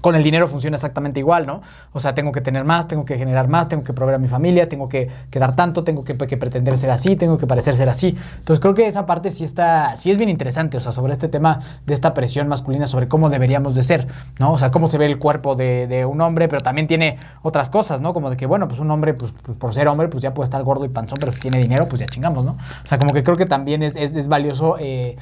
con 0.00 0.14
el 0.14 0.22
dinero 0.22 0.48
funciona 0.48 0.76
exactamente 0.76 1.20
igual, 1.20 1.46
¿no? 1.46 1.62
O 1.92 2.00
sea, 2.00 2.14
tengo 2.14 2.32
que 2.32 2.40
tener 2.40 2.64
más, 2.64 2.88
tengo 2.88 3.04
que 3.04 3.16
generar 3.16 3.48
más, 3.48 3.68
tengo 3.68 3.84
que 3.84 3.92
proveer 3.92 4.16
a 4.16 4.18
mi 4.18 4.28
familia, 4.28 4.68
tengo 4.68 4.88
que, 4.88 5.08
dar 5.32 5.56
tanto, 5.56 5.84
tengo 5.84 6.04
que, 6.04 6.14
pretender 6.14 6.76
ser 6.76 6.90
así, 6.90 7.16
tengo 7.16 7.38
que 7.38 7.46
parecer 7.46 7.76
ser 7.76 7.88
así. 7.88 8.16
Entonces 8.38 8.60
creo 8.60 8.74
que 8.74 8.86
esa 8.86 9.06
parte 9.06 9.30
sí 9.30 9.44
está, 9.44 9.96
sí 9.96 10.10
es 10.10 10.18
bien 10.18 10.30
interesante, 10.30 10.76
o 10.76 10.80
sea, 10.80 10.92
sobre 10.92 11.12
este 11.12 11.28
tema 11.28 11.60
de 11.86 11.94
esta 11.94 12.14
presión 12.14 12.48
masculina, 12.48 12.86
sobre 12.86 13.08
cómo 13.08 13.30
deberíamos 13.30 13.74
de 13.74 13.82
ser, 13.82 14.08
¿no? 14.38 14.52
O 14.52 14.58
sea, 14.58 14.70
cómo 14.70 14.88
se 14.88 14.98
ve 14.98 15.06
el 15.06 15.18
cuerpo 15.18 15.54
de, 15.54 16.04
un 16.04 16.20
hombre, 16.20 16.48
pero 16.48 16.60
también 16.60 16.86
tiene 16.86 17.18
otras 17.42 17.70
cosas, 17.70 18.00
¿no? 18.00 18.12
Como 18.12 18.30
de 18.30 18.36
que, 18.36 18.46
bueno, 18.46 18.68
pues 18.68 18.80
un 18.80 18.90
hombre, 18.90 19.14
pues, 19.14 19.32
pues, 19.42 19.56
por 19.56 19.72
ser 19.72 19.88
hombre, 19.88 20.08
pues 20.08 20.22
ya 20.22 20.34
puede 20.34 20.46
estar 20.46 20.62
gordo 20.62 20.84
y 20.84 20.88
panzón, 20.88 21.18
pero 21.20 21.32
si 21.32 21.40
tiene 21.40 21.58
dinero, 21.58 21.88
pues 21.88 22.00
ya 22.00 22.06
chingamos, 22.06 22.44
¿no? 22.44 22.52
O 22.52 22.86
sea, 22.86 22.98
como 22.98 23.12
que 23.12 23.22
creo 23.22 23.36
que 23.36 23.46
también 23.46 23.82
es, 23.82 23.94
es, 23.96 24.28
valioso... 24.28 24.76
Eh, 24.80 25.16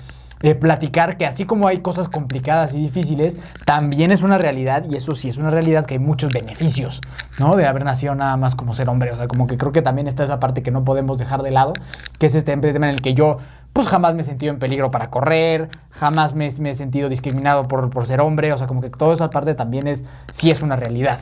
platicar 0.59 1.17
que 1.17 1.27
así 1.27 1.47
como 1.47 1.69
hay 1.69 1.79
cosas 1.79 2.09
complicadas 2.09 2.75
y 2.75 2.81
difíciles, 2.81 3.39
también 3.65 4.11
es 4.11 4.23
una 4.23 4.39
realidad, 4.39 4.85
y 4.89 4.97
eso 4.97 5.15
sí 5.15 5.29
es 5.29 5.37
una 5.37 5.51
realidad, 5.51 5.87
que 5.87 5.95
hay 5.95 6.01
muchos 6.01 6.33
beneficios, 6.33 7.01
¿no? 7.39 7.57
De 7.57 7.67
haber 7.67 7.85
nacido 7.85 8.15
nada 8.15 8.37
más 8.37 8.55
como 8.55 8.75
ser 8.75 8.89
hombre. 8.89 9.13
O 9.13 9.17
sea, 9.17 9.29
como 9.29 9.47
que 9.47 9.57
creo 9.57 9.73
que 9.73 9.83
también 9.83 10.09
está 10.09 10.25
esa 10.25 10.41
parte 10.41 10.63
que 10.63 10.71
no 10.71 10.85
podemos 10.85 11.19
dejar 11.19 11.43
de 11.43 11.51
lado, 11.51 11.73
que 12.19 12.27
es 12.27 12.35
este 12.35 12.57
tema 12.57 12.89
en 12.89 12.95
el 12.95 13.03
que 13.03 13.15
yo 13.15 13.39
pues 13.73 13.89
jamás 13.89 14.15
me 14.15 14.21
he 14.21 14.25
sentido 14.25 14.53
en 14.53 14.59
peligro 14.59 14.91
para 14.91 15.09
correr, 15.09 15.71
jamás 15.91 16.35
me, 16.35 16.47
he 16.47 16.75
sentido 16.75 17.09
discriminado 17.09 17.69
por, 17.69 17.89
por, 17.89 18.07
ser 18.07 18.21
hombre, 18.21 18.53
o 18.53 18.59
sea, 18.59 18.67
como 18.67 18.83
que 18.83 18.91
toda 18.91 19.15
esa 19.15 19.31
parte 19.31 19.55
también 19.55 19.89
es, 19.89 20.05
sí 20.31 20.51
es 20.51 20.61
una 20.61 20.77
realidad. 20.77 21.19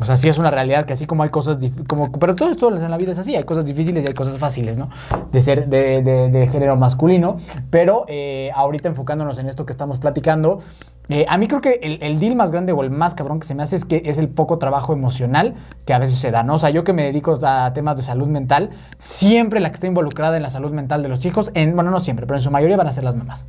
O 0.00 0.04
sea, 0.04 0.16
sí 0.16 0.28
es 0.28 0.38
una 0.38 0.50
realidad 0.50 0.86
que 0.86 0.92
así 0.92 1.06
como 1.06 1.22
hay 1.22 1.30
cosas, 1.30 1.58
como, 1.86 2.10
pero 2.10 2.34
todo 2.34 2.50
esto 2.50 2.68
en 2.68 2.90
la 2.90 2.96
vida 2.96 3.12
es 3.12 3.18
así, 3.20 3.36
hay 3.36 3.44
cosas 3.44 3.64
difíciles 3.64 4.04
y 4.04 4.08
hay 4.08 4.14
cosas 4.14 4.38
fáciles, 4.38 4.76
¿no? 4.76 4.90
De 5.30 5.40
ser 5.40 5.68
de, 5.68 6.02
de, 6.02 6.48
género 6.48 6.74
masculino, 6.74 7.38
pero 7.70 8.04
eh, 8.08 8.50
ahorita 8.56 8.88
enfocándonos 8.88 9.38
en 9.38 9.48
esto 9.48 9.64
que 9.64 9.70
estamos 9.70 9.98
platicando, 9.98 10.62
eh, 11.10 11.26
a 11.28 11.38
mí 11.38 11.46
creo 11.46 11.60
que 11.60 11.78
el, 11.80 12.02
el, 12.02 12.18
deal 12.18 12.34
más 12.34 12.50
grande 12.50 12.72
o 12.72 12.82
el 12.82 12.90
más 12.90 13.14
cabrón 13.14 13.38
que 13.38 13.46
se 13.46 13.54
me 13.54 13.62
hace 13.62 13.76
es 13.76 13.84
que 13.84 14.02
es 14.06 14.18
el 14.18 14.28
poco 14.28 14.58
trabajo 14.58 14.92
emocional 14.92 15.54
que 15.84 15.94
a 15.94 16.00
veces 16.00 16.18
se 16.18 16.32
da, 16.32 16.42
¿no? 16.42 16.54
O 16.54 16.58
sea, 16.58 16.70
yo 16.70 16.82
que 16.82 16.92
me 16.92 17.04
dedico 17.04 17.38
a 17.42 17.72
temas 17.72 17.96
de 17.96 18.02
salud 18.02 18.26
mental, 18.26 18.70
siempre 18.98 19.60
la 19.60 19.70
que 19.70 19.74
está 19.74 19.86
involucrada 19.86 20.36
en 20.36 20.42
la 20.42 20.50
salud 20.50 20.72
mental 20.72 21.04
de 21.04 21.08
los 21.08 21.24
hijos, 21.24 21.52
en, 21.54 21.76
bueno, 21.76 21.92
no 21.92 22.00
siempre, 22.00 22.26
pero 22.26 22.38
en 22.38 22.42
su 22.42 22.50
mayoría 22.50 22.76
van 22.76 22.88
a 22.88 22.92
ser 22.92 23.04
las 23.04 23.14
mamás. 23.14 23.46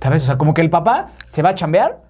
¿Sabes? 0.00 0.22
O 0.22 0.26
sea, 0.26 0.38
como 0.38 0.54
que 0.54 0.62
el 0.62 0.70
papá 0.70 1.08
se 1.28 1.42
va 1.42 1.50
a 1.50 1.54
chambear 1.54 2.05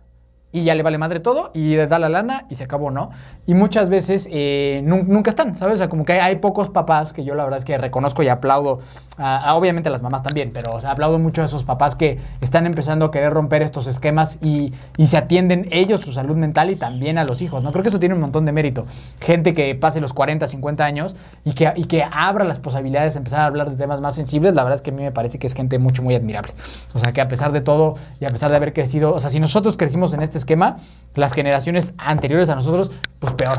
y 0.57 0.65
ya 0.65 0.75
le 0.75 0.83
vale 0.83 0.97
madre 0.97 1.21
todo 1.21 1.51
y 1.53 1.77
le 1.77 1.87
da 1.87 1.99
la 1.99 2.09
lana 2.09 2.47
y 2.49 2.55
se 2.55 2.65
acabó, 2.65 2.91
¿no? 2.91 3.11
Y 3.47 3.53
muchas 3.53 3.91
veces 3.91 4.27
eh, 4.33 4.81
nunca 4.85 5.29
están, 5.29 5.55
¿sabes? 5.55 5.75
O 5.75 5.77
sea, 5.77 5.89
como 5.91 6.07
que 6.07 6.15
hay, 6.15 6.37
pocos 6.37 6.71
papás 6.71 7.13
que 7.13 7.25
yo 7.25 7.35
la 7.35 7.45
verdad 7.45 7.59
es 7.59 7.65
que 7.67 7.77
reconozco 7.77 8.23
y 8.23 8.29
aplaudo, 8.29 8.81
a, 9.19 9.55
obviamente 9.55 9.91
a 9.91 9.93
las 9.93 10.01
mamás 10.01 10.23
también, 10.23 10.53
pero 10.55 10.73
o 10.73 10.81
sea, 10.81 10.93
aplaudo 10.93 11.19
mucho 11.19 11.43
a 11.43 11.45
esos 11.45 11.65
papás 11.65 11.95
que 11.95 12.19
están 12.41 12.65
empezando 12.65 13.05
a 13.05 13.11
querer 13.11 13.35
romper 13.35 13.61
estos 13.61 13.87
esquemas 13.87 14.39
y, 14.43 14.73
se 15.07 15.19
atienden 15.19 15.69
ellos 15.71 16.01
su 16.01 16.11
salud 16.11 16.37
mental 16.37 16.71
y 16.71 16.77
también 16.77 17.17
a 17.19 17.25
los 17.25 17.41
hijos, 17.41 17.63
¿no? 17.63 17.71
Creo 17.71 17.85
que 17.85 17.91
eso 17.91 18.01
tiene 18.01 18.15
un 18.17 18.21
montón 18.21 18.45
de 18.45 18.51
mérito. 18.51 18.87
Gente 19.21 19.53
que 19.53 19.73
pase 19.77 20.01
los 20.01 20.13
40, 20.13 20.49
50 20.49 20.85
años 20.85 21.15
y 21.45 21.53
que, 21.53 21.73
y 21.77 21.85
que 21.85 22.05
abra 22.11 22.45
las 22.45 22.59
posibilidades 22.59 23.15
de 23.15 23.19
empezar 23.19 23.43
a 23.43 23.47
hablar 23.47 23.71
de 23.71 23.77
temas 23.77 24.01
más 24.01 24.17
sensibles, 24.17 24.55
la 24.55 24.65
verdad 24.65 24.79
es 24.79 24.83
que 24.83 24.91
a 24.91 24.95
mí 24.95 25.03
me 25.03 25.13
parece 25.13 25.39
que 25.39 25.47
es 25.47 25.55
gente 25.55 25.79
mucho, 25.79 26.03
muy 26.03 26.17
admirable. 26.17 26.55
O 26.93 26.99
sea, 26.99 27.13
que 27.13 27.21
a 27.21 27.29
pesar 27.29 27.53
de 27.53 27.61
todo 27.61 27.95
y 28.21 28.25
a 28.25 28.31
pesar 28.31 28.51
de 28.51 28.57
haber 28.57 28.73
crecido, 28.73 29.15
o 29.15 29.21
sea, 29.21 29.31
si 29.31 29.39
nosotros 29.39 29.77
crecimos 29.77 30.13
en 30.13 30.23
este 30.23 30.39
esquema, 30.47 30.79
las 31.15 31.33
generaciones 31.33 31.93
anteriores 31.99 32.49
a 32.49 32.55
nosotros, 32.55 32.93
pues 33.19 33.33
peor. 33.35 33.59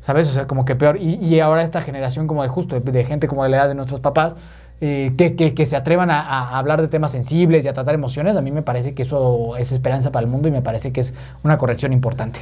¿Sabes? 0.00 0.28
O 0.28 0.32
sea, 0.32 0.46
como 0.48 0.64
que 0.64 0.74
peor. 0.74 0.96
Y, 0.98 1.38
ahora 1.38 1.62
esta 1.62 1.80
generación 1.80 2.26
como 2.26 2.42
de 2.42 2.48
justo, 2.48 2.80
de, 2.80 3.04
gente 3.04 3.28
como 3.28 3.44
de 3.44 3.50
la 3.50 3.58
edad 3.58 3.68
de 3.68 3.76
nuestros 3.76 4.00
papás, 4.00 4.34
eh, 4.80 5.12
que, 5.16 5.66
se 5.66 5.76
atrevan 5.76 6.10
a, 6.10 6.58
hablar 6.58 6.82
de 6.82 6.88
temas 6.88 7.12
sensibles 7.12 7.64
y 7.64 7.68
a 7.68 7.72
tratar 7.72 7.94
emociones, 7.94 8.36
a 8.36 8.40
mí 8.40 8.50
me 8.50 8.62
parece 8.62 8.94
que 8.94 9.02
eso 9.02 9.56
es 9.56 9.70
esperanza 9.70 10.10
para 10.10 10.24
el 10.24 10.30
mundo 10.30 10.48
y 10.48 10.50
me 10.50 10.60
parece 10.60 10.92
que 10.92 11.02
es 11.02 11.14
una 11.44 11.56
corrección 11.56 11.92
importante. 11.92 12.40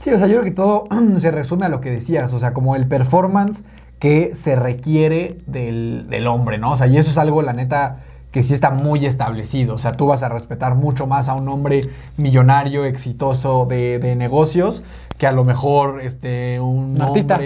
Sí, 0.00 0.10
o 0.10 0.18
sea, 0.18 0.26
yo 0.26 0.34
creo 0.34 0.44
que 0.44 0.50
todo 0.50 0.84
se 1.18 1.30
resume 1.30 1.66
a 1.66 1.68
lo 1.68 1.80
que 1.80 1.90
decías, 1.90 2.32
o 2.32 2.40
sea, 2.40 2.52
como 2.52 2.74
el 2.74 2.88
performance 2.88 3.62
que 4.00 4.34
se 4.34 4.56
requiere 4.56 5.38
del, 5.46 6.06
del 6.10 6.26
hombre, 6.26 6.58
¿no? 6.58 6.72
O 6.72 6.76
sea, 6.76 6.88
y 6.88 6.98
eso 6.98 7.10
es 7.10 7.18
algo, 7.18 7.40
la 7.40 7.52
neta, 7.52 7.98
que 8.36 8.42
sí 8.42 8.52
está 8.52 8.68
muy 8.68 9.06
establecido. 9.06 9.76
O 9.76 9.78
sea, 9.78 9.92
tú 9.92 10.08
vas 10.08 10.22
a 10.22 10.28
respetar 10.28 10.74
mucho 10.74 11.06
más 11.06 11.30
a 11.30 11.34
un 11.34 11.48
hombre 11.48 11.80
millonario, 12.18 12.84
exitoso 12.84 13.64
de, 13.64 14.14
negocios, 14.14 14.82
que 15.16 15.26
a 15.26 15.32
lo 15.32 15.42
mejor 15.42 16.02
este, 16.02 16.60
un, 16.60 17.00
artista 17.00 17.40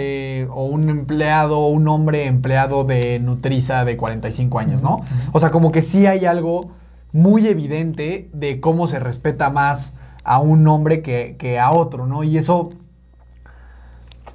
o 0.49 0.65
un 0.65 0.89
empleado, 0.89 1.67
un 1.67 1.87
hombre 1.87 2.25
empleado 2.25 2.83
de 2.83 3.19
Nutriza 3.19 3.85
de 3.85 3.95
45 3.95 4.59
años, 4.59 4.81
¿no? 4.81 5.05
O 5.31 5.39
sea, 5.39 5.49
como 5.49 5.71
que 5.71 5.81
sí 5.81 6.07
hay 6.07 6.25
algo 6.25 6.71
muy 7.13 7.47
evidente 7.47 8.29
de 8.33 8.59
cómo 8.59 8.89
se 8.89 8.99
respeta 8.99 9.49
más 9.49 9.93
a 10.25 10.39
un 10.39 10.67
hombre 10.67 11.01
que, 11.01 11.57
a 11.57 11.71
otro, 11.71 12.05
¿no? 12.05 12.25
Y 12.25 12.37
eso 12.37 12.71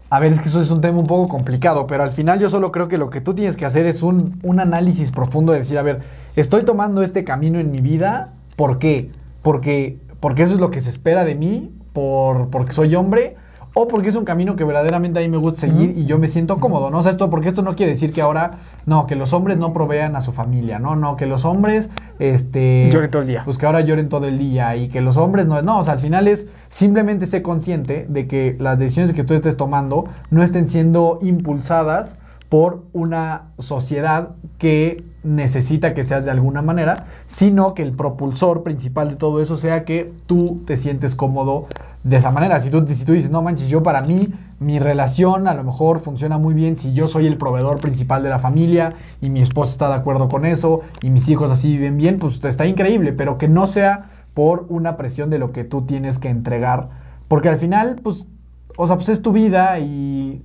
a 0.09 0.21
ver, 0.21 0.33
es 0.33 0.41
que 0.41 0.49
eso 0.49 0.61
es 0.63 0.71
un 0.71 0.81
tema 0.81 1.01
un 1.01 1.07
poco 1.07 1.29
complicado, 1.29 1.87
pero 1.87 2.03
al 2.03 2.13
final 2.13 2.39
yo 2.39 2.49
solo 2.49 2.73
creo 2.73 2.89
que 2.89 2.97
lo 2.97 3.11
que 3.11 3.21
tú 3.21 3.35
tienes 3.35 3.57
que 3.57 3.67
hacer 3.67 3.87
es 3.87 4.03
un, 4.03 4.39
un 4.43 4.61
análisis 4.61 5.11
profundo 5.11 5.53
de 5.53 5.59
decir, 5.59 5.77
a 5.79 5.83
ver, 5.83 6.01
estoy 6.37 6.63
tomando 6.63 7.03
este 7.03 7.25
camino 7.25 7.59
en 7.59 7.71
mi 7.71 7.81
vida, 7.81 8.35
¿por 8.57 8.79
qué? 8.79 9.11
Porque, 9.43 9.99
porque 10.21 10.43
eso 10.43 10.55
es 10.55 10.61
lo 10.61 10.71
que 10.71 10.81
se 10.81 10.91
espera 10.91 11.25
de 11.25 11.35
mí, 11.35 11.73
por, 11.93 12.51
porque 12.51 12.73
soy 12.73 12.95
hombre, 12.95 13.37
o 13.79 13.89
porque 13.89 14.09
es 14.09 14.17
un 14.17 14.25
camino 14.25 14.57
que 14.57 14.65
verdaderamente 14.65 15.19
a 15.19 15.23
mí 15.23 15.29
me 15.29 15.37
gusta 15.37 15.61
seguir 15.61 15.99
y 15.99 16.07
yo 16.07 16.19
me 16.19 16.29
siento 16.29 16.59
cómodo, 16.59 16.91
¿no? 16.91 16.99
O 16.99 17.03
sea, 17.03 17.13
esto, 17.13 17.29
porque 17.29 17.49
esto 17.49 17.61
no 17.61 17.77
quiere 17.77 17.93
decir 17.93 18.11
que 18.11 18.23
ahora, 18.23 18.53
no, 18.87 19.07
que 19.07 19.17
los 19.17 19.35
hombres 19.35 19.59
no 19.59 19.75
provean 19.75 20.17
a 20.17 20.23
su 20.23 20.33
familia, 20.33 20.79
¿no? 20.79 20.97
No, 20.97 21.17
que 21.17 21.27
los 21.27 21.45
hombres, 21.45 21.91
este... 22.19 22.89
Lloren 22.91 23.11
todo 23.11 23.21
el 23.21 23.29
día. 23.29 23.43
Pues 23.45 23.59
que 23.59 23.67
ahora 23.67 23.83
lloren 23.83 24.09
todo 24.09 24.27
el 24.27 24.39
día 24.39 24.77
y 24.77 24.89
que 24.89 25.03
los 25.03 25.19
hombres 25.19 25.47
no, 25.47 25.61
no, 25.61 25.79
o 25.79 25.83
sea, 25.83 25.93
al 25.93 26.01
final 26.01 26.27
es 26.27 26.49
simplemente 26.71 27.27
ser 27.27 27.43
consciente 27.43 28.07
de 28.09 28.27
que 28.27 28.57
las 28.59 28.79
decisiones 28.79 29.13
que 29.13 29.25
tú 29.25 29.35
estés 29.35 29.59
tomando 29.59 30.05
no 30.31 30.43
estén 30.43 30.69
siendo 30.69 31.19
impulsadas 31.21 32.17
por 32.49 32.85
una 32.93 33.49
sociedad 33.59 34.31
que 34.59 35.05
necesita 35.25 35.95
que 35.95 36.05
seas 36.05 36.25
de 36.25 36.31
alguna 36.31 36.63
manera, 36.63 37.07
sino 37.27 37.75
que 37.75 37.83
el 37.83 37.93
propulsor 37.93 38.63
principal 38.63 39.11
de 39.11 39.17
todo 39.17 39.41
eso 39.41 39.57
sea 39.57 39.85
que 39.85 40.13
tú 40.27 40.63
te 40.67 40.77
sientes 40.77 41.15
cómodo 41.17 41.67
de 42.05 42.17
esa 42.17 42.31
manera. 42.31 42.61
Si 42.61 42.71
tú, 42.71 42.87
si 42.87 43.05
tú 43.05 43.13
dices, 43.13 43.31
no 43.31 43.43
manches, 43.43 43.69
yo 43.69 43.83
para 43.83 44.01
mí, 44.03 44.29
mi 44.61 44.79
relación 44.79 45.49
a 45.49 45.55
lo 45.55 45.65
mejor 45.65 45.99
funciona 45.99 46.39
muy 46.39 46.55
bien 46.55 46.77
si 46.77 46.93
yo 46.95 47.09
soy 47.09 47.27
el 47.27 47.37
proveedor 47.37 47.81
principal 47.81 48.23
de 48.23 48.31
la 48.31 48.39
familia 48.39 48.93
y 49.21 49.29
mi 49.29 49.43
esposa 49.43 49.73
está 49.73 49.89
de 49.89 49.95
acuerdo 49.95 50.29
con 50.29 50.47
eso 50.47 50.83
y 51.03 51.11
mis 51.11 51.29
hijos 51.29 51.51
así 51.51 51.73
viven 51.73 51.97
bien, 51.97 52.19
pues 52.19 52.43
está 52.45 52.65
increíble, 52.65 53.13
pero 53.13 53.39
que 53.39 53.49
no 53.49 53.67
sea 53.67 54.11
por 54.35 54.67
una 54.69 54.97
presión 54.97 55.31
de 55.31 55.39
lo 55.39 55.51
que 55.51 55.65
tú 55.65 55.83
tienes 55.83 56.19
que 56.19 56.29
entregar, 56.29 56.91
porque 57.27 57.49
al 57.49 57.57
final, 57.57 57.97
pues, 58.03 58.29
o 58.77 58.87
sea, 58.87 58.97
pues 58.97 59.09
es 59.09 59.21
tu 59.21 59.33
vida 59.33 59.79
y 59.81 60.43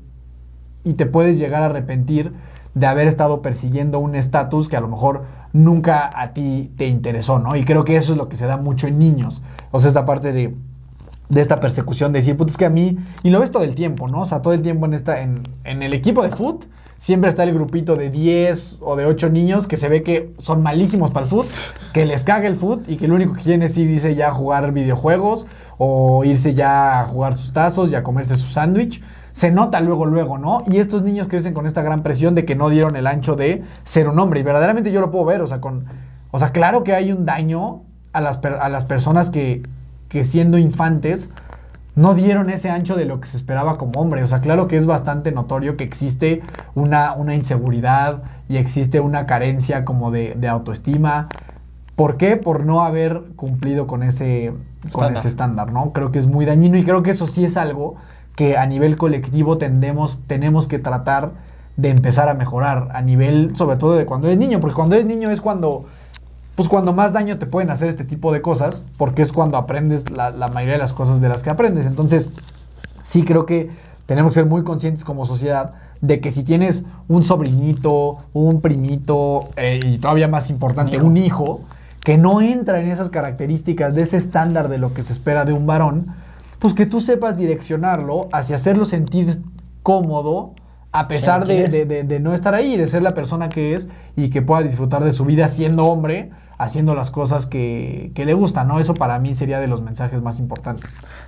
y 0.83 0.93
te 0.93 1.05
puedes 1.05 1.37
llegar 1.37 1.63
a 1.63 1.67
arrepentir 1.67 2.33
de 2.73 2.87
haber 2.87 3.07
estado 3.07 3.41
persiguiendo 3.41 3.99
un 3.99 4.15
estatus 4.15 4.69
que 4.69 4.77
a 4.77 4.81
lo 4.81 4.87
mejor 4.87 5.23
nunca 5.53 6.09
a 6.13 6.33
ti 6.33 6.71
te 6.77 6.87
interesó, 6.87 7.39
¿no? 7.39 7.55
Y 7.55 7.65
creo 7.65 7.83
que 7.83 7.97
eso 7.97 8.13
es 8.13 8.17
lo 8.17 8.29
que 8.29 8.37
se 8.37 8.45
da 8.45 8.57
mucho 8.57 8.87
en 8.87 8.99
niños. 8.99 9.41
O 9.71 9.79
sea, 9.79 9.89
esta 9.89 10.05
parte 10.05 10.31
de, 10.31 10.55
de 11.29 11.41
esta 11.41 11.57
persecución, 11.57 12.13
de 12.13 12.19
decir, 12.19 12.37
puto, 12.37 12.51
es 12.51 12.57
que 12.57 12.65
a 12.65 12.69
mí, 12.69 12.97
y 13.23 13.29
lo 13.29 13.39
ves 13.39 13.51
todo 13.51 13.63
el 13.63 13.75
tiempo, 13.75 14.07
¿no? 14.07 14.21
O 14.21 14.25
sea, 14.25 14.41
todo 14.41 14.53
el 14.53 14.61
tiempo 14.61 14.85
en, 14.85 14.93
esta, 14.93 15.21
en, 15.21 15.43
en 15.63 15.83
el 15.83 15.93
equipo 15.93 16.23
de 16.23 16.29
foot, 16.29 16.65
siempre 16.97 17.29
está 17.29 17.43
el 17.43 17.53
grupito 17.53 17.95
de 17.95 18.09
10 18.09 18.79
o 18.81 18.95
de 18.95 19.05
8 19.05 19.29
niños 19.29 19.67
que 19.67 19.75
se 19.75 19.89
ve 19.89 20.03
que 20.03 20.33
son 20.37 20.61
malísimos 20.61 21.11
para 21.11 21.25
el 21.25 21.29
foot, 21.29 21.47
que 21.93 22.05
les 22.05 22.23
caga 22.23 22.47
el 22.47 22.55
foot 22.55 22.87
y 22.87 22.97
que 22.97 23.07
lo 23.07 23.15
único 23.15 23.33
que 23.33 23.41
quieren 23.41 23.63
es 23.63 23.75
irse 23.75 24.13
ya 24.13 24.29
a 24.29 24.31
jugar 24.31 24.71
videojuegos 24.71 25.47
o 25.77 26.23
irse 26.23 26.53
ya 26.53 27.01
a 27.01 27.05
jugar 27.05 27.35
sus 27.35 27.53
tazos 27.53 27.91
y 27.91 27.95
a 27.95 28.03
comerse 28.03 28.35
su 28.35 28.47
sándwich 28.49 29.01
se 29.33 29.51
nota 29.51 29.79
luego, 29.79 30.05
luego, 30.05 30.37
¿no? 30.37 30.63
Y 30.67 30.77
estos 30.77 31.03
niños 31.03 31.27
crecen 31.27 31.53
con 31.53 31.65
esta 31.65 31.81
gran 31.81 32.03
presión 32.03 32.35
de 32.35 32.45
que 32.45 32.55
no 32.55 32.69
dieron 32.69 32.95
el 32.95 33.07
ancho 33.07 33.35
de 33.35 33.63
ser 33.83 34.07
un 34.07 34.19
hombre. 34.19 34.41
Y 34.41 34.43
verdaderamente 34.43 34.91
yo 34.91 35.01
lo 35.01 35.11
puedo 35.11 35.25
ver, 35.25 35.41
o 35.41 35.47
sea, 35.47 35.61
con. 35.61 35.85
O 36.31 36.39
sea, 36.39 36.51
claro 36.51 36.83
que 36.83 36.93
hay 36.93 37.11
un 37.11 37.25
daño 37.25 37.81
a 38.13 38.21
las, 38.21 38.43
a 38.43 38.69
las 38.69 38.85
personas 38.85 39.29
que, 39.29 39.63
que 40.09 40.23
siendo 40.25 40.57
infantes 40.57 41.29
no 41.95 42.13
dieron 42.13 42.49
ese 42.49 42.69
ancho 42.69 42.95
de 42.95 43.05
lo 43.05 43.19
que 43.19 43.27
se 43.27 43.37
esperaba 43.37 43.75
como 43.75 43.99
hombre. 43.99 44.23
O 44.23 44.27
sea, 44.27 44.39
claro 44.39 44.67
que 44.67 44.77
es 44.77 44.85
bastante 44.85 45.31
notorio 45.31 45.75
que 45.75 45.83
existe 45.83 46.41
una, 46.73 47.13
una 47.13 47.35
inseguridad 47.35 48.23
y 48.47 48.57
existe 48.57 48.99
una 48.99 49.25
carencia 49.25 49.83
como 49.83 50.11
de, 50.11 50.33
de 50.37 50.47
autoestima. 50.47 51.27
¿Por 51.95 52.17
qué? 52.17 52.37
Por 52.37 52.65
no 52.65 52.83
haber 52.83 53.21
cumplido 53.35 53.87
con 53.87 54.03
ese, 54.03 54.53
con 54.81 54.89
Estándar. 54.89 55.17
ese 55.17 55.27
estándar, 55.27 55.71
¿no? 55.71 55.91
Creo 55.91 56.11
que 56.11 56.19
es 56.19 56.27
muy 56.27 56.45
dañino 56.45 56.77
y 56.77 56.83
creo 56.83 57.03
que 57.03 57.11
eso 57.11 57.27
sí 57.27 57.43
es 57.43 57.57
algo 57.57 57.97
que 58.35 58.57
a 58.57 58.65
nivel 58.65 58.97
colectivo 58.97 59.57
tendemos, 59.57 60.19
tenemos 60.27 60.67
que 60.67 60.79
tratar 60.79 61.31
de 61.77 61.89
empezar 61.89 62.29
a 62.29 62.33
mejorar. 62.33 62.89
A 62.93 63.01
nivel, 63.01 63.55
sobre 63.55 63.77
todo 63.77 63.95
de 63.95 64.05
cuando 64.05 64.27
eres 64.27 64.39
niño, 64.39 64.59
porque 64.59 64.75
cuando 64.75 64.95
eres 64.95 65.07
niño 65.07 65.29
es 65.29 65.41
cuando 65.41 65.85
pues 66.55 66.67
cuando 66.67 66.93
más 66.93 67.13
daño 67.13 67.37
te 67.37 67.45
pueden 67.45 67.71
hacer 67.71 67.87
este 67.87 68.03
tipo 68.03 68.31
de 68.31 68.41
cosas, 68.41 68.83
porque 68.97 69.21
es 69.21 69.31
cuando 69.31 69.57
aprendes 69.57 70.11
la, 70.11 70.31
la 70.31 70.47
mayoría 70.47 70.73
de 70.73 70.79
las 70.79 70.93
cosas 70.93 71.21
de 71.21 71.29
las 71.29 71.41
que 71.41 71.49
aprendes. 71.49 71.85
Entonces, 71.85 72.29
sí 73.01 73.23
creo 73.23 73.45
que 73.45 73.71
tenemos 74.05 74.31
que 74.33 74.41
ser 74.41 74.45
muy 74.45 74.63
conscientes 74.63 75.05
como 75.05 75.25
sociedad 75.25 75.71
de 76.01 76.19
que 76.19 76.31
si 76.31 76.43
tienes 76.43 76.83
un 77.07 77.23
sobrinito, 77.23 78.17
un 78.33 78.61
primito, 78.61 79.49
eh, 79.55 79.79
y 79.83 79.97
todavía 79.99 80.27
más 80.27 80.49
importante, 80.49 80.99
un 80.99 81.15
hijo, 81.15 81.61
que 82.03 82.17
no 82.17 82.41
entra 82.41 82.81
en 82.81 82.89
esas 82.89 83.09
características 83.09 83.93
de 83.93 84.01
ese 84.01 84.17
estándar 84.17 84.67
de 84.67 84.79
lo 84.79 84.93
que 84.93 85.03
se 85.03 85.13
espera 85.13 85.45
de 85.45 85.53
un 85.53 85.67
varón, 85.67 86.07
pues 86.61 86.73
que 86.75 86.85
tú 86.85 87.01
sepas 87.01 87.37
direccionarlo 87.37 88.21
hacia 88.31 88.55
hacerlo 88.55 88.85
sentir 88.85 89.41
cómodo, 89.83 90.53
a 90.91 91.07
pesar 91.07 91.45
de, 91.47 91.53
quieres. 91.55 91.71
de- 91.71 91.85
de- 91.85 92.03
de 92.03 92.19
no 92.19 92.33
estar 92.33 92.53
ahí, 92.53 92.77
de 92.77 92.85
ser 92.87 93.01
la 93.01 93.11
persona 93.11 93.49
que 93.49 93.73
es 93.75 93.87
y 94.15 94.29
que 94.29 94.41
pueda 94.41 94.61
disfrutar 94.61 95.03
de 95.03 95.11
su 95.11 95.25
vida 95.25 95.47
siendo 95.47 95.85
hombre, 95.87 96.29
haciendo 96.57 96.93
las 96.93 97.09
cosas 97.09 97.47
que, 97.47 98.11
que 98.13 98.25
le 98.25 98.33
gustan, 98.35 98.67
¿no? 98.67 98.77
Eso 98.79 98.93
para 98.93 99.17
mí 99.17 99.33
sería 99.33 99.59
de 99.59 99.67
los 99.67 99.81
mensajes 99.81 100.21
más 100.21 100.37
importantes. 100.37 100.85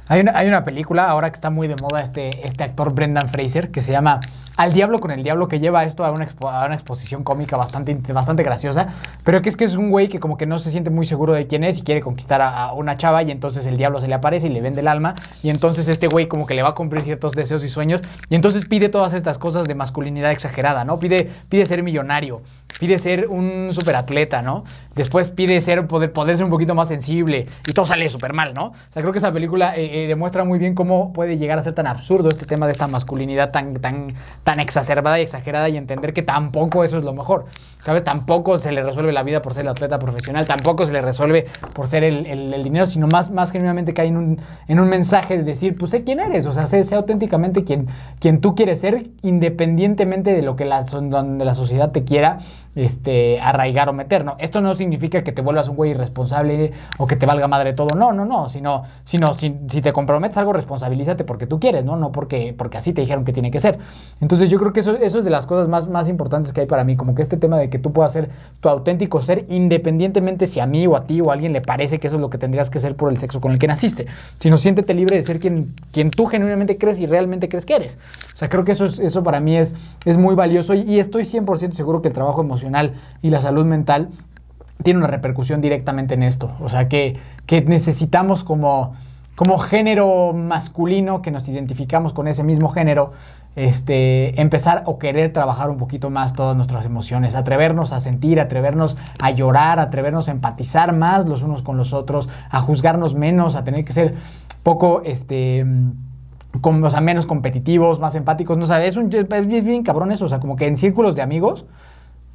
Hay 0.08 0.20
una, 0.20 0.38
hay 0.38 0.48
una 0.48 0.66
película 0.66 1.08
ahora 1.10 1.30
que 1.32 1.36
está 1.36 1.50
muy 1.50 1.68
de 1.68 1.76
moda 1.78 2.02
este, 2.02 2.46
este 2.46 2.64
actor 2.64 2.94
Brendan 2.94 3.30
Fraser 3.30 3.72
que 3.72 3.82
se 3.82 3.94
llama 3.94 4.20
Al 4.58 4.74
Diablo 4.74 5.00
con 5.00 5.12
el 5.12 5.24
Diablo 5.24 5.48
que 5.48 5.60
lleva 5.60 5.86
esto 5.86 6.04
a 6.04 6.12
una, 6.12 6.28
expo- 6.28 6.52
a 6.52 6.66
una 6.66 6.76
exposición 6.76 7.24
cómica 7.24 7.56
bastante, 7.56 7.96
bastante 8.12 8.44
graciosa, 8.44 8.88
pero 9.24 9.42
que 9.42 9.48
es 9.48 9.56
que 9.56 9.64
es 9.64 9.76
un 9.76 9.90
güey 9.90 10.10
que 10.10 10.20
como 10.20 10.38
que 10.38 10.46
no 10.46 10.60
se 10.60 10.72
siente 10.72 10.90
muy 10.90 11.06
seguro 11.06 11.34
de 11.34 11.48
quién 11.48 11.64
es 11.64 11.80
y 11.80 11.84
quiere 11.84 12.02
conquistar 12.02 12.42
a, 12.42 12.50
a 12.50 12.74
una 12.74 12.98
chava 12.98 13.24
y 13.24 13.32
entonces 13.32 13.66
el 13.66 13.78
diablo 13.78 14.02
se 14.02 14.10
le 14.10 14.14
aparece 14.14 14.48
y 14.48 14.50
le 14.50 14.60
vende 14.60 14.82
el 14.82 14.90
alma 14.90 15.16
y 15.42 15.50
entonces 15.50 15.88
este 15.88 16.08
güey 16.08 16.28
como 16.28 16.46
que 16.46 16.54
le 16.54 16.64
va 16.64 16.70
a 16.70 16.76
cumplir 16.76 17.02
ciertos 17.02 17.32
deseos 17.32 17.64
y 17.64 17.70
sueños 17.70 18.02
y 18.30 18.36
entonces 18.36 18.66
pide 18.66 18.90
todas 18.90 19.14
estas 19.14 19.38
cosas 19.38 19.68
de 19.70 19.76
masculinidad 19.76 20.32
exagerada, 20.32 20.84
¿no? 20.84 21.00
Pide, 21.00 21.30
pide 21.48 21.66
ser 21.66 21.82
millonario, 21.82 22.42
pide 22.78 22.98
ser 22.98 23.28
un 23.30 23.70
superatleta, 23.72 24.42
¿no? 24.42 24.66
Después 24.96 25.32
pide 25.32 25.62
ser, 25.62 25.88
poder, 25.88 26.12
poder 26.12 26.36
ser 26.38 26.44
un 26.44 26.52
poquito 26.52 26.76
más 26.76 26.90
sensible 26.90 27.48
y 27.68 27.72
todo 27.74 27.86
sale 27.86 28.10
súper 28.10 28.34
mal, 28.34 28.54
¿no? 28.54 28.66
O 28.66 28.74
sea, 28.92 29.02
creo 29.02 29.12
que 29.14 29.20
esa 29.20 29.32
película 29.32 29.76
eh, 29.78 29.93
eh, 29.94 30.08
demuestra 30.08 30.44
muy 30.44 30.58
bien 30.58 30.74
cómo 30.74 31.14
puede 31.14 31.38
llegar 31.38 31.60
a 31.60 31.62
ser 31.62 31.76
tan 31.76 31.86
absurdo 31.86 32.30
este 32.30 32.48
tema 32.48 32.66
de 32.66 32.72
esta 32.72 32.88
masculinidad 32.88 33.52
tan, 33.52 33.76
tan, 33.76 34.08
tan 34.44 34.60
exacerbada 34.60 35.20
y 35.20 35.22
exagerada 35.22 35.70
y 35.70 35.78
entender 35.78 36.14
que 36.14 36.24
tampoco 36.24 36.84
eso 36.84 36.98
es 36.98 37.04
lo 37.04 37.14
mejor. 37.14 37.46
¿Sabes? 37.84 38.04
Tampoco 38.04 38.58
se 38.60 38.72
le 38.72 38.82
resuelve 38.82 39.12
la 39.12 39.24
vida 39.24 39.42
por 39.42 39.54
ser 39.54 39.64
el 39.66 39.68
atleta 39.68 40.00
profesional, 40.00 40.46
tampoco 40.46 40.86
se 40.86 40.94
le 40.94 41.02
resuelve 41.02 41.48
por 41.74 41.88
ser 41.88 42.04
el, 42.04 42.26
el- 42.26 42.64
dinero, 42.64 42.86
sino 42.86 43.08
más, 43.08 43.30
más 43.30 43.52
genuinamente 43.52 43.94
cae 43.94 44.08
en 44.08 44.16
un, 44.16 44.40
en 44.70 44.80
un 44.80 44.88
mensaje 44.88 45.38
de 45.38 45.44
decir, 45.44 45.78
pues 45.78 45.92
sé 45.92 46.06
quién 46.06 46.22
eres, 46.22 46.46
o 46.46 46.54
sea, 46.54 46.66
sé, 46.66 46.82
sé 46.86 46.96
auténticamente 46.96 47.66
quien, 47.66 47.88
quien 48.20 48.40
tú 48.40 48.56
quieres 48.56 48.80
ser, 48.80 49.10
independientemente 49.22 50.34
de 50.34 50.42
lo 50.42 50.56
que 50.56 50.66
la, 50.66 50.84
donde 50.84 51.46
la 51.46 51.56
sociedad 51.56 51.92
te 51.92 52.04
quiera 52.06 52.40
este, 52.76 53.40
arraigar 53.40 53.90
o 53.90 53.94
meter, 53.94 54.26
¿no? 54.26 54.36
Esto 54.40 54.62
no 54.62 54.74
significa 54.74 55.24
que 55.24 55.32
te 55.32 55.42
vuelvas 55.42 55.68
un 55.68 55.76
güey 55.76 55.92
irresponsable 55.92 56.72
o 56.98 57.06
que 57.06 57.16
te 57.16 57.26
valga 57.26 57.48
madre 57.48 57.74
todo, 57.74 57.96
no, 57.96 58.14
no, 58.14 58.26
no, 58.26 58.50
sino, 58.50 58.84
sino 59.04 59.34
si, 59.36 59.56
si 59.68 59.82
te 59.82 59.94
comprometes 59.94 60.38
algo, 60.38 60.54
responsabilízate 60.54 61.24
porque 61.24 61.46
tú 61.46 61.60
quieres, 61.60 61.86
¿no? 61.86 61.98
No 61.98 62.12
porque, 62.12 62.56
porque 62.58 62.78
así 62.78 62.94
te 62.94 63.02
dijeron 63.02 63.26
que 63.26 63.34
tiene 63.34 63.52
que 63.52 63.60
ser. 63.60 63.78
Entonces 64.22 64.50
yo 64.50 64.58
creo 64.58 64.74
que 64.74 64.80
eso, 64.80 64.96
eso 64.96 65.20
es 65.20 65.26
de 65.26 65.30
las 65.30 65.46
cosas 65.46 65.68
más, 65.68 65.88
más 65.88 66.08
importantes 66.08 66.52
que 66.54 66.62
hay 66.62 66.68
para 66.68 66.84
mí, 66.84 66.96
como 66.96 67.14
que 67.14 67.22
este 67.22 67.38
tema 67.38 67.58
de 67.58 67.70
que 67.74 67.80
tú 67.80 67.92
puedas 67.92 68.14
ser 68.14 68.30
tu 68.62 68.70
auténtico 68.70 69.20
ser, 69.22 69.46
independientemente 69.50 70.46
si 70.46 70.60
a 70.60 70.68
mí 70.68 70.86
o 70.86 70.96
a 70.96 71.06
ti 71.08 71.20
o 71.22 71.32
a 71.32 71.34
alguien 71.34 71.52
le 71.54 71.62
parece 71.62 72.00
que 72.00 72.06
eso 72.08 72.18
es 72.18 72.22
lo 72.22 72.30
que 72.30 72.38
tendrías 72.38 72.70
que 72.70 72.80
ser 72.80 72.96
por 72.96 73.12
el 73.12 73.18
sexo 73.18 73.42
con 73.42 73.52
el 73.52 73.58
que 73.58 73.66
naciste, 73.68 74.06
sino 74.40 74.58
siéntete 74.58 74.94
libre 74.94 75.16
de 75.16 75.24
ser 75.24 75.40
quien, 75.40 75.74
quien 75.92 76.12
tú 76.12 76.28
genuinamente 76.28 76.78
crees 76.78 77.00
y 77.00 77.08
realmente 77.08 77.50
crees 77.50 77.66
que 77.66 77.76
eres. 77.76 77.98
O 78.34 78.38
sea, 78.38 78.48
creo 78.48 78.64
que 78.64 78.74
eso, 78.74 78.86
es- 78.86 79.00
eso 79.00 79.24
para 79.24 79.40
mí 79.40 79.58
es, 79.58 79.74
es 80.06 80.18
muy 80.18 80.36
valioso 80.36 80.76
y, 80.76 80.82
y 80.82 81.00
estoy 81.00 81.24
100% 81.26 81.72
seguro 81.72 82.02
que 82.04 82.10
el 82.10 82.14
trabajo 82.14 82.42
emocional 82.42 82.94
y 83.24 83.32
la 83.32 83.40
salud 83.42 83.66
mental 83.66 84.10
tiene 84.84 85.00
una 85.00 85.08
repercusión 85.08 85.62
directamente 85.62 86.14
en 86.14 86.24
esto. 86.24 86.52
O 86.62 86.70
sea, 86.70 86.88
que, 86.90 87.18
que 87.46 87.62
necesitamos 87.62 88.44
como, 88.44 88.96
como 89.36 89.58
género 89.58 90.34
masculino, 90.34 91.22
que 91.22 91.32
nos 91.32 91.48
identificamos 91.48 92.14
con 92.14 92.28
ese 92.28 92.44
mismo 92.44 92.70
género, 92.70 93.12
este, 93.56 94.40
empezar 94.42 94.84
o 94.86 94.98
querer 94.98 95.32
trabajar 95.32 95.70
un 95.70 95.78
poquito 95.78 96.10
más 96.10 96.34
todas 96.34 96.56
nuestras 96.56 96.86
emociones, 96.86 97.36
atrevernos 97.36 97.94
a 97.94 98.00
sentir, 98.00 98.40
atrevernos 98.40 98.98
a 99.22 99.32
llorar, 99.32 99.80
atrevernos 99.80 100.28
a 100.28 100.32
empatizar 100.32 100.94
más 100.94 101.28
los 101.28 101.44
unos 101.44 101.62
con 101.62 101.78
los 101.78 101.94
otros, 101.94 102.30
a 102.50 102.60
juzgarnos 102.62 103.16
menos, 103.16 103.56
a 103.56 103.64
tener 103.64 103.86
que 103.86 103.94
ser 103.94 104.16
poco, 104.64 105.02
este... 105.06 105.66
con- 106.62 106.84
o 106.84 106.90
sea, 106.90 107.02
menos 107.02 107.26
competitivos, 107.26 108.00
más 108.00 108.16
empáticos, 108.16 108.58
no 108.58 108.64
o 108.66 108.68
sea, 108.68 108.84
es, 108.86 108.96
un, 108.98 109.10
es 109.14 109.64
bien 109.64 109.84
cabrón 109.84 110.12
eso, 110.12 110.26
o 110.26 110.30
sea, 110.30 110.40
como 110.40 110.56
que 110.56 110.68
en 110.68 110.78
círculos 110.78 111.16
de 111.16 111.22
amigos, 111.22 111.66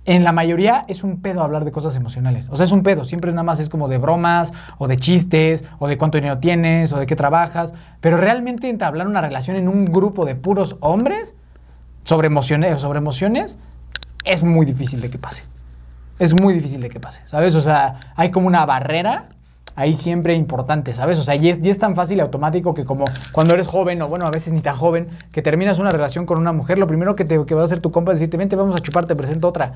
en 0.09 0.24
la 0.24 0.32
mayoría 0.32 0.86
es 0.88 1.04
un 1.04 1.20
pedo 1.20 1.42
hablar 1.42 1.66
de 1.66 1.70
cosas 1.70 1.94
emocionales. 1.94 2.48
O 2.50 2.56
sea, 2.56 2.64
es 2.64 2.72
un 2.72 2.82
pedo. 2.82 3.04
Siempre 3.04 3.30
nada 3.30 3.42
más 3.42 3.61
es 3.61 3.68
como 3.68 3.88
de 3.88 3.98
bromas, 3.98 4.54
o 4.78 4.88
de 4.88 4.96
chistes, 4.96 5.64
o 5.78 5.86
de 5.86 5.98
cuánto 5.98 6.16
dinero 6.16 6.38
tienes, 6.38 6.94
o 6.94 6.98
de 6.98 7.04
qué 7.04 7.14
trabajas. 7.14 7.74
Pero 8.00 8.16
realmente 8.16 8.70
entablar 8.70 9.06
una 9.06 9.20
relación 9.20 9.59
en 9.59 9.68
un 9.68 9.84
grupo 9.84 10.24
de 10.24 10.34
puros 10.34 10.76
hombres 10.80 11.34
sobre 12.04 12.28
emociones, 12.28 12.80
sobre 12.80 12.98
emociones 13.00 13.59
es 14.24 14.42
muy 14.42 14.64
difícil 14.64 15.02
de 15.02 15.11
que 15.11 15.18
pase. 15.18 15.44
Es 16.18 16.34
muy 16.34 16.54
difícil 16.54 16.80
de 16.80 16.88
que 16.88 17.00
pase, 17.00 17.20
¿sabes? 17.26 17.54
O 17.54 17.61
sea, 17.61 17.96
hay 18.16 18.30
como 18.30 18.46
una 18.46 18.64
barrera 18.64 19.28
ahí 19.77 19.95
siempre 19.95 20.35
importante, 20.35 20.95
¿sabes? 20.95 21.19
O 21.19 21.25
sea, 21.25 21.37
y 21.37 21.51
es, 21.51 21.64
y 21.64 21.71
es 21.71 21.79
tan 21.79 21.95
fácil 21.95 22.19
y 22.19 22.21
automático 22.21 22.75
que 22.75 22.85
como 22.85 23.05
cuando 23.33 23.55
eres 23.55 23.66
joven, 23.66 24.03
o 24.03 24.09
bueno, 24.09 24.27
a 24.27 24.31
veces 24.31 24.53
ni 24.53 24.61
tan 24.61 24.77
joven, 24.77 25.09
que 25.33 25.43
terminas 25.43 25.79
una 25.79 25.91
relación 25.91 26.27
con 26.27 26.39
una 26.39 26.53
mujer, 26.53 26.79
lo 26.79 26.87
primero 26.87 27.14
que, 27.14 27.25
te, 27.25 27.45
que 27.47 27.55
va 27.55 27.62
a 27.62 27.64
hacer 27.64 27.81
tu 27.81 27.91
compa 27.91 28.12
es 28.12 28.19
decirte, 28.19 28.37
vente, 28.37 28.57
vamos 28.57 28.75
a 28.75 28.81
chupar, 28.81 29.07
te 29.07 29.14
presento 29.14 29.49
otra. 29.49 29.75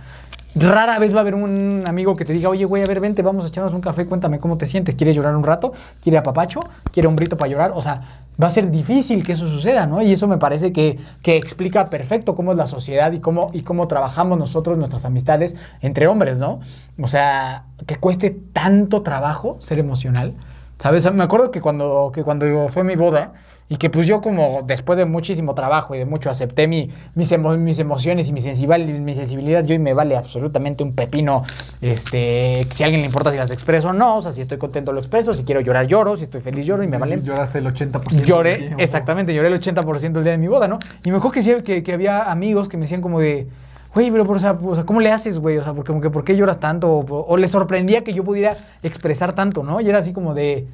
Rara 0.55 0.99
vez 0.99 1.15
va 1.15 1.19
a 1.19 1.21
haber 1.23 1.35
un 1.35 1.85
amigo 1.87 2.15
que 2.17 2.25
te 2.25 2.33
diga, 2.33 2.49
oye, 2.49 2.65
güey, 2.65 2.83
a 2.83 2.87
ver, 2.87 3.01
vente, 3.01 3.23
vamos 3.23 3.45
a 3.45 3.49
echarnos 3.49 3.73
un 3.73 3.81
café, 3.81 4.07
cuéntame 4.07 4.39
cómo 4.39 4.59
te 4.59 4.67
sientes, 4.67 4.95
¿quieres 4.95 5.17
llorar 5.17 5.37
un 5.37 5.45
rato? 5.45 5.73
¿Quiere 6.03 6.19
apapacho? 6.19 6.61
¿Quiere 6.93 7.09
un 7.09 7.17
brito 7.17 7.37
para 7.37 7.51
llorar? 7.51 7.73
O 7.75 7.81
sea, 7.81 7.99
va 8.41 8.47
a 8.47 8.51
ser 8.51 8.71
difícil 8.71 9.23
que 9.23 9.33
eso 9.33 9.49
suceda, 9.49 9.87
¿no? 9.87 10.03
Y 10.03 10.13
eso 10.13 10.27
me 10.29 10.39
parece 10.39 10.73
que, 10.73 10.99
que 11.23 11.37
explica 11.37 11.91
perfecto 11.91 12.35
cómo 12.35 12.53
es 12.53 12.59
la 12.59 12.67
sociedad 12.67 13.13
y 13.13 13.21
cómo, 13.21 13.51
y 13.53 13.63
cómo 13.63 13.89
trabajamos 13.89 14.39
nosotros, 14.39 14.79
nuestras 14.79 15.05
amistades 15.05 15.57
entre 15.81 16.07
hombres, 16.07 16.39
¿no? 16.39 16.61
O 17.01 17.07
sea, 17.07 17.65
que 17.87 17.97
cueste 17.97 18.31
tanto 18.31 19.03
trabajo 19.03 19.59
ser 19.61 19.79
emocional, 19.79 20.35
¿sabes? 20.79 21.11
Me 21.13 21.25
acuerdo 21.25 21.51
que 21.51 21.61
cuando, 21.61 22.11
que 22.15 22.23
cuando 22.23 22.69
fue 22.69 22.85
mi 22.85 22.97
boda, 22.97 23.33
y 23.69 23.77
que 23.77 23.89
pues 23.89 24.07
yo 24.07 24.21
como 24.21 24.61
después 24.67 24.99
de 24.99 25.05
muchísimo 25.07 25.55
trabajo 25.55 25.95
y 25.95 25.99
de 25.99 26.05
mucho 26.05 26.29
acepté 26.29 26.67
mi, 26.69 26.91
mis, 27.15 27.33
emo- 27.33 27.57
mis 27.57 27.79
emociones 27.79 28.29
y 28.29 28.33
mi, 28.35 28.41
sensibil- 28.41 29.01
mi 29.01 29.15
sensibilidad, 29.15 29.65
yo 29.65 29.75
y 29.75 29.79
me 29.79 29.95
vale 29.95 30.17
absolutamente 30.17 30.83
un 30.85 30.95
pepino, 30.95 31.45
este, 31.81 32.67
si 32.71 32.83
a 32.83 32.87
alguien 32.87 33.01
le 33.01 33.07
importa 33.07 33.31
si 33.33 33.39
las 33.39 33.51
expreso 33.51 33.89
o 33.89 33.93
no, 33.93 34.17
o 34.17 34.23
sea, 34.23 34.33
si 34.33 34.41
estoy 34.41 34.59
contento 34.59 34.93
lo 34.93 34.99
expreso, 35.01 35.33
si 35.33 35.45
quiero 35.45 35.61
llorar 35.61 35.87
lloro, 35.87 36.17
si 36.17 36.25
estoy 36.25 36.41
feliz 36.41 36.67
lloro 36.67 36.83
y 36.83 36.89
me 36.89 36.99
vale 36.99 37.21
Lloraste 37.23 37.59
el 37.59 37.67
80% 37.67 38.11
del 38.11 38.25
Lloré, 38.25 38.57
tiempo. 38.57 38.77
exactamente, 38.79 39.35
lloré 39.35 39.49
el 39.49 39.55
80% 39.61 40.17
el 40.19 40.23
día 40.25 40.33
de 40.33 40.39
mi 40.39 40.49
boda, 40.49 40.69
¿no? 40.69 40.79
Y 41.05 41.11
me 41.11 41.17
acuerdo 41.17 41.33
que, 41.33 41.43
sí, 41.43 41.55
que, 41.65 41.83
que 41.83 41.93
había 41.93 42.31
amigos 42.31 42.69
que 42.69 42.77
me 42.77 42.83
decían 42.83 43.01
como 43.01 43.21
de, 43.21 43.47
güey, 43.95 44.11
pero, 44.11 44.31
o, 44.31 44.39
sea, 44.39 44.53
o 44.63 44.75
sea, 44.75 44.85
¿cómo 44.85 45.01
le 45.01 45.11
haces, 45.11 45.39
güey? 45.39 45.59
O 45.59 45.63
sea, 45.63 45.73
porque, 45.75 45.89
como 45.89 46.01
que, 46.01 46.11
¿por 46.11 46.25
qué 46.25 46.37
lloras 46.37 46.61
tanto? 46.61 46.91
O, 46.91 47.27
o 47.27 47.37
les 47.37 47.51
sorprendía 47.51 48.05
que 48.05 48.13
yo 48.15 48.25
pudiera 48.25 48.57
expresar 48.83 49.35
tanto, 49.35 49.63
¿no? 49.63 49.81
Y 49.81 49.89
era 49.89 49.99
así 49.99 50.13
como 50.13 50.35
de, 50.35 50.67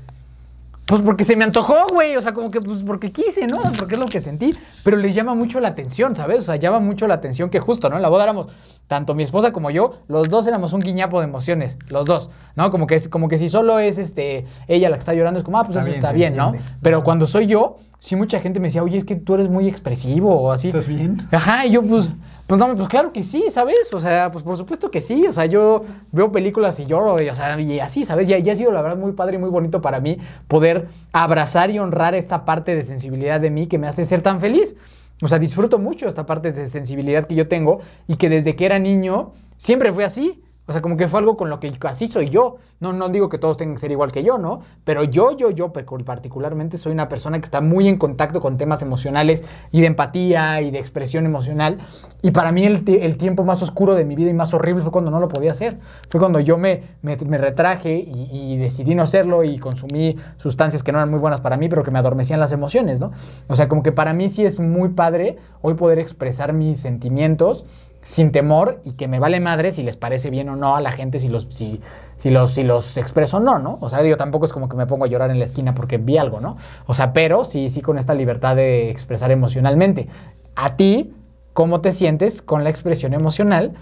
pues 0.89 1.03
porque 1.03 1.25
se 1.25 1.37
me 1.37 1.45
antojó, 1.45 1.77
güey. 1.93 2.17
O 2.17 2.23
sea, 2.23 2.33
como 2.33 2.51
que, 2.51 2.61
pues 2.61 2.83
porque 2.83 3.13
quise, 3.13 3.47
¿no? 3.47 3.59
Porque 3.79 3.95
es 3.95 4.01
lo 4.01 4.07
que 4.07 4.19
sentí. 4.21 4.55
Pero 4.83 4.97
les 4.97 5.15
llama 5.15 5.35
mucho 5.35 5.61
la 5.61 5.69
atención, 5.69 6.17
¿sabes? 6.17 6.39
O 6.41 6.43
sea, 6.43 6.57
llama 6.57 6.81
mucho 6.81 7.07
la 7.07 7.15
atención 7.15 7.51
que 7.51 7.61
justo, 7.61 7.89
¿no? 7.91 7.97
En 7.97 8.03
la 8.03 8.09
boda 8.09 8.25
éramos, 8.25 8.49
tanto 8.87 9.15
mi 9.15 9.23
esposa 9.23 9.53
como 9.53 9.71
yo, 9.71 10.01
los 10.09 10.29
dos 10.31 10.47
éramos 10.47 10.73
un 10.73 10.81
guiñapo 10.81 11.21
de 11.21 11.27
emociones. 11.27 11.77
Los 11.91 12.07
dos, 12.07 12.31
¿no? 12.57 12.71
Como 12.71 12.87
que, 12.87 12.95
es- 12.97 13.09
como 13.09 13.29
que 13.29 13.37
si 13.37 13.49
solo 13.49 13.79
es 13.79 13.99
este, 13.99 14.47
ella 14.67 14.89
la 14.89 14.97
que 14.97 15.01
está 15.01 15.15
llorando, 15.15 15.39
es 15.39 15.45
como, 15.45 15.59
ah, 15.59 15.65
pues 15.65 15.77
Está 15.77 15.81
eso 15.81 15.87
bien, 15.87 15.99
está 15.99 16.13
bien, 16.13 16.37
¿no? 16.37 16.53
Pero 16.83 17.05
cuando 17.05 17.27
soy 17.27 17.47
yo, 17.47 17.77
sí 17.99 18.17
mucha 18.17 18.41
gente 18.41 18.59
me 18.59 18.69
decía, 18.69 18.83
oye, 18.83 18.97
es 18.99 19.05
que 19.05 19.15
tú 19.17 19.35
eres 19.35 19.49
muy 19.51 19.69
expresivo 19.69 20.35
o 20.41 20.53
así. 20.53 20.69
¿Estás 20.69 20.89
bien? 20.89 21.19
Ajá, 21.31 21.67
y 21.67 21.73
yo 21.73 21.83
pues, 21.83 22.11
pues 22.49 22.59
no, 22.59 22.75
pues 22.75 22.89
claro 22.89 23.13
que 23.13 23.23
sí, 23.23 23.45
¿sabes? 23.51 23.93
O 23.93 24.01
sea, 24.01 24.31
pues 24.33 24.43
por 24.43 24.57
supuesto 24.57 24.91
que 24.91 25.03
sí. 25.03 25.27
O 25.27 25.33
sea, 25.35 25.45
yo 25.45 25.85
veo 26.13 26.33
películas 26.33 26.81
y 26.81 26.87
lloro, 26.87 27.23
y, 27.23 27.29
o 27.29 27.35
sea, 27.35 27.61
y 27.61 27.79
así, 27.79 28.05
¿sabes? 28.05 28.27
Y, 28.27 28.35
y 28.35 28.51
ha 28.51 28.57
sido 28.57 28.73
la 28.73 28.81
verdad 28.81 28.97
muy 28.97 29.13
padre 29.13 29.35
y 29.35 29.39
muy 29.39 29.51
bonito 29.51 29.83
para 29.83 30.01
mí 30.01 30.17
poder 30.49 30.89
abrazar 31.13 31.71
y 31.71 31.79
honrar 31.79 32.15
esta 32.15 32.47
parte 32.47 32.75
de 32.75 32.85
sensibilidad 32.85 33.39
de 33.39 33.51
mí 33.51 33.67
que 33.67 33.77
me 33.77 33.87
hace 33.87 34.07
ser 34.07 34.23
tan 34.23 34.41
feliz. 34.41 34.77
O 35.21 35.29
sea, 35.29 35.39
disfruto 35.39 35.79
mucho 35.79 36.09
esta 36.09 36.25
parte 36.25 36.53
de 36.53 36.71
sensibilidad 36.71 37.27
que 37.27 37.35
yo 37.35 37.49
tengo 37.49 37.81
y 38.07 38.17
que 38.17 38.31
desde 38.31 38.57
que 38.57 38.65
era 38.65 38.79
niño 38.79 39.33
siempre 39.59 39.93
fue 39.93 40.05
así. 40.05 40.43
O 40.69 40.73
sea, 40.73 40.83
como 40.83 40.99
que 40.99 41.09
fue 41.09 41.21
algo 41.21 41.39
con 41.39 41.49
lo 41.49 41.61
que 41.61 41.73
así 41.85 42.09
soy 42.09 42.29
yo. 42.29 42.59
No, 42.79 42.93
no 42.93 43.09
digo 43.09 43.31
que 43.31 43.39
todos 43.39 43.57
tengan 43.57 43.77
que 43.77 43.81
ser 43.81 43.91
igual 43.91 44.13
que 44.13 44.23
yo, 44.23 44.37
¿no? 44.37 44.61
Pero 44.85 45.03
yo, 45.03 45.35
yo, 45.35 45.51
yo 45.51 45.73
particularmente 45.73 46.77
soy 46.77 46.93
una 46.93 47.09
persona 47.09 47.39
que 47.39 47.47
está 47.47 47.63
muy 47.63 47.89
en 47.89 47.97
contacto 47.97 48.39
con 48.39 48.59
temas 48.59 48.83
emocionales 48.83 49.43
y 49.73 49.81
de 49.81 49.87
empatía 49.87 50.61
y 50.61 50.71
de 50.71 50.79
expresión 50.79 51.25
emocional. 51.25 51.79
Y 52.21 52.33
para 52.33 52.53
mí 52.53 52.65
el, 52.65 52.85
tiempo 53.17 53.45
más 53.45 53.63
oscuro 53.63 53.95
de 53.95 54.05
mi 54.05 54.15
vida 54.15 54.29
y 54.29 54.35
más 54.35 54.53
horrible 54.53 54.83
fue 54.83 54.93
cuando 54.93 55.11
no 55.11 55.21
lo 55.21 55.29
podía 55.29 55.53
hacer. 55.53 55.79
Fue 56.11 56.21
cuando 56.21 56.39
yo 56.39 56.59
me, 56.59 56.83
me, 57.01 57.17
retraje 57.17 57.95
y, 57.97 58.29
y, 58.31 58.59
decidí 58.59 58.95
no 58.95 59.03
hacerlo 59.03 59.45
y 59.45 59.59
consumí 59.59 60.17
sustancias 60.37 60.83
que 60.83 60.93
no 60.93 60.99
eran 60.99 61.11
muy 61.11 61.19
buenas 61.19 61.41
para 61.41 61.57
mí, 61.57 61.71
pero 61.71 61.83
que 61.83 61.91
me 61.91 61.99
adormecían 61.99 62.41
las 62.41 62.53
emociones, 62.53 63.01
¿no? 63.01 63.11
O 63.47 63.57
sea, 63.57 63.69
como 63.69 63.83
que 63.83 63.93
para 63.93 64.13
mí 64.13 64.29
sí 64.29 64.45
es 64.45 64.59
muy 64.59 64.91
padre 64.91 65.39
hoy 65.63 65.75
poder 65.75 65.99
expresar 65.99 66.53
mis 66.53 66.79
sentimientos 66.79 67.65
sin 68.03 68.33
temor 68.33 68.81
y 68.85 68.93
que 68.93 69.09
me 69.09 69.19
vale 69.19 69.41
madre 69.41 69.71
si 69.71 69.83
les 69.83 69.97
parece 69.97 70.31
bien 70.31 70.49
o 70.49 70.57
no 70.57 70.77
a 70.77 70.81
la 70.81 70.93
gente, 70.93 71.19
si 71.19 71.29
los, 71.29 71.49
si, 71.51 71.81
si 72.17 72.31
los, 72.31 72.53
si 72.53 72.63
los 72.63 72.97
expreso 72.97 73.39
o 73.39 73.41
no, 73.41 73.59
¿no? 73.59 73.79
O 73.81 73.91
sea, 73.91 74.03
digo, 74.03 74.17
tampoco 74.17 74.47
es 74.47 74.53
como 74.53 74.69
que 74.69 74.77
me 74.77 74.87
pongo 74.87 75.05
a 75.05 75.09
llorar 75.09 75.31
en 75.31 75.39
la 75.39 75.45
esquina 75.45 75.75
porque 75.75 75.99
vi 75.99 76.19
algo, 76.19 76.41
¿no? 76.41 76.57
O 76.87 76.95
sea, 76.95 77.13
pero 77.13 77.45
sí, 77.45 77.69
sí 77.69 77.83
con 77.83 77.99
esta 77.99 78.15
libertad 78.15 78.57
de 78.57 78.91
expresar 78.91 79.31
emocionalmente. 79.31 80.09
A 80.57 80.77
ti, 80.77 81.15
¿cómo 81.53 81.81
te 81.81 81.93
sientes 81.93 82.43
con 82.43 82.65
la 82.65 82.71
expresión 82.71 83.15
emocional? 83.15 83.75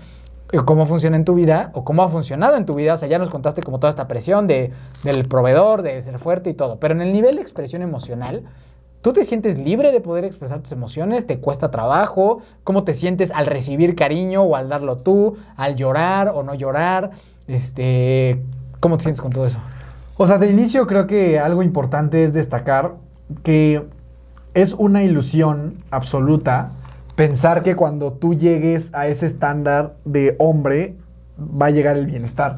cómo 0.65 0.87
funciona 0.87 1.17
en 1.17 1.25
tu 1.25 1.35
vida 1.35 1.71
o 1.75 1.85
cómo 1.85 2.03
ha 2.03 2.09
funcionado 2.09 2.57
en 2.57 2.67
tu 2.67 2.75
vida. 2.75 2.95
O 2.95 2.97
sea, 2.97 3.09
ya 3.09 3.19
nos 3.19 3.31
contaste 3.31 3.63
como 3.63 3.79
toda 3.79 3.91
esta 3.91 4.07
presión 4.07 4.47
de, 4.47 4.73
del 5.03 5.27
proveedor, 5.27 5.83
de 5.83 6.01
ser 6.03 6.19
fuerte 6.19 6.51
y 6.51 6.55
todo. 6.55 6.79
Pero 6.79 6.95
en 6.95 7.03
el 7.03 7.13
nivel 7.13 7.35
de 7.35 7.43
expresión 7.43 7.83
emocional, 7.83 8.45
¿Tú 9.03 9.13
te 9.13 9.25
sientes 9.25 9.59
libre 9.59 9.93
de 9.93 10.01
poder 10.01 10.25
expresar 10.25 10.61
tus 10.61 10.73
emociones? 10.73 11.27
¿Te 11.27 11.39
cuesta 11.39 11.71
trabajo? 11.71 12.41
¿Cómo 12.65 12.85
te 12.85 12.95
sientes 12.95 13.31
al 13.31 13.47
recibir 13.47 13.95
cariño 13.95 14.43
o 14.43 14.57
al 14.57 14.69
darlo 14.69 14.99
tú? 14.99 15.37
¿Al 15.57 15.77
llorar 15.77 16.29
o 16.35 16.43
no 16.43 16.55
llorar? 16.55 17.11
Este, 17.47 18.43
¿Cómo 18.81 18.97
te 18.97 19.05
sientes 19.05 19.21
con 19.21 19.33
todo 19.33 19.47
eso? 19.47 19.59
O 20.17 20.27
sea, 20.27 20.39
de 20.39 20.51
inicio 20.51 20.87
creo 20.87 21.07
que 21.07 21.39
algo 21.39 21.63
importante 21.63 22.25
es 22.25 22.33
destacar 22.33 22.95
que 23.43 23.85
es 24.55 24.73
una 24.73 25.03
ilusión 25.03 25.85
absoluta 25.91 26.71
pensar 27.17 27.63
que 27.63 27.77
cuando 27.77 28.13
tú 28.13 28.35
llegues 28.35 28.91
a 28.95 29.07
ese 29.09 29.27
estándar 29.27 29.97
de 30.05 30.37
hombre 30.39 30.95
va 31.39 31.67
a 31.67 31.71
llegar 31.71 31.97
el 31.97 32.07
bienestar. 32.07 32.57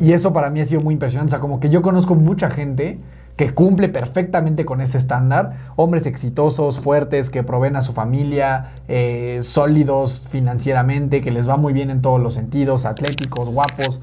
Y 0.00 0.12
eso 0.12 0.32
para 0.32 0.50
mí 0.50 0.60
ha 0.60 0.64
sido 0.64 0.80
muy 0.80 0.94
impresionante. 0.94 1.30
O 1.30 1.32
sea, 1.32 1.40
como 1.40 1.60
que 1.60 1.70
yo 1.70 1.82
conozco 1.82 2.14
mucha 2.14 2.50
gente 2.50 2.98
que 3.36 3.52
cumple 3.52 3.88
perfectamente 3.88 4.64
con 4.64 4.80
ese 4.80 4.98
estándar. 4.98 5.72
Hombres 5.76 6.06
exitosos, 6.06 6.80
fuertes, 6.80 7.30
que 7.30 7.42
proveen 7.42 7.76
a 7.76 7.82
su 7.82 7.92
familia, 7.92 8.72
eh, 8.88 9.40
sólidos 9.42 10.26
financieramente, 10.30 11.20
que 11.20 11.30
les 11.30 11.48
va 11.48 11.56
muy 11.56 11.72
bien 11.72 11.90
en 11.90 12.00
todos 12.00 12.20
los 12.20 12.34
sentidos, 12.34 12.86
atléticos, 12.86 13.48
guapos. 13.50 14.00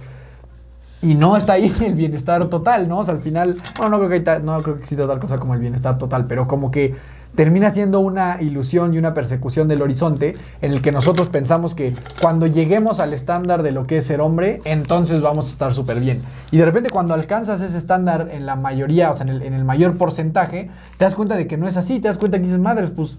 Y 1.01 1.15
no 1.15 1.35
está 1.35 1.53
ahí 1.53 1.73
el 1.85 1.95
bienestar 1.95 2.45
total, 2.47 2.87
¿no? 2.87 2.99
O 2.99 3.03
sea, 3.03 3.15
al 3.15 3.21
final, 3.21 3.57
bueno, 3.77 3.97
no 3.97 4.03
no 4.03 4.63
creo 4.63 4.75
que 4.75 4.81
exista 4.81 5.07
tal 5.07 5.19
cosa 5.19 5.39
como 5.39 5.55
el 5.55 5.59
bienestar 5.59 5.97
total, 5.97 6.27
pero 6.27 6.47
como 6.47 6.69
que 6.69 6.95
termina 7.35 7.71
siendo 7.71 7.99
una 7.99 8.41
ilusión 8.41 8.93
y 8.93 8.97
una 8.97 9.13
persecución 9.13 9.67
del 9.67 9.81
horizonte 9.81 10.35
en 10.61 10.71
el 10.71 10.81
que 10.81 10.91
nosotros 10.91 11.29
pensamos 11.29 11.73
que 11.73 11.95
cuando 12.21 12.47
lleguemos 12.47 12.99
al 12.99 13.13
estándar 13.13 13.63
de 13.63 13.71
lo 13.71 13.85
que 13.85 13.97
es 13.97 14.05
ser 14.05 14.21
hombre, 14.21 14.61
entonces 14.65 15.21
vamos 15.21 15.47
a 15.47 15.49
estar 15.51 15.73
súper 15.73 15.99
bien. 15.99 16.21
Y 16.51 16.57
de 16.57 16.65
repente 16.65 16.89
cuando 16.89 17.13
alcanzas 17.13 17.61
ese 17.61 17.77
estándar 17.77 18.29
en 18.31 18.45
la 18.45 18.55
mayoría, 18.55 19.11
o 19.11 19.17
sea, 19.17 19.25
en 19.25 19.53
el, 19.53 19.65
mayor 19.65 19.97
porcentaje, 19.97 20.69
te 20.97 21.05
das 21.05 21.15
cuenta 21.15 21.35
de 21.35 21.47
que 21.47 21.57
no 21.57 21.67
es 21.67 21.77
así, 21.77 21.99
te 21.99 22.07
das 22.07 22.17
cuenta 22.17 22.37
que 22.37 22.43
dices, 22.43 22.59
madres, 22.59 22.91
pues... 22.91 23.17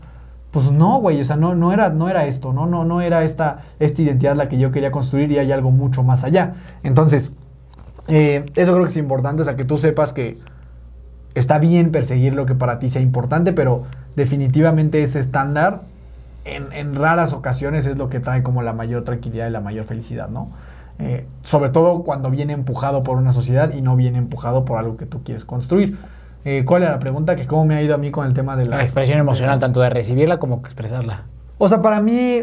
Pues 0.51 0.71
no, 0.71 1.01
güey, 1.01 1.21
o 1.21 1.25
sea, 1.25 1.35
no, 1.35 1.57
no, 1.57 1.73
era, 1.73 1.89
no 1.89 2.09
era 2.09 2.27
esto, 2.27 2.53
no, 2.53 2.67
no, 2.67 2.85
no 2.85 3.01
era 3.01 3.25
esta, 3.25 3.62
esta 3.81 4.03
identidad 4.03 4.37
la 4.37 4.49
que 4.49 4.57
yo 4.57 4.71
quería 4.71 4.93
construir 4.93 5.33
y 5.33 5.39
hay 5.39 5.51
algo 5.51 5.73
mucho 5.73 6.05
más 6.05 6.23
allá. 6.23 6.55
Entonces, 6.85 7.33
eh, 8.07 8.45
eso 8.55 8.73
creo 8.73 8.85
que 8.85 8.91
es 8.91 8.97
importante, 8.97 9.43
o 9.43 9.45
sea, 9.45 9.57
que 9.57 9.65
tú 9.65 9.79
sepas 9.79 10.12
que 10.12 10.39
está 11.35 11.59
bien 11.59 11.91
perseguir 11.91 12.35
lo 12.35 12.47
que 12.47 12.55
para 12.55 12.79
ti 12.79 12.91
sea 12.91 13.03
importante, 13.03 13.53
pero 13.53 13.83
definitivamente 14.17 15.03
ese 15.03 15.21
estándar 15.21 15.83
en, 16.45 16.95
raras 16.95 17.33
ocasiones 17.33 17.87
es 17.87 17.97
lo 17.97 18.09
que 18.09 18.21
trae 18.21 18.43
como 18.43 18.62
la 18.62 18.73
mayor 18.73 19.05
tranquilidad 19.05 19.49
y 19.49 19.51
la 19.51 19.61
mayor 19.61 19.87
felicidad, 19.87 20.29
¿no? 20.29 20.49
Eh, 20.99 21.27
sobre 21.43 21.71
todo 21.71 22.03
cuando 22.03 22.31
viene 22.31 22.53
empujado 22.53 23.03
por 23.03 23.17
una 23.17 23.33
sociedad 23.33 23.73
y 23.75 23.81
no 23.81 23.97
viene 23.97 24.19
empujado 24.19 24.65
por 24.65 24.79
algo 24.79 24.97
que 24.97 25.07
tú 25.07 25.23
quieres 25.25 25.45
construir. 25.45 25.97
Eh, 26.45 26.65
¿Cuál 26.67 26.83
era 26.83 26.93
la 26.93 26.99
pregunta? 26.99 27.37
Que 27.37 27.47
cómo 27.47 27.65
me 27.65 27.75
ha 27.75 27.83
ido 27.83 27.95
a 27.95 27.99
mí 27.99 28.11
con 28.11 28.27
el 28.27 28.35
tema 28.35 28.57
de 28.57 28.67
la... 28.67 28.83
expresión 28.83 29.19
emocional, 29.19 29.59
tanto 29.59 29.81
de 29.81 29.89
recibirla 29.89 30.39
como 30.39 30.57
expresarla. 30.57 31.23
O 31.59 31.69
sea, 31.69 31.81
para 31.81 32.01
mí, 32.01 32.43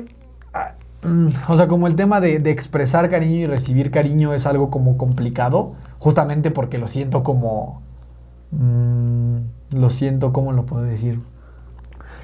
ah, 0.54 0.72
mm, 1.04 1.28
o 1.48 1.56
sea, 1.56 1.68
como 1.68 1.88
el 1.88 1.96
tema 1.96 2.20
de, 2.20 2.38
expresar 2.50 3.10
cariño 3.10 3.42
y 3.42 3.46
recibir 3.46 3.92
cariño 3.92 4.34
es 4.34 4.48
algo 4.48 4.72
como 4.72 4.98
complicado, 4.98 5.74
justamente 6.00 6.52
porque 6.52 6.78
lo 6.80 6.88
siento 6.88 7.24
como... 7.24 7.82
Mm, 8.52 9.38
lo 9.72 9.90
siento, 9.90 10.34
¿cómo 10.34 10.52
lo 10.52 10.66
puedo 10.66 10.84
decir? 10.84 11.20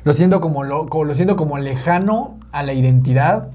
Lo 0.07 0.13
siento 0.13 0.39
como, 0.39 0.63
lo, 0.63 0.85
lo 0.85 1.13
siento 1.13 1.35
como 1.35 1.57
lejano 1.57 2.37
a 2.53 2.63
la 2.63 2.71
identidad 2.71 3.49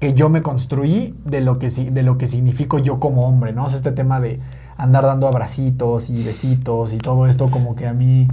que 0.00 0.12
yo 0.12 0.28
me 0.28 0.42
construí 0.42 1.14
de 1.24 1.40
lo 1.40 1.58
que, 1.58 1.70
de 1.70 2.02
lo 2.02 2.18
que 2.18 2.26
significo 2.26 2.78
yo 2.78 3.00
como 3.00 3.26
hombre, 3.26 3.54
¿no? 3.54 3.64
O 3.64 3.68
sea, 3.70 3.78
este 3.78 3.92
tema 3.92 4.20
de 4.20 4.38
andar 4.76 5.04
dando 5.06 5.26
abracitos 5.26 6.10
y 6.10 6.22
besitos 6.22 6.92
y 6.92 6.98
todo 6.98 7.26
esto 7.26 7.50
como 7.50 7.74
que 7.74 7.86
a 7.86 7.94
mí... 7.94 8.28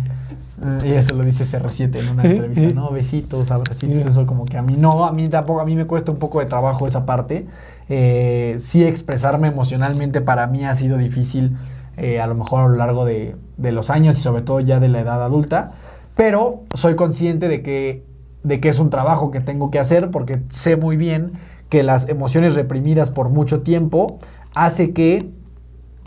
Y 0.83 0.87
eh, 0.89 0.97
eso 0.97 1.15
lo 1.15 1.23
dice 1.23 1.45
CR7 1.45 1.97
en 1.97 2.09
una 2.09 2.25
entrevista, 2.25 2.75
¿no? 2.75 2.91
Besitos, 2.91 3.49
abracitos, 3.51 4.05
eso 4.05 4.25
como 4.25 4.43
que 4.43 4.57
a 4.57 4.61
mí 4.61 4.75
no, 4.77 5.05
a 5.05 5.13
mí 5.13 5.29
tampoco, 5.29 5.61
a 5.61 5.65
mí 5.65 5.77
me 5.77 5.85
cuesta 5.87 6.11
un 6.11 6.19
poco 6.19 6.41
de 6.41 6.47
trabajo 6.47 6.85
esa 6.85 7.05
parte. 7.05 7.47
Eh, 7.87 8.57
sí 8.59 8.83
expresarme 8.83 9.47
emocionalmente 9.47 10.19
para 10.19 10.45
mí 10.47 10.65
ha 10.65 10.75
sido 10.75 10.97
difícil 10.97 11.55
eh, 11.95 12.19
a 12.19 12.27
lo 12.27 12.35
mejor 12.35 12.65
a 12.65 12.67
lo 12.67 12.75
largo 12.75 13.05
de, 13.05 13.37
de, 13.55 13.71
los 13.71 13.89
años 13.89 14.17
y 14.17 14.21
sobre 14.21 14.41
todo 14.41 14.59
ya 14.59 14.81
de 14.81 14.89
la 14.89 14.99
edad 14.99 15.23
adulta. 15.23 15.71
Pero 16.15 16.63
soy 16.73 16.95
consciente 16.95 17.47
de 17.47 17.61
que, 17.61 18.03
de 18.43 18.59
que 18.59 18.69
es 18.69 18.79
un 18.79 18.89
trabajo 18.89 19.31
que 19.31 19.41
tengo 19.41 19.71
que 19.71 19.79
hacer 19.79 20.11
porque 20.11 20.41
sé 20.49 20.75
muy 20.75 20.97
bien 20.97 21.33
que 21.69 21.83
las 21.83 22.07
emociones 22.07 22.55
reprimidas 22.55 23.09
por 23.09 23.29
mucho 23.29 23.61
tiempo 23.61 24.19
hace 24.53 24.93
que 24.93 25.29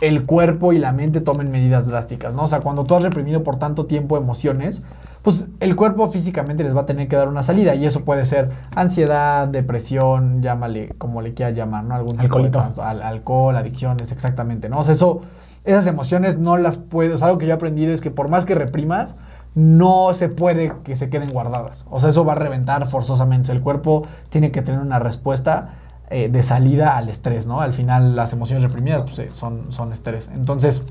el 0.01 0.25
cuerpo 0.25 0.71
y 0.73 0.79
la 0.79 0.93
mente 0.93 1.19
tomen 1.21 1.51
medidas 1.51 1.85
drásticas, 1.85 2.33
¿no? 2.33 2.43
O 2.43 2.47
sea, 2.47 2.61
cuando 2.61 2.85
tú 2.85 2.95
has 2.95 3.03
reprimido 3.03 3.43
por 3.43 3.57
tanto 3.59 3.85
tiempo 3.85 4.17
emociones, 4.17 4.81
pues 5.21 5.45
el 5.59 5.75
cuerpo 5.75 6.09
físicamente 6.09 6.63
les 6.63 6.75
va 6.75 6.81
a 6.81 6.85
tener 6.85 7.09
que 7.09 7.17
dar 7.17 7.27
una 7.27 7.43
salida 7.43 7.75
y 7.75 7.85
eso 7.85 8.05
puede 8.05 8.23
ser 8.23 8.49
ansiedad, 8.73 9.47
depresión, 9.47 10.41
llámale 10.41 10.95
como 10.97 11.21
le 11.21 11.33
quieras 11.33 11.55
llamar, 11.55 11.83
¿no? 11.83 11.95
Algún 11.95 12.19
Alcoholito. 12.19 12.63
alcohol, 12.81 13.57
adicciones, 13.57 14.11
exactamente, 14.13 14.69
¿no? 14.69 14.79
O 14.79 14.83
sea, 14.83 14.93
eso, 14.93 15.21
esas 15.65 15.85
emociones 15.87 16.37
no 16.39 16.55
las 16.55 16.77
puedes, 16.77 17.21
algo 17.21 17.37
que 17.37 17.45
yo 17.45 17.51
he 17.51 17.55
aprendido 17.55 17.91
es 17.91 17.99
que 17.99 18.11
por 18.11 18.29
más 18.29 18.45
que 18.45 18.55
reprimas, 18.55 19.17
no 19.55 20.13
se 20.13 20.29
puede 20.29 20.73
que 20.83 20.95
se 20.95 21.09
queden 21.09 21.31
guardadas. 21.31 21.85
O 21.89 21.99
sea, 21.99 22.09
eso 22.09 22.23
va 22.25 22.33
a 22.33 22.35
reventar 22.35 22.87
forzosamente. 22.87 23.51
El 23.51 23.61
cuerpo 23.61 24.07
tiene 24.29 24.51
que 24.51 24.61
tener 24.61 24.79
una 24.79 24.99
respuesta 24.99 25.75
eh, 26.09 26.29
de 26.29 26.43
salida 26.43 26.97
al 26.97 27.09
estrés, 27.09 27.47
¿no? 27.47 27.61
Al 27.61 27.73
final 27.73 28.15
las 28.15 28.33
emociones 28.33 28.63
reprimidas 28.63 29.03
pues, 29.03 29.19
eh, 29.19 29.29
son, 29.33 29.71
son 29.71 29.93
estrés. 29.93 30.29
Entonces, 30.33 30.83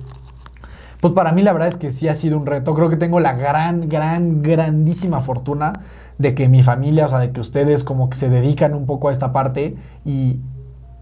pues 1.01 1.13
para 1.13 1.33
mí 1.33 1.43
la 1.43 1.53
verdad 1.53 1.69
es 1.69 1.77
que 1.77 1.93
sí 1.93 2.09
ha 2.09 2.15
sido 2.15 2.37
un 2.37 2.47
reto. 2.47 2.75
Creo 2.75 2.89
que 2.89 2.97
tengo 2.97 3.21
la 3.21 3.35
gran, 3.35 3.89
gran, 3.89 4.43
grandísima 4.43 5.21
fortuna 5.21 5.73
de 6.19 6.35
que 6.35 6.49
mi 6.49 6.63
familia, 6.63 7.07
o 7.07 7.09
sea, 7.09 7.21
de 7.21 7.31
que 7.31 7.41
ustedes 7.41 7.85
como 7.85 8.11
que 8.11 8.17
se 8.17 8.29
dedican 8.29 8.75
un 8.75 8.87
poco 8.87 9.09
a 9.09 9.13
esta 9.13 9.33
parte 9.33 9.77
y, 10.05 10.41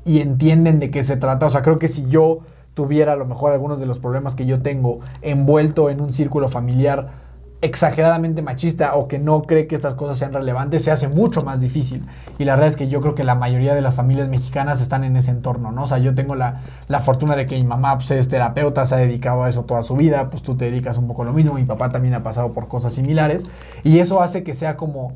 y 0.04 0.20
entienden 0.20 0.78
de 0.78 0.90
qué 0.90 1.04
se 1.04 1.16
trata. 1.16 1.46
O 1.46 1.50
sea, 1.50 1.62
creo 1.62 1.78
que 1.78 1.88
si 1.88 2.06
yo 2.06 2.40
tuviera 2.74 3.14
a 3.14 3.16
lo 3.16 3.24
mejor 3.24 3.52
algunos 3.52 3.80
de 3.80 3.86
los 3.86 3.98
problemas 3.98 4.34
que 4.34 4.44
yo 4.44 4.60
tengo 4.60 5.00
envuelto 5.22 5.88
en 5.88 6.02
un 6.02 6.12
círculo 6.12 6.48
familiar, 6.48 7.25
exageradamente 7.66 8.42
machista 8.42 8.94
o 8.94 9.08
que 9.08 9.18
no 9.18 9.42
cree 9.42 9.66
que 9.66 9.74
estas 9.74 9.94
cosas 9.94 10.18
sean 10.18 10.32
relevantes, 10.32 10.82
se 10.82 10.90
hace 10.90 11.08
mucho 11.08 11.42
más 11.42 11.60
difícil. 11.60 12.04
Y 12.38 12.44
la 12.44 12.54
verdad 12.54 12.68
es 12.68 12.76
que 12.76 12.88
yo 12.88 13.00
creo 13.00 13.14
que 13.14 13.24
la 13.24 13.34
mayoría 13.34 13.74
de 13.74 13.82
las 13.82 13.94
familias 13.94 14.28
mexicanas 14.28 14.80
están 14.80 15.04
en 15.04 15.16
ese 15.16 15.30
entorno, 15.30 15.72
¿no? 15.72 15.84
O 15.84 15.86
sea, 15.86 15.98
yo 15.98 16.14
tengo 16.14 16.34
la, 16.34 16.60
fortuna 17.00 17.36
de 17.36 17.46
que 17.46 17.56
mi 17.56 17.64
mamá 17.64 17.96
pues, 17.96 18.10
es 18.12 18.28
terapeuta, 18.28 18.84
se 18.84 18.94
ha 18.94 18.98
dedicado 18.98 19.44
a 19.44 19.48
eso 19.48 19.64
toda 19.64 19.82
su 19.82 19.96
vida, 19.96 20.30
pues 20.30 20.42
tú 20.42 20.56
te 20.56 20.66
dedicas 20.66 20.98
un 20.98 21.06
poco 21.06 21.22
a 21.22 21.26
lo 21.26 21.32
mismo, 21.32 21.54
mi 21.54 21.64
papá 21.64 21.90
también 21.90 22.14
ha 22.14 22.20
pasado 22.20 22.52
por 22.52 22.68
cosas 22.68 22.94
similares, 22.94 23.44
y 23.84 23.98
eso 23.98 24.22
hace 24.22 24.42
que 24.42 24.54
sea 24.54 24.76
como, 24.76 25.12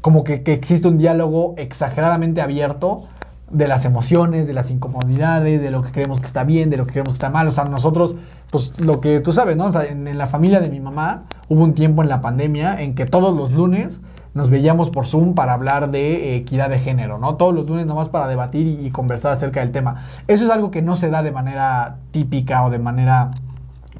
como 0.00 0.24
que 0.24 0.42
existe 0.46 0.88
un 0.88 0.98
diálogo 0.98 1.54
exageradamente 1.56 2.40
abierto 2.42 3.08
de 3.50 3.66
las 3.66 3.84
emociones, 3.84 4.46
de 4.46 4.52
las 4.52 4.70
incomodidades, 4.70 5.60
de 5.60 5.70
lo 5.70 5.82
que 5.82 5.90
creemos 5.90 6.20
que 6.20 6.26
está 6.26 6.44
bien, 6.44 6.70
de 6.70 6.76
lo 6.76 6.86
que 6.86 6.92
creemos 6.92 7.12
que 7.12 7.16
está 7.16 7.30
mal. 7.30 7.48
O 7.48 7.50
sea, 7.50 7.64
nosotros, 7.64 8.16
pues 8.50 8.72
lo 8.84 9.00
que 9.00 9.20
tú 9.20 9.32
sabes, 9.32 9.56
¿no? 9.56 9.66
O 9.66 9.72
sea, 9.72 9.84
en, 9.84 10.16
la 10.16 10.26
familia 10.26 10.60
de 10.60 10.68
mi 10.68 10.80
mamá 10.80 11.24
hubo 11.50 11.64
un 11.64 11.74
tiempo 11.74 12.02
en 12.02 12.08
la 12.08 12.22
pandemia 12.22 12.80
en 12.80 12.94
que 12.94 13.04
todos 13.04 13.36
los 13.36 13.52
lunes 13.52 14.00
nos 14.34 14.50
veíamos 14.50 14.88
por 14.88 15.06
Zoom 15.06 15.34
para 15.34 15.52
hablar 15.52 15.90
de 15.90 16.36
equidad 16.36 16.70
de 16.70 16.78
género, 16.78 17.18
¿no? 17.18 17.34
Todos 17.34 17.52
los 17.52 17.68
lunes 17.68 17.86
nomás 17.86 18.08
para 18.08 18.28
debatir 18.28 18.66
y, 18.66 18.90
conversar 18.90 19.32
acerca 19.32 19.58
del 19.58 19.72
tema. 19.72 20.06
Eso 20.28 20.44
es 20.44 20.50
algo 20.50 20.70
que 20.70 20.80
no 20.80 20.94
se 20.94 21.10
da 21.10 21.24
de 21.24 21.32
manera 21.32 21.98
típica 22.12 22.64
o 22.64 22.70
de 22.70 22.78
manera... 22.78 23.30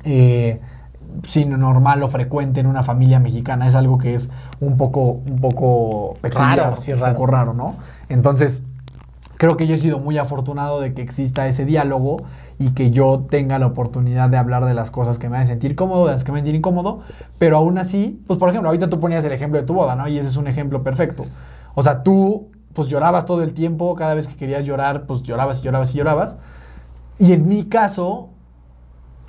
Eh, 0.05 0.61
sin 1.25 1.51
normal 1.59 2.05
o 2.05 2.09
frecuente 2.09 2.61
en 2.61 2.69
una 2.69 2.85
familia 2.85 3.19
mexicana. 3.19 3.67
Es 3.67 3.75
algo 3.75 3.99
que 3.99 4.15
es 4.15 4.31
un 4.61 4.77
poco, 4.77 5.21
un 5.29 5.41
poco 5.41 6.15
peculiar, 6.21 6.57
raro, 6.57 6.77
un 6.77 7.13
poco 7.13 7.27
raro, 7.27 7.53
¿no? 7.53 7.75
Entonces, 8.09 8.63
creo 9.37 9.57
que 9.57 9.67
yo 9.67 9.75
he 9.75 9.79
sido 9.79 9.99
muy 9.99 10.19
afortunado 10.19 10.81
de 10.81 10.95
que 10.95 11.03
exista 11.03 11.49
ese 11.49 11.65
diálogo 11.65 12.19
y 12.61 12.73
que 12.73 12.91
yo 12.91 13.27
tenga 13.31 13.59
la 13.59 13.67
oportunidad 13.67 14.29
de 14.29 14.37
hablar 14.37 14.67
de 14.67 14.75
las 14.75 14.91
cosas 14.91 15.19
que 15.19 15.31
me 15.31 15.39
hacen 15.39 15.47
sentir 15.47 15.75
cómodo, 15.75 16.05
de 16.05 16.13
las 16.13 16.25
que 16.25 16.31
me 16.31 16.41
hacen 16.41 16.55
incómodo, 16.55 17.01
pero 17.39 17.57
aún 17.57 17.79
así, 17.79 18.23
pues 18.27 18.39
por 18.39 18.51
ejemplo, 18.51 18.69
ahorita 18.69 18.91
tú 18.91 19.01
ponías 19.01 19.25
el 19.25 19.33
ejemplo 19.33 19.59
de 19.59 19.67
tu 19.67 19.73
boda, 19.73 19.97
¿no? 19.97 20.07
Y 20.07 20.19
ese 20.19 20.29
es 20.29 20.37
un 20.37 20.47
ejemplo 20.47 20.83
perfecto. 20.83 21.25
O 21.75 21.83
sea, 21.83 22.03
tú 22.03 22.51
pues 22.75 22.89
llorabas 22.89 23.25
todo 23.25 23.43
el 23.43 23.55
tiempo, 23.55 23.95
cada 23.95 24.13
vez 24.13 24.29
que 24.29 24.37
querías 24.37 24.63
llorar, 24.67 25.07
pues 25.07 25.23
llorabas 25.23 25.61
y 25.61 25.63
llorabas 25.63 25.95
y 25.95 25.97
llorabas. 25.97 26.37
Y 27.19 27.33
en 27.33 27.49
mi 27.49 27.65
caso, 27.65 28.29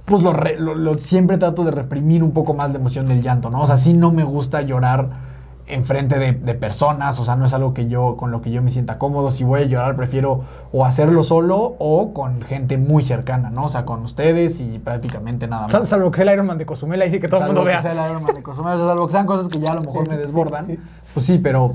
pues 0.03 0.21
lo, 0.23 0.33
lo, 0.33 0.93
siempre 0.95 1.37
trato 1.37 1.63
de 1.63 1.71
reprimir 1.71 2.23
un 2.23 2.33
poco 2.33 2.53
más 2.53 2.69
la 2.71 2.79
emoción 2.79 3.05
del 3.05 3.21
llanto, 3.21 3.49
¿no? 3.49 3.61
O 3.61 3.65
sea, 3.65 3.77
sí 3.77 3.93
no 3.93 4.11
me 4.11 4.25
gusta 4.25 4.61
llorar 4.61 5.30
enfrente 5.73 6.19
de, 6.19 6.33
de 6.33 6.53
personas, 6.53 7.19
o 7.19 7.23
sea, 7.23 7.35
no 7.35 7.45
es 7.45 7.53
algo 7.53 7.73
que 7.73 7.87
yo, 7.87 8.15
con 8.17 8.31
lo 8.31 8.41
que 8.41 8.51
yo 8.51 8.61
me 8.61 8.69
sienta 8.69 8.97
cómodo. 8.97 9.31
Si 9.31 9.43
voy 9.43 9.61
a 9.61 9.65
llorar, 9.65 9.95
prefiero 9.95 10.41
o 10.71 10.85
hacerlo 10.85 11.23
solo 11.23 11.75
o 11.79 12.13
con 12.13 12.41
gente 12.41 12.77
muy 12.77 13.03
cercana, 13.03 13.49
¿no? 13.49 13.63
O 13.63 13.69
sea, 13.69 13.85
con 13.85 14.03
ustedes 14.03 14.61
y 14.61 14.79
prácticamente 14.79 15.47
nada 15.47 15.67
más. 15.67 15.87
Salvo 15.87 16.11
que 16.11 16.17
sea 16.17 16.25
el 16.25 16.33
Ironman 16.33 16.57
de 16.57 16.65
Cozumel, 16.65 17.01
ahí 17.01 17.09
sí 17.09 17.19
que 17.19 17.27
todo 17.27 17.41
el 17.41 17.47
mundo 17.47 17.63
vea. 17.63 17.81
Salvo 17.81 17.89
que 17.89 17.95
sea 17.95 18.05
el 18.05 18.11
Ironman 18.11 18.35
de 18.35 18.43
Cozumel, 18.43 18.77
salvo 18.77 19.07
que 19.07 19.11
sean 19.11 19.25
cosas 19.25 19.47
que 19.47 19.59
ya 19.59 19.71
a 19.71 19.75
lo 19.75 19.81
mejor 19.81 20.07
me 20.07 20.17
desbordan. 20.17 20.77
Pues 21.13 21.25
sí, 21.25 21.39
pero 21.39 21.73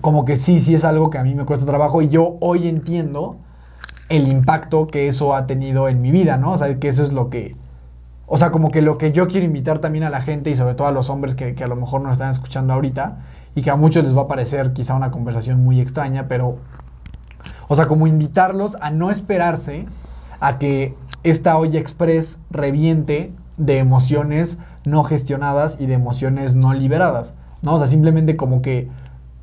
como 0.00 0.24
que 0.24 0.36
sí, 0.36 0.60
sí 0.60 0.74
es 0.74 0.84
algo 0.84 1.10
que 1.10 1.18
a 1.18 1.22
mí 1.22 1.34
me 1.34 1.44
cuesta 1.44 1.66
trabajo 1.66 2.02
y 2.02 2.08
yo 2.08 2.36
hoy 2.40 2.68
entiendo 2.68 3.36
el 4.08 4.28
impacto 4.28 4.88
que 4.88 5.06
eso 5.08 5.34
ha 5.34 5.46
tenido 5.46 5.88
en 5.88 6.02
mi 6.02 6.10
vida, 6.10 6.36
¿no? 6.36 6.52
O 6.52 6.56
sea, 6.56 6.78
que 6.78 6.88
eso 6.88 7.02
es 7.02 7.12
lo 7.12 7.30
que... 7.30 7.56
O 8.26 8.36
sea, 8.36 8.50
como 8.50 8.70
que 8.70 8.82
lo 8.82 8.98
que 8.98 9.12
yo 9.12 9.26
quiero 9.26 9.46
invitar 9.46 9.78
también 9.80 10.04
a 10.04 10.10
la 10.10 10.22
gente 10.22 10.50
y 10.50 10.54
sobre 10.54 10.74
todo 10.74 10.88
a 10.88 10.92
los 10.92 11.10
hombres 11.10 11.34
que, 11.34 11.54
a 11.62 11.66
lo 11.66 11.76
mejor 11.76 12.00
nos 12.00 12.12
están 12.12 12.30
escuchando 12.30 12.72
ahorita 12.72 13.18
y 13.54 13.62
que 13.62 13.70
a 13.70 13.76
muchos 13.76 14.04
les 14.04 14.16
va 14.16 14.22
a 14.22 14.28
parecer 14.28 14.72
quizá 14.72 14.94
una 14.94 15.10
conversación 15.10 15.62
muy 15.62 15.80
extraña, 15.80 16.28
pero... 16.28 16.58
O 17.68 17.76
sea, 17.76 17.86
como 17.86 18.06
invitarlos 18.06 18.76
a 18.80 18.90
no 18.90 19.10
esperarse 19.10 19.86
a 20.40 20.58
que 20.58 20.94
esta 21.22 21.56
olla 21.56 21.80
express 21.80 22.40
reviente 22.50 23.32
de 23.56 23.78
emociones 23.78 24.58
no 24.84 25.04
gestionadas 25.04 25.80
y 25.80 25.86
de 25.86 25.94
emociones 25.94 26.54
no 26.54 26.74
liberadas, 26.74 27.34
¿no? 27.62 27.74
O 27.74 27.78
sea, 27.78 27.86
simplemente 27.86 28.36
como 28.36 28.62
que 28.62 28.88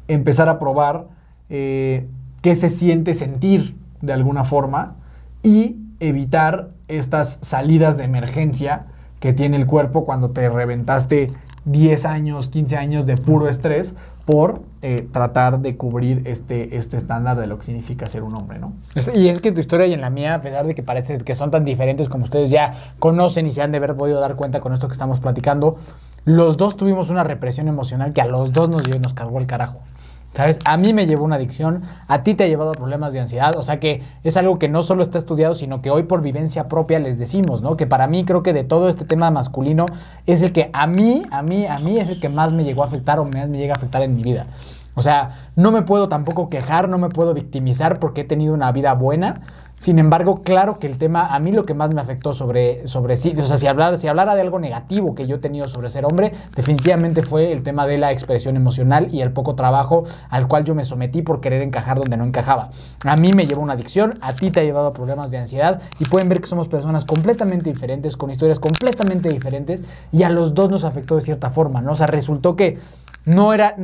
empezar 0.07 0.49
a 0.49 0.59
probar 0.59 1.07
eh, 1.49 2.07
qué 2.41 2.55
se 2.55 2.69
siente 2.69 3.13
sentir 3.13 3.77
de 4.01 4.13
alguna 4.13 4.43
forma 4.43 4.95
y 5.43 5.77
evitar 5.99 6.71
estas 6.89 7.39
salidas 7.41 7.97
de 7.97 8.03
emergencia 8.03 8.87
que 9.19 9.33
tiene 9.33 9.57
el 9.57 9.65
cuerpo 9.65 10.05
cuando 10.05 10.31
te 10.31 10.49
reventaste 10.49 11.31
10 11.65 12.05
años, 12.05 12.49
15 12.49 12.77
años 12.77 13.05
de 13.05 13.17
puro 13.17 13.47
estrés 13.47 13.95
por 14.25 14.61
eh, 14.81 15.07
tratar 15.11 15.59
de 15.59 15.75
cubrir 15.75 16.21
este, 16.25 16.77
este 16.77 16.97
estándar 16.97 17.37
de 17.37 17.47
lo 17.47 17.57
que 17.57 17.65
significa 17.65 18.05
ser 18.05 18.21
un 18.21 18.35
hombre, 18.35 18.59
¿no? 18.59 18.73
Y 19.15 19.27
es 19.27 19.41
que 19.41 19.51
tu 19.51 19.59
historia 19.59 19.87
y 19.87 19.93
en 19.93 20.01
la 20.01 20.11
mía, 20.11 20.35
a 20.35 20.41
pesar 20.41 20.67
de 20.67 20.75
que 20.75 20.83
parece 20.83 21.17
que 21.17 21.33
son 21.33 21.49
tan 21.49 21.65
diferentes 21.65 22.09
como 22.09 22.25
ustedes 22.25 22.51
ya 22.51 22.91
conocen 22.99 23.47
y 23.47 23.51
se 23.51 23.61
han 23.61 23.71
de 23.71 23.77
haber 23.77 23.95
podido 23.95 24.19
dar 24.19 24.35
cuenta 24.35 24.59
con 24.59 24.71
esto 24.73 24.87
que 24.87 24.93
estamos 24.93 25.19
platicando, 25.19 25.77
los 26.25 26.57
dos 26.57 26.77
tuvimos 26.77 27.09
una 27.09 27.23
represión 27.23 27.67
emocional 27.67 28.13
que 28.13 28.21
a 28.21 28.25
los 28.25 28.53
dos 28.53 28.69
nos, 28.69 28.87
nos 28.99 29.13
cargó 29.15 29.39
el 29.39 29.47
carajo. 29.47 29.79
¿Sabes? 30.33 30.59
A 30.65 30.77
mí 30.77 30.93
me 30.93 31.07
llevó 31.07 31.25
una 31.25 31.37
adicción, 31.37 31.81
a 32.07 32.23
ti 32.23 32.35
te 32.35 32.43
ha 32.43 32.47
llevado 32.47 32.69
a 32.69 32.73
problemas 32.73 33.13
de 33.13 33.19
ansiedad, 33.19 33.55
o 33.55 33.63
sea 33.63 33.79
que 33.79 34.03
es 34.23 34.37
algo 34.37 34.59
que 34.59 34.69
no 34.69 34.83
solo 34.83 35.01
está 35.01 35.17
estudiado, 35.17 35.55
sino 35.55 35.81
que 35.81 35.89
hoy 35.89 36.03
por 36.03 36.21
vivencia 36.21 36.67
propia 36.69 36.99
les 36.99 37.17
decimos, 37.17 37.63
¿no? 37.63 37.75
Que 37.75 37.87
para 37.87 38.07
mí 38.07 38.25
creo 38.25 38.43
que 38.43 38.53
de 38.53 38.63
todo 38.63 38.89
este 38.89 39.05
tema 39.05 39.31
masculino 39.31 39.85
es 40.27 40.41
el 40.43 40.53
que 40.53 40.69
a 40.71 40.85
mí, 40.85 41.23
a 41.31 41.41
mí, 41.41 41.65
a 41.65 41.79
mí 41.79 41.97
es 41.97 42.09
el 42.09 42.19
que 42.19 42.29
más 42.29 42.53
me 42.53 42.63
llegó 42.63 42.83
a 42.83 42.87
afectar 42.87 43.19
o 43.19 43.25
más 43.25 43.49
me 43.49 43.57
llega 43.57 43.73
a 43.73 43.77
afectar 43.77 44.03
en 44.03 44.15
mi 44.15 44.21
vida. 44.21 44.45
O 44.95 45.01
sea, 45.01 45.49
no 45.55 45.71
me 45.71 45.81
puedo 45.81 46.09
tampoco 46.09 46.49
quejar, 46.49 46.89
no 46.89 46.97
me 46.97 47.09
puedo 47.09 47.33
victimizar 47.33 47.99
porque 47.99 48.21
he 48.21 48.23
tenido 48.25 48.53
una 48.53 48.71
vida 48.71 48.93
buena, 48.93 49.41
sin 49.79 49.97
embargo, 49.97 50.43
claro 50.43 50.77
que 50.77 50.87
el 50.87 50.97
tema, 50.97 51.33
a 51.33 51.39
mí 51.39 51.53
lo 51.53 51.65
que 51.65 51.73
más 51.73 51.93
me 51.93 52.01
afectó 52.01 52.33
sobre, 52.33 52.85
sobre 52.85 53.15
sí, 53.15 53.33
o 53.37 53.41
sea, 53.41 53.57
si 53.57 53.65
hablara, 53.65 53.97
si 53.97 54.09
hablara 54.09 54.35
de 54.35 54.41
algo 54.41 54.59
negativo 54.59 55.15
que 55.15 55.25
yo 55.25 55.37
he 55.37 55.39
tenido 55.39 55.69
sobre 55.69 55.89
ser 55.89 56.03
hombre, 56.03 56.33
definitivamente 56.53 57.23
fue 57.23 57.53
el 57.53 57.63
tema 57.63 57.87
de 57.87 57.97
la 57.97 58.11
expresión 58.11 58.57
emocional 58.57 59.07
y 59.09 59.21
el 59.21 59.31
poco 59.31 59.55
trabajo 59.55 60.03
al 60.29 60.49
cual 60.49 60.65
yo 60.65 60.75
me 60.75 60.83
sometí 60.83 61.21
por 61.21 61.39
querer 61.39 61.61
encajar 61.61 61.97
donde 61.97 62.17
no 62.17 62.25
encajaba. 62.25 62.71
A 63.05 63.15
mí 63.15 63.31
me 63.31 63.45
llevó 63.45 63.61
una 63.61 63.73
adicción, 63.73 64.15
a 64.19 64.33
ti 64.33 64.51
te 64.51 64.59
ha 64.59 64.63
llevado 64.63 64.87
a 64.87 64.93
problemas 64.93 65.31
de 65.31 65.37
ansiedad 65.37 65.79
y 65.97 66.03
pueden 66.09 66.27
ver 66.27 66.41
que 66.41 66.47
somos 66.47 66.67
personas 66.67 67.05
completamente 67.05 67.71
diferentes, 67.71 68.17
con 68.17 68.31
historias 68.31 68.59
completamente 68.59 69.29
diferentes 69.29 69.81
y 70.11 70.23
a 70.23 70.29
los 70.29 70.53
dos 70.55 70.69
nos 70.69 70.83
afectó 70.83 71.15
de 71.15 71.21
cierta 71.21 71.51
forma, 71.51 71.81
¿no? 71.81 71.93
O 71.93 71.95
sea, 71.95 72.07
resultó 72.07 72.57
que 72.57 72.79
no 73.25 73.53
era, 73.53 73.75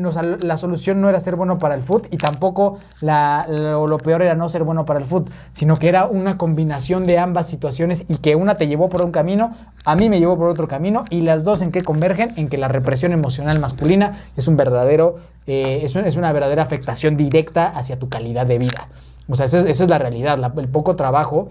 la 0.42 0.58
solución 0.58 1.02
no 1.02 1.10
era 1.10 1.20
ser 1.20 1.36
bueno 1.36 1.60
para 1.60 1.76
el 1.76 1.84
foot 1.84 2.08
y 2.10 2.18
tampoco 2.18 2.80
la, 3.02 3.46
lo, 3.48 3.98
peor 3.98 4.22
era 4.22 4.34
no 4.34 4.50
ser 4.50 4.64
bueno 4.64 4.86
para 4.86 5.00
el 5.00 5.06
foot, 5.06 5.30
sino 5.54 5.76
que 5.76 5.85
era 5.88 6.06
una 6.06 6.38
combinación 6.38 7.08
de 7.08 7.18
ambas 7.18 7.48
situaciones 7.48 8.06
y 8.08 8.18
que 8.18 8.36
una 8.36 8.56
te 8.56 8.68
llevó 8.68 8.90
por 8.90 9.04
un 9.04 9.12
camino, 9.12 9.52
a 9.84 9.96
mí 9.96 10.10
me 10.10 10.20
llevó 10.20 10.38
por 10.38 10.50
otro 10.50 10.68
camino 10.68 11.06
y 11.10 11.22
las 11.22 11.44
dos 11.44 11.62
en 11.62 11.72
que 11.72 11.82
convergen 11.82 12.34
en 12.36 12.50
que 12.50 12.58
la 12.58 12.68
represión 12.68 13.12
emocional 13.12 13.60
masculina 13.60 14.24
es 14.38 14.48
un 14.48 14.58
verdadero, 14.58 15.18
eh, 15.48 15.82
es, 15.84 15.96
una 16.16 16.32
verdadera 16.32 16.64
afectación 16.64 17.18
directa 17.18 17.68
hacia 17.68 18.00
tu 18.00 18.10
calidad 18.10 18.46
de 18.46 18.58
vida. 18.58 18.88
O 19.28 19.36
sea, 19.36 19.48
esa 19.48 19.60
es, 19.60 19.90
la 19.90 19.98
realidad, 19.98 20.40
el 20.58 20.68
poco 20.70 20.96
trabajo 20.96 21.50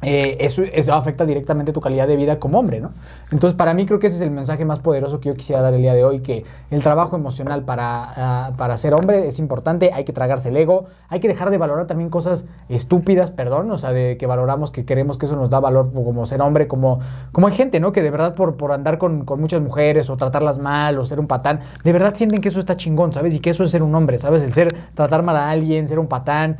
eh, 0.00 0.36
eso, 0.40 0.94
afecta 0.94 1.26
directamente 1.26 1.72
tu 1.72 1.80
calidad 1.80 2.06
de 2.06 2.16
vida 2.16 2.38
como 2.38 2.60
hombre, 2.60 2.80
¿no? 2.80 2.92
Entonces, 3.32 3.56
para 3.56 3.74
mí 3.74 3.84
creo 3.84 3.98
que 3.98 4.06
ese 4.06 4.16
es 4.16 4.22
el 4.22 4.30
mensaje 4.30 4.64
más 4.64 4.78
poderoso 4.78 5.18
que 5.18 5.28
yo 5.28 5.34
quisiera 5.34 5.60
dar 5.60 5.74
el 5.74 5.82
día 5.82 5.92
de 5.92 6.04
hoy, 6.04 6.20
que 6.20 6.44
el 6.70 6.82
trabajo 6.82 7.16
emocional 7.16 7.64
para, 7.64 8.12
ah, 8.16 8.52
para 8.56 8.76
ser 8.76 8.94
hombre 8.94 9.26
es 9.26 9.40
importante, 9.40 9.90
hay 9.92 10.04
que 10.04 10.12
tragarse 10.12 10.50
el 10.50 10.56
ego, 10.56 10.86
hay 11.08 11.18
que 11.18 11.26
dejar 11.26 11.50
de 11.50 11.58
valorar 11.58 11.86
también 11.86 12.10
cosas 12.10 12.44
estúpidas, 12.68 13.32
perdón, 13.32 13.70
o 13.72 13.78
sea, 13.78 13.92
de 13.92 14.16
que 14.16 14.26
valoramos, 14.26 14.70
que 14.70 14.84
queremos 14.84 15.18
que 15.18 15.26
eso 15.26 15.34
nos 15.34 15.50
da 15.50 15.58
valor 15.58 15.92
como 15.92 16.26
ser 16.26 16.42
hombre, 16.42 16.68
como, 16.68 17.00
como 17.32 17.48
hay 17.48 17.54
gente, 17.54 17.80
¿no? 17.80 17.90
Que 17.90 18.02
de 18.02 18.10
verdad 18.12 18.34
por, 18.36 18.56
por 18.56 18.70
andar 18.70 18.98
con, 18.98 19.24
con 19.24 19.40
muchas 19.40 19.60
mujeres 19.60 20.10
o 20.10 20.16
tratarlas 20.16 20.60
mal 20.60 20.96
o 20.98 21.04
ser 21.04 21.18
un 21.18 21.26
patán, 21.26 21.60
de 21.82 21.92
verdad 21.92 22.14
sienten 22.14 22.40
que 22.40 22.50
eso 22.50 22.60
está 22.60 22.76
chingón, 22.76 23.12
¿sabes? 23.12 23.34
Y 23.34 23.40
que 23.40 23.50
eso 23.50 23.64
es 23.64 23.72
ser 23.72 23.82
un 23.82 23.94
hombre, 23.96 24.20
¿sabes? 24.20 24.42
El 24.44 24.52
ser, 24.52 24.68
tratar 24.94 25.22
mal 25.24 25.36
a 25.36 25.50
alguien, 25.50 25.88
ser 25.88 25.98
un 25.98 26.06
patán, 26.06 26.56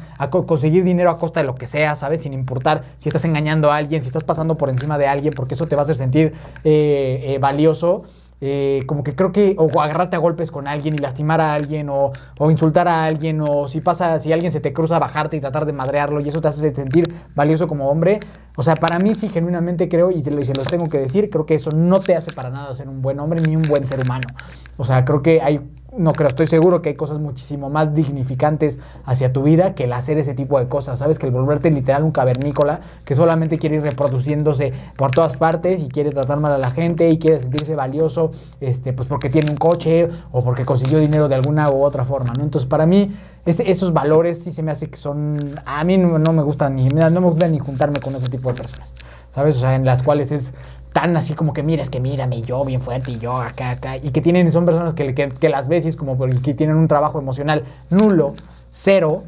conseguir 0.46 0.82
dinero 0.82 1.10
a 1.10 1.18
costa 1.18 1.40
de 1.40 1.46
lo 1.46 1.54
que 1.54 1.68
sea, 1.68 1.94
¿sabes? 1.94 2.22
Sin 2.22 2.32
importar 2.32 2.82
si 2.98 3.08
estás 3.08 3.24
en 3.24 3.27
engañando 3.28 3.70
a 3.70 3.76
alguien, 3.76 4.00
si 4.00 4.08
estás 4.08 4.24
pasando 4.24 4.56
por 4.56 4.68
encima 4.68 4.98
de 4.98 5.06
alguien, 5.06 5.32
porque 5.34 5.54
eso 5.54 5.66
te 5.66 5.76
va 5.76 5.82
a 5.82 5.84
hacer 5.84 5.96
sentir 5.96 6.32
eh, 6.64 7.22
eh, 7.24 7.38
valioso. 7.38 8.04
Eh, 8.40 8.84
como 8.86 9.02
que 9.02 9.16
creo 9.16 9.32
que, 9.32 9.56
o 9.58 9.80
agarrarte 9.80 10.14
a 10.14 10.20
golpes 10.20 10.52
con 10.52 10.68
alguien 10.68 10.94
y 10.94 10.98
lastimar 10.98 11.40
a 11.40 11.54
alguien, 11.54 11.88
o, 11.90 12.12
insultar 12.50 12.86
a 12.86 13.02
alguien, 13.02 13.40
o 13.40 13.66
si 13.68 13.80
pasa, 13.80 14.18
si 14.20 14.32
alguien 14.32 14.52
se 14.52 14.60
te 14.60 14.72
cruza, 14.72 14.98
bajarte 14.98 15.36
y 15.36 15.40
tratar 15.40 15.66
de 15.66 15.72
madrearlo, 15.72 16.20
y 16.20 16.28
eso 16.28 16.40
te 16.40 16.48
hace 16.48 16.72
sentir 16.72 17.12
valioso 17.34 17.66
como 17.66 17.90
hombre. 17.90 18.20
O 18.56 18.62
sea, 18.62 18.74
para 18.74 18.98
mí 18.98 19.14
sí, 19.14 19.28
genuinamente 19.28 19.88
creo, 19.88 20.10
y 20.10 20.22
se 20.22 20.54
los 20.54 20.68
tengo 20.68 20.88
que 20.88 20.98
decir, 20.98 21.30
creo 21.30 21.46
que 21.46 21.54
eso 21.54 21.70
no 21.72 22.00
te 22.00 22.14
hace 22.14 22.32
para 22.32 22.50
nada 22.50 22.74
ser 22.74 22.88
un 22.88 23.02
buen 23.02 23.18
hombre 23.18 23.40
ni 23.40 23.56
un 23.56 23.62
buen 23.62 23.86
ser 23.86 24.00
humano. 24.02 24.28
O 24.76 24.84
sea, 24.84 25.04
creo 25.04 25.22
que 25.22 25.40
hay 25.42 25.60
no 25.98 26.12
creo, 26.12 26.28
estoy 26.28 26.46
seguro 26.46 26.80
que 26.80 26.90
hay 26.90 26.94
cosas 26.94 27.18
muchísimo 27.18 27.68
más 27.68 27.94
dignificantes 27.94 28.78
hacia 29.04 29.32
tu 29.32 29.42
vida 29.42 29.74
que 29.74 29.84
el 29.84 29.92
hacer 29.92 30.16
ese 30.18 30.34
tipo 30.34 30.58
de 30.58 30.68
cosas, 30.68 30.98
¿sabes? 31.00 31.18
Que 31.18 31.26
el 31.26 31.32
volverte 31.32 31.70
literal 31.70 32.04
un 32.04 32.12
cavernícola 32.12 32.80
que 33.04 33.14
solamente 33.14 33.58
quiere 33.58 33.76
ir 33.76 33.82
reproduciéndose 33.82 34.72
por 34.96 35.10
todas 35.10 35.36
partes 35.36 35.82
y 35.82 35.88
quiere 35.88 36.10
tratar 36.10 36.38
mal 36.40 36.52
a 36.52 36.58
la 36.58 36.70
gente 36.70 37.10
y 37.10 37.18
quiere 37.18 37.38
sentirse 37.38 37.74
valioso, 37.74 38.30
este, 38.60 38.92
pues 38.92 39.08
porque 39.08 39.28
tiene 39.28 39.50
un 39.50 39.56
coche 39.56 40.08
o 40.32 40.42
porque 40.42 40.64
consiguió 40.64 40.98
dinero 40.98 41.28
de 41.28 41.34
alguna 41.34 41.70
u 41.70 41.82
otra 41.82 42.04
forma, 42.04 42.32
¿no? 42.36 42.44
Entonces, 42.44 42.68
para 42.68 42.86
mí, 42.86 43.14
esos 43.44 43.92
valores 43.92 44.42
sí 44.42 44.52
se 44.52 44.62
me 44.62 44.70
hace 44.70 44.90
que 44.90 44.96
son, 44.96 45.54
a 45.64 45.84
mí 45.84 45.96
no, 45.96 46.32
me 46.32 46.42
gusta 46.42 46.68
ni, 46.68 46.88
no 46.88 47.10
me 47.10 47.28
gusta 47.28 47.48
ni 47.48 47.58
juntarme 47.58 48.00
con 48.00 48.14
ese 48.14 48.26
tipo 48.28 48.50
de 48.50 48.56
personas, 48.56 48.94
¿sabes? 49.34 49.56
O 49.56 49.60
sea, 49.60 49.74
en 49.74 49.84
las 49.84 50.02
cuales 50.02 50.32
es 50.32 50.52
tan 50.92 51.16
así 51.16 51.34
como 51.34 51.52
que 51.52 51.62
mira, 51.62 51.82
es 51.82 51.90
que 51.90 52.00
mírame, 52.00 52.42
yo 52.42 52.64
bien 52.64 52.80
fuerte 52.80 53.12
y 53.12 53.18
yo 53.18 53.36
acá, 53.36 53.70
acá, 53.70 53.96
y 53.96 54.10
que 54.10 54.20
tienen, 54.20 54.50
son 54.50 54.64
personas 54.64 54.94
que, 54.94 55.14
que, 55.14 55.48
las 55.48 55.68
ves 55.68 55.86
y 55.86 55.88
es 55.88 55.96
como 55.96 56.18
que 56.18 56.54
tienen 56.54 56.76
un 56.76 56.88
trabajo 56.88 57.18
emocional 57.18 57.64
nulo, 57.90 58.34
cero, 58.70 59.24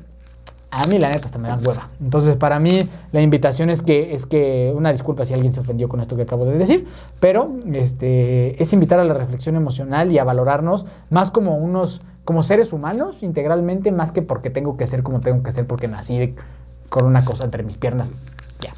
a 0.71 0.87
mí 0.87 0.99
la 0.99 1.09
neta 1.09 1.27
hasta 1.27 1.39
me 1.39 1.49
dan 1.49 1.67
hueva. 1.67 1.89
Entonces, 2.01 2.37
para 2.37 2.61
mí 2.61 2.89
la 3.13 3.21
invitación 3.21 3.71
es 3.71 3.83
que 3.83 4.15
es 4.15 4.27
que 4.27 4.73
una 4.75 4.93
disculpa 4.93 5.25
si 5.25 5.35
alguien 5.35 5.53
se 5.53 5.61
ofendió 5.61 5.89
con 5.89 6.01
esto 6.01 6.17
que 6.17 6.23
acabo 6.23 6.45
de 6.45 6.57
decir, 6.57 6.87
pero 7.19 7.51
este 7.73 8.63
es 8.63 8.73
invitar 8.73 9.01
a 9.01 9.05
la 9.05 9.15
reflexión 9.15 9.57
emocional 9.57 10.13
y 10.13 10.19
a 10.19 10.25
valorarnos 10.25 10.87
más 11.11 11.31
como 11.31 11.57
unos 11.57 12.03
como 12.25 12.43
seres 12.45 12.73
humanos 12.73 13.23
integralmente 13.25 13.91
más 13.91 14.13
que 14.13 14.23
porque 14.23 14.51
tengo 14.51 14.77
que 14.77 14.87
ser 14.87 15.03
como 15.03 15.21
tengo 15.21 15.43
que 15.43 15.51
ser 15.51 15.67
porque 15.67 15.89
nací 15.89 16.37
con 16.89 17.05
una 17.05 17.25
cosa 17.25 17.45
entre 17.45 17.65
mis 17.65 17.77
piernas. 17.77 18.13
Ya. 18.61 18.73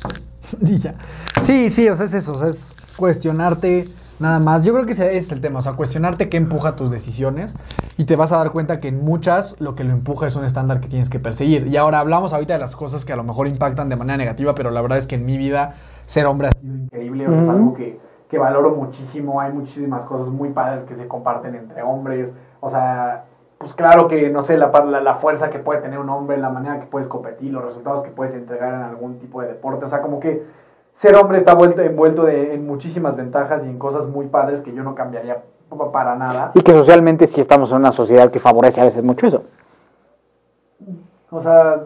ya. 0.61 0.95
Sí, 1.43 1.71
sí, 1.71 1.89
o 1.89 1.95
sea, 1.95 2.07
es 2.07 2.15
eso, 2.15 2.33
o 2.33 2.39
sea, 2.39 2.49
es 2.49 2.75
cuestionarte 2.97 3.89
nada 4.19 4.39
más. 4.39 4.65
Yo 4.65 4.73
creo 4.73 4.87
que 4.87 4.93
ese 4.93 5.17
es 5.17 5.31
el 5.33 5.41
tema, 5.41 5.59
o 5.59 5.63
sea, 5.63 5.73
cuestionarte 5.75 6.29
qué 6.29 6.37
empuja 6.37 6.77
tus 6.77 6.91
decisiones 6.91 7.55
y 7.97 8.05
te 8.05 8.17
vas 8.17 8.33
a 8.33 8.39
dar 8.39 8.51
cuenta 8.53 8.81
que 8.81 8.89
en 8.89 9.05
muchas 9.05 9.61
lo 9.61 9.75
que 9.75 9.85
lo 9.85 9.93
empuja 9.93 10.27
es 10.27 10.37
un 10.37 10.45
estándar 10.45 10.81
que 10.81 10.89
tienes 10.89 11.11
que 11.11 11.19
perseguir. 11.19 11.67
Y 11.67 11.77
ahora 11.77 11.99
hablamos 11.99 12.33
ahorita 12.33 12.55
de 12.55 12.61
las 12.61 12.77
cosas 12.77 13.05
que 13.05 13.13
a 13.13 13.17
lo 13.17 13.25
mejor 13.25 13.49
impactan 13.49 13.89
de 13.89 13.97
manera 13.97 14.17
negativa, 14.17 14.55
pero 14.55 14.71
la 14.71 14.81
verdad 14.81 14.99
es 14.99 15.07
que 15.07 15.17
en 15.17 15.27
mi 15.27 15.37
vida 15.37 15.75
ser 16.07 16.27
hombre 16.27 16.49
ha 16.49 16.53
sido 16.53 16.75
increíble, 16.75 17.25
es 17.25 17.49
algo 17.49 17.75
que, 17.75 18.01
que 18.29 18.39
valoro 18.39 18.75
muchísimo, 18.75 19.41
hay 19.41 19.53
muchísimas 19.53 20.03
cosas 20.03 20.29
muy 20.29 20.51
padres 20.51 20.85
que 20.85 20.95
se 20.97 21.07
comparten 21.07 21.55
entre 21.55 21.83
hombres, 21.83 22.31
o 22.61 22.71
sea, 22.71 23.25
pues 23.63 23.75
claro 23.75 24.09
que, 24.09 24.29
no 24.29 24.43
sé, 24.43 24.59
la, 24.59 24.73
la, 24.87 25.01
la 25.01 25.15
fuerza 25.17 25.49
que 25.51 25.61
puede 25.61 25.81
tener 25.81 26.01
un 26.01 26.09
hombre, 26.09 26.37
la 26.37 26.51
manera 26.51 26.81
que 26.81 26.87
puedes 26.87 27.07
competir, 27.07 27.53
los 27.53 27.65
resultados 27.65 28.03
que 28.03 28.11
puedes 28.11 28.35
entregar 28.35 28.75
en 28.75 28.83
algún 28.83 29.21
tipo 29.21 29.41
de 29.41 29.49
deporte, 29.49 29.85
o 29.85 29.89
sea, 29.89 30.03
como 30.03 30.19
que 30.19 30.43
ser 31.01 31.15
hombre 31.15 31.39
está 31.39 31.55
vuelto, 31.55 31.81
envuelto 31.81 32.25
de, 32.25 32.55
en 32.55 32.67
muchísimas 32.67 33.15
ventajas 33.17 33.63
y 33.65 33.69
en 33.69 33.79
cosas 33.79 34.07
muy 34.09 34.27
padres 34.27 34.63
que 34.63 34.75
yo 34.75 34.83
no 34.83 34.97
cambiaría 34.97 35.43
para 35.93 36.17
nada. 36.17 36.51
Y 36.55 36.63
que 36.63 36.73
socialmente 36.73 37.29
sí 37.29 37.41
estamos 37.41 37.71
en 37.71 37.77
una 37.77 37.93
sociedad 37.93 38.31
que 38.33 38.41
favorece 38.41 38.81
a 38.81 38.85
veces 38.85 39.03
mucho 39.05 39.27
eso. 39.29 39.45
O 41.31 41.41
sea, 41.43 41.85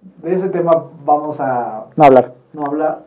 de 0.00 0.34
ese 0.34 0.48
tema 0.48 0.72
vamos 1.04 1.38
a 1.38 1.84
No 1.96 2.04
hablar. 2.04 2.32
no 2.54 2.64
hablar. 2.66 2.98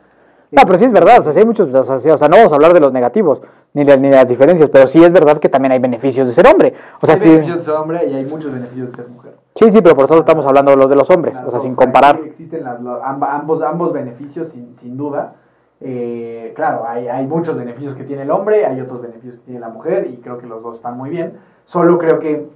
No, 0.51 0.61
pero 0.65 0.79
sí 0.79 0.85
es 0.85 0.93
verdad, 0.93 1.19
o 1.19 1.23
sea, 1.23 1.33
sí 1.33 1.39
hay 1.39 1.45
muchos, 1.45 1.73
o 1.73 1.83
sea, 1.83 1.99
sí, 1.99 2.09
o 2.09 2.17
sea, 2.17 2.29
no 2.29 2.37
vamos 2.37 2.53
a 2.53 2.55
hablar 2.55 2.73
de 2.73 2.79
los 2.79 2.93
negativos, 2.93 3.41
ni 3.73 3.83
de, 3.83 3.97
ni 3.97 4.09
las 4.09 4.27
diferencias, 4.27 4.69
pero 4.71 4.87
sí 4.87 5.03
es 5.03 5.11
verdad 5.11 5.37
que 5.39 5.49
también 5.49 5.71
hay 5.71 5.79
beneficios 5.79 6.27
de 6.27 6.33
ser 6.33 6.47
hombre. 6.47 6.73
O 7.01 7.05
sea, 7.05 7.15
hay 7.15 7.21
sí, 7.21 7.27
beneficios 7.29 7.59
de 7.59 7.65
ser 7.65 7.73
hombre 7.75 8.05
y 8.07 8.13
hay 8.15 8.25
muchos 8.25 8.51
beneficios 8.51 8.89
de 8.91 8.95
ser 8.95 9.07
mujer. 9.09 9.33
sí, 9.55 9.71
sí, 9.71 9.81
pero 9.81 9.95
por 9.95 10.05
eso 10.05 10.19
estamos 10.19 10.45
hablando 10.45 10.71
de 10.71 10.77
los 10.77 10.89
de 10.89 10.95
los 10.95 11.09
hombres, 11.09 11.35
Las 11.35 11.43
o 11.45 11.49
sea, 11.49 11.57
dos, 11.57 11.63
sin 11.63 11.75
comparar. 11.75 12.19
Existen 12.25 12.63
las- 12.63 12.81
lo- 12.81 13.03
amba- 13.03 13.35
ambos, 13.35 13.61
ambos 13.61 13.93
beneficios, 13.93 14.49
sin, 14.51 14.75
sin 14.81 14.97
duda. 14.97 15.33
Eh, 15.79 16.53
claro, 16.55 16.85
hay, 16.87 17.07
hay 17.07 17.27
muchos 17.27 17.55
beneficios 17.55 17.93
que 17.95 18.03
tiene 18.03 18.23
el 18.23 18.31
hombre, 18.31 18.65
hay 18.65 18.81
otros 18.81 18.99
beneficios 19.01 19.35
que 19.35 19.41
tiene 19.45 19.59
la 19.59 19.69
mujer, 19.69 20.07
y 20.09 20.17
creo 20.17 20.39
que 20.39 20.47
los 20.47 20.63
dos 20.63 20.77
están 20.77 20.97
muy 20.97 21.11
bien. 21.11 21.37
Solo 21.65 21.99
creo 21.99 22.17
que 22.19 22.47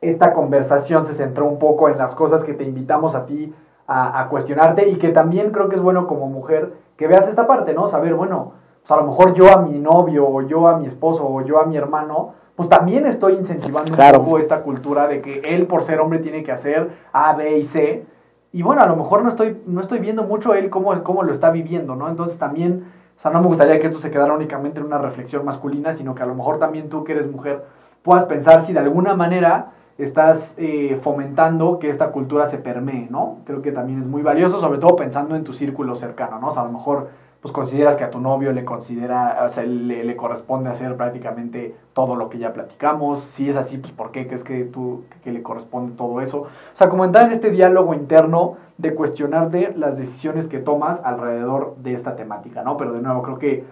esta 0.00 0.32
conversación 0.32 1.06
se 1.06 1.14
centró 1.14 1.46
un 1.46 1.58
poco 1.58 1.88
en 1.88 1.98
las 1.98 2.14
cosas 2.14 2.44
que 2.44 2.54
te 2.54 2.64
invitamos 2.64 3.14
a 3.14 3.26
ti 3.26 3.52
a, 3.86 4.20
a 4.20 4.28
cuestionarte, 4.28 4.88
y 4.88 4.96
que 4.96 5.08
también 5.10 5.50
creo 5.50 5.68
que 5.68 5.76
es 5.76 5.82
bueno 5.82 6.06
como 6.06 6.28
mujer 6.28 6.72
que 6.96 7.06
veas 7.08 7.28
esta 7.28 7.46
parte, 7.46 7.74
¿no? 7.74 7.88
Saber, 7.90 8.14
bueno, 8.14 8.52
pues 8.88 8.98
a 8.98 9.02
lo 9.04 9.10
mejor 9.10 9.34
yo 9.34 9.52
a 9.52 9.60
mi 9.60 9.78
novio, 9.78 10.26
o 10.26 10.40
yo 10.42 10.66
a 10.66 10.78
mi 10.78 10.86
esposo, 10.86 11.22
o 11.28 11.42
yo 11.42 11.60
a 11.60 11.66
mi 11.66 11.76
hermano, 11.76 12.32
pues 12.56 12.70
también 12.70 13.04
estoy 13.06 13.34
incentivando 13.34 13.92
Claro. 13.94 14.20
un 14.20 14.24
poco 14.24 14.38
esta 14.38 14.62
cultura 14.62 15.06
de 15.06 15.20
que 15.20 15.40
él 15.44 15.66
por 15.66 15.84
ser 15.84 16.00
hombre 16.00 16.20
tiene 16.20 16.42
que 16.42 16.52
hacer 16.52 16.88
A, 17.12 17.34
B 17.34 17.58
y 17.58 17.64
C. 17.66 18.06
Y 18.50 18.62
bueno, 18.62 18.80
a 18.80 18.86
lo 18.88 18.96
mejor 18.96 19.22
no 19.22 19.28
estoy, 19.28 19.60
no 19.66 19.82
estoy 19.82 19.98
viendo 19.98 20.22
mucho 20.22 20.54
él 20.54 20.70
cómo, 20.70 21.02
cómo 21.02 21.22
lo 21.22 21.34
está 21.34 21.50
viviendo, 21.50 21.96
¿no? 21.96 22.08
Entonces 22.08 22.38
también, 22.38 22.86
o 23.18 23.20
sea, 23.20 23.30
no 23.30 23.42
me 23.42 23.48
gustaría 23.48 23.78
que 23.78 23.88
esto 23.88 24.00
se 24.00 24.10
quedara 24.10 24.32
únicamente 24.32 24.80
en 24.80 24.86
una 24.86 24.96
reflexión 24.98 25.44
masculina, 25.44 25.94
sino 25.94 26.14
que 26.14 26.22
a 26.22 26.26
lo 26.26 26.34
mejor 26.34 26.58
también 26.58 26.88
tú 26.88 27.04
que 27.04 27.12
eres 27.12 27.30
mujer 27.30 27.64
puedas 28.02 28.24
pensar 28.24 28.64
si 28.64 28.72
de 28.72 28.78
alguna 28.78 29.14
manera 29.14 29.72
estás 29.98 30.54
eh, 30.56 30.98
fomentando 31.02 31.78
que 31.78 31.90
esta 31.90 32.10
cultura 32.10 32.48
se 32.48 32.56
permee, 32.56 33.06
¿no? 33.10 33.40
Creo 33.44 33.60
que 33.60 33.70
también 33.70 34.00
es 34.00 34.06
muy 34.06 34.22
valioso, 34.22 34.60
sobre 34.60 34.78
todo 34.78 34.96
pensando 34.96 35.36
en 35.36 35.44
tu 35.44 35.52
círculo 35.52 35.96
cercano, 35.96 36.38
¿no? 36.40 36.48
O 36.48 36.52
sea, 36.54 36.62
a 36.62 36.66
lo 36.66 36.72
mejor 36.72 37.08
pues 37.40 37.54
consideras 37.54 37.96
que 37.96 38.04
a 38.04 38.10
tu 38.10 38.20
novio 38.20 38.52
le 38.52 38.64
considera, 38.64 39.46
o 39.48 39.52
sea, 39.52 39.62
le, 39.62 40.02
le 40.02 40.16
corresponde 40.16 40.70
hacer 40.70 40.96
prácticamente 40.96 41.76
todo 41.92 42.16
lo 42.16 42.28
que 42.28 42.38
ya 42.38 42.52
platicamos. 42.52 43.22
Si 43.36 43.48
es 43.48 43.56
así, 43.56 43.78
pues 43.78 43.92
¿por 43.92 44.10
qué 44.10 44.26
crees 44.26 44.42
que 44.42 44.64
tú 44.64 45.04
que 45.22 45.30
le 45.30 45.42
corresponde 45.42 45.96
todo 45.96 46.20
eso? 46.20 46.42
O 46.42 46.76
sea, 46.76 46.88
como 46.88 47.04
entrar 47.04 47.26
en 47.26 47.32
este 47.32 47.50
diálogo 47.50 47.94
interno 47.94 48.56
de 48.76 48.94
cuestionarte 48.94 49.72
las 49.76 49.96
decisiones 49.96 50.46
que 50.46 50.58
tomas 50.58 50.98
alrededor 51.04 51.76
de 51.76 51.94
esta 51.94 52.16
temática, 52.16 52.62
¿no? 52.62 52.76
Pero 52.76 52.92
de 52.92 53.02
nuevo, 53.02 53.22
creo 53.22 53.38
que 53.38 53.64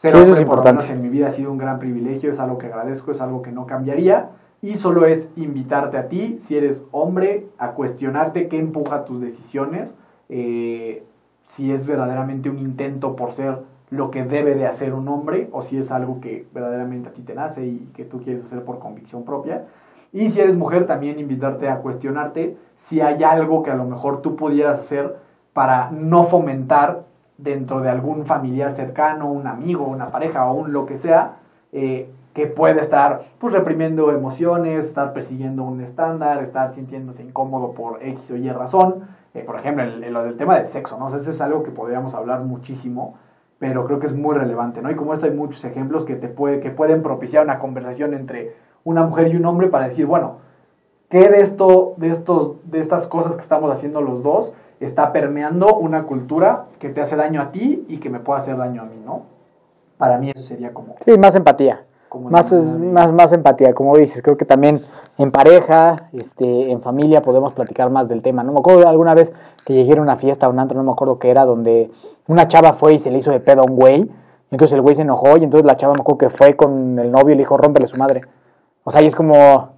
ser 0.00 0.12
eso 0.12 0.22
hombre, 0.22 0.34
es 0.34 0.40
importante. 0.40 0.86
en 0.86 1.02
mi 1.02 1.08
vida 1.08 1.28
ha 1.28 1.32
sido 1.32 1.52
un 1.52 1.58
gran 1.58 1.78
privilegio, 1.78 2.32
es 2.32 2.38
algo 2.38 2.58
que 2.58 2.66
agradezco, 2.66 3.12
es 3.12 3.20
algo 3.20 3.42
que 3.42 3.52
no 3.52 3.66
cambiaría. 3.66 4.30
Y 4.62 4.76
solo 4.76 5.06
es 5.06 5.28
invitarte 5.36 5.98
a 5.98 6.08
ti, 6.08 6.40
si 6.46 6.56
eres 6.56 6.82
hombre, 6.92 7.46
a 7.58 7.72
cuestionarte 7.72 8.48
qué 8.48 8.58
empuja 8.58 9.04
tus 9.04 9.20
decisiones, 9.20 9.92
eh, 10.28 11.02
si 11.56 11.72
es 11.72 11.86
verdaderamente 11.86 12.50
un 12.50 12.58
intento 12.58 13.16
por 13.16 13.32
ser 13.32 13.58
lo 13.90 14.10
que 14.10 14.24
debe 14.24 14.54
de 14.54 14.66
hacer 14.66 14.94
un 14.94 15.06
hombre 15.08 15.48
o 15.52 15.62
si 15.62 15.76
es 15.76 15.90
algo 15.90 16.20
que 16.20 16.46
verdaderamente 16.54 17.10
a 17.10 17.12
ti 17.12 17.22
te 17.22 17.34
nace 17.34 17.66
y 17.66 17.90
que 17.94 18.04
tú 18.04 18.22
quieres 18.22 18.44
hacer 18.44 18.64
por 18.64 18.78
convicción 18.78 19.24
propia. 19.24 19.66
Y 20.12 20.30
si 20.30 20.40
eres 20.40 20.56
mujer, 20.56 20.86
también 20.86 21.18
invitarte 21.18 21.68
a 21.68 21.76
cuestionarte 21.76 22.56
si 22.80 23.00
hay 23.00 23.22
algo 23.22 23.62
que 23.62 23.70
a 23.70 23.76
lo 23.76 23.84
mejor 23.84 24.22
tú 24.22 24.36
pudieras 24.36 24.80
hacer 24.80 25.16
para 25.52 25.90
no 25.90 26.24
fomentar 26.24 27.04
dentro 27.36 27.80
de 27.80 27.90
algún 27.90 28.24
familiar 28.24 28.74
cercano, 28.74 29.30
un 29.30 29.46
amigo, 29.46 29.84
una 29.84 30.10
pareja 30.10 30.50
o 30.50 30.54
un 30.54 30.72
lo 30.72 30.86
que 30.86 30.98
sea, 30.98 31.36
eh, 31.72 32.10
que 32.34 32.46
puede 32.46 32.80
estar 32.80 33.24
pues 33.38 33.52
reprimiendo 33.52 34.10
emociones, 34.10 34.86
estar 34.86 35.12
persiguiendo 35.12 35.64
un 35.64 35.82
estándar, 35.82 36.42
estar 36.42 36.74
sintiéndose 36.74 37.22
incómodo 37.22 37.72
por 37.72 38.02
X 38.02 38.30
o 38.30 38.36
Y 38.36 38.48
razón. 38.50 39.06
Eh, 39.34 39.42
por 39.44 39.56
ejemplo, 39.56 39.82
el, 39.84 40.02
el- 40.04 40.36
tema 40.36 40.58
del 40.58 40.68
sexo, 40.68 40.98
¿no? 40.98 41.06
O 41.06 41.10
sea, 41.10 41.18
ese 41.20 41.30
es 41.30 41.40
algo 41.40 41.62
que 41.62 41.70
podríamos 41.70 42.14
hablar 42.14 42.40
muchísimo, 42.40 43.16
pero 43.58 43.86
creo 43.86 43.98
que 43.98 44.06
es 44.06 44.14
muy 44.14 44.34
relevante, 44.36 44.82
¿no? 44.82 44.90
Y 44.90 44.94
como 44.96 45.14
esto 45.14 45.26
hay 45.26 45.32
muchos 45.32 45.64
ejemplos 45.64 46.04
que, 46.04 46.16
te 46.16 46.28
puede, 46.28 46.60
que 46.60 46.70
pueden 46.70 47.02
propiciar 47.02 47.44
una 47.44 47.58
conversación 47.58 48.12
entre 48.14 48.54
una 48.84 49.04
mujer 49.04 49.28
y 49.28 49.36
un 49.36 49.46
hombre 49.46 49.68
para 49.68 49.88
decir, 49.88 50.06
bueno, 50.06 50.38
¿qué 51.08 51.28
de 51.28 51.38
esto, 51.38 51.94
de 51.96 52.10
estos, 52.10 52.56
de 52.70 52.80
estas 52.80 53.06
cosas 53.06 53.36
que 53.36 53.42
estamos 53.42 53.70
haciendo 53.70 54.00
los 54.02 54.22
dos 54.22 54.52
está 54.80 55.12
permeando 55.12 55.76
una 55.76 56.02
cultura 56.04 56.64
que 56.80 56.88
te 56.88 57.00
hace 57.00 57.14
daño 57.16 57.40
a 57.40 57.52
ti 57.52 57.84
y 57.88 57.98
que 57.98 58.10
me 58.10 58.18
puede 58.18 58.40
hacer 58.40 58.56
daño 58.56 58.82
a 58.82 58.84
mí, 58.84 59.00
¿no? 59.04 59.22
Para 59.96 60.18
mí 60.18 60.30
eso 60.34 60.42
sería 60.42 60.74
como... 60.74 60.96
Sí, 61.04 61.16
más 61.18 61.34
empatía. 61.36 61.84
Más, 62.20 62.52
más, 62.52 63.12
más 63.12 63.32
empatía, 63.32 63.74
como 63.74 63.96
dices, 63.96 64.22
creo 64.22 64.36
que 64.36 64.44
también 64.44 64.80
en 65.18 65.30
pareja, 65.30 66.08
este, 66.12 66.70
en 66.70 66.80
familia 66.82 67.22
podemos 67.22 67.52
platicar 67.52 67.90
más 67.90 68.08
del 68.08 68.22
tema. 68.22 68.42
No 68.42 68.52
me 68.52 68.60
acuerdo 68.60 68.88
alguna 68.88 69.14
vez 69.14 69.32
que 69.64 69.74
llegué 69.74 69.98
a 69.98 70.02
una 70.02 70.16
fiesta, 70.16 70.46
a 70.46 70.48
un 70.48 70.58
antro, 70.58 70.76
no 70.76 70.84
me 70.84 70.92
acuerdo 70.92 71.18
qué 71.18 71.30
era, 71.30 71.44
donde 71.44 71.90
una 72.26 72.48
chava 72.48 72.74
fue 72.74 72.94
y 72.94 72.98
se 72.98 73.10
le 73.10 73.18
hizo 73.18 73.30
de 73.30 73.40
pedo 73.40 73.62
a 73.62 73.64
un 73.64 73.76
güey, 73.76 74.10
entonces 74.50 74.74
el 74.74 74.82
güey 74.82 74.94
se 74.94 75.02
enojó, 75.02 75.36
y 75.38 75.44
entonces 75.44 75.66
la 75.66 75.76
chava 75.76 75.94
me 75.94 76.00
acuerdo 76.00 76.18
que 76.18 76.30
fue 76.30 76.56
con 76.56 76.98
el 76.98 77.10
novio 77.10 77.34
y 77.34 77.36
le 77.36 77.42
dijo, 77.42 77.56
rómpele 77.56 77.86
su 77.86 77.96
madre. 77.96 78.22
O 78.84 78.90
sea, 78.90 79.02
y 79.02 79.06
es 79.06 79.14
como... 79.14 79.70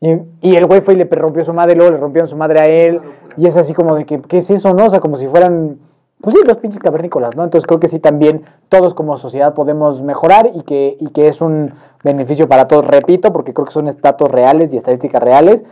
Y, 0.00 0.10
y 0.40 0.56
el 0.56 0.66
güey 0.66 0.80
fue 0.80 0.94
y 0.94 0.96
le 0.96 1.04
rompió 1.04 1.44
su 1.44 1.52
madre, 1.52 1.76
luego 1.76 1.92
le 1.92 1.98
rompieron 1.98 2.28
su 2.28 2.36
madre 2.36 2.60
a 2.60 2.64
él, 2.64 3.00
y 3.36 3.46
es 3.46 3.56
así 3.56 3.72
como 3.72 3.94
de 3.94 4.04
que, 4.04 4.20
¿qué 4.20 4.38
es 4.38 4.50
eso, 4.50 4.74
no? 4.74 4.86
O 4.86 4.90
sea, 4.90 5.00
como 5.00 5.16
si 5.16 5.28
fueran, 5.28 5.78
pues 6.22 6.36
sí, 6.36 6.42
los 6.46 6.58
pinches 6.58 6.80
cavernícolas, 6.80 7.36
¿no? 7.36 7.44
Entonces 7.44 7.66
creo 7.66 7.80
que 7.80 7.88
sí 7.88 7.98
también 7.98 8.42
todos 8.68 8.94
como 8.94 9.18
sociedad 9.18 9.54
podemos 9.54 10.00
mejorar 10.00 10.50
y 10.54 10.62
que, 10.62 10.96
y 10.98 11.08
que 11.08 11.28
es 11.28 11.40
un 11.40 11.74
beneficio 12.04 12.48
para 12.48 12.68
todos, 12.68 12.86
repito, 12.86 13.32
porque 13.32 13.52
creo 13.52 13.66
que 13.66 13.72
son 13.72 13.94
datos 14.00 14.30
reales 14.30 14.72
y 14.72 14.76
estadísticas 14.76 15.22
reales, 15.22 15.62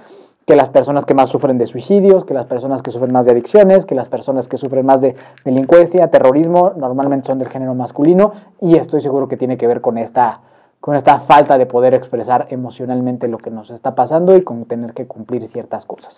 que 0.46 0.56
las 0.56 0.70
personas 0.70 1.04
que 1.04 1.14
más 1.14 1.30
sufren 1.30 1.58
de 1.58 1.66
suicidios, 1.66 2.24
que 2.24 2.34
las 2.34 2.46
personas 2.46 2.82
que 2.82 2.90
sufren 2.90 3.12
más 3.12 3.24
de 3.24 3.32
adicciones, 3.32 3.86
que 3.86 3.94
las 3.94 4.08
personas 4.08 4.48
que 4.48 4.56
sufren 4.56 4.84
más 4.84 5.00
de 5.00 5.14
delincuencia, 5.44 6.08
terrorismo, 6.08 6.72
normalmente 6.76 7.28
son 7.28 7.38
del 7.38 7.48
género 7.48 7.74
masculino, 7.74 8.32
y 8.60 8.76
estoy 8.76 9.00
seguro 9.00 9.28
que 9.28 9.36
tiene 9.36 9.56
que 9.56 9.68
ver 9.68 9.80
con 9.80 9.96
esta 9.98 10.40
con 10.80 10.96
esta 10.96 11.20
falta 11.20 11.58
de 11.58 11.66
poder 11.66 11.92
expresar 11.92 12.46
emocionalmente 12.48 13.28
lo 13.28 13.36
que 13.36 13.50
nos 13.50 13.70
está 13.70 13.94
pasando 13.94 14.34
y 14.34 14.42
con 14.42 14.64
tener 14.64 14.94
que 14.94 15.06
cumplir 15.06 15.46
ciertas 15.46 15.84
cosas. 15.84 16.16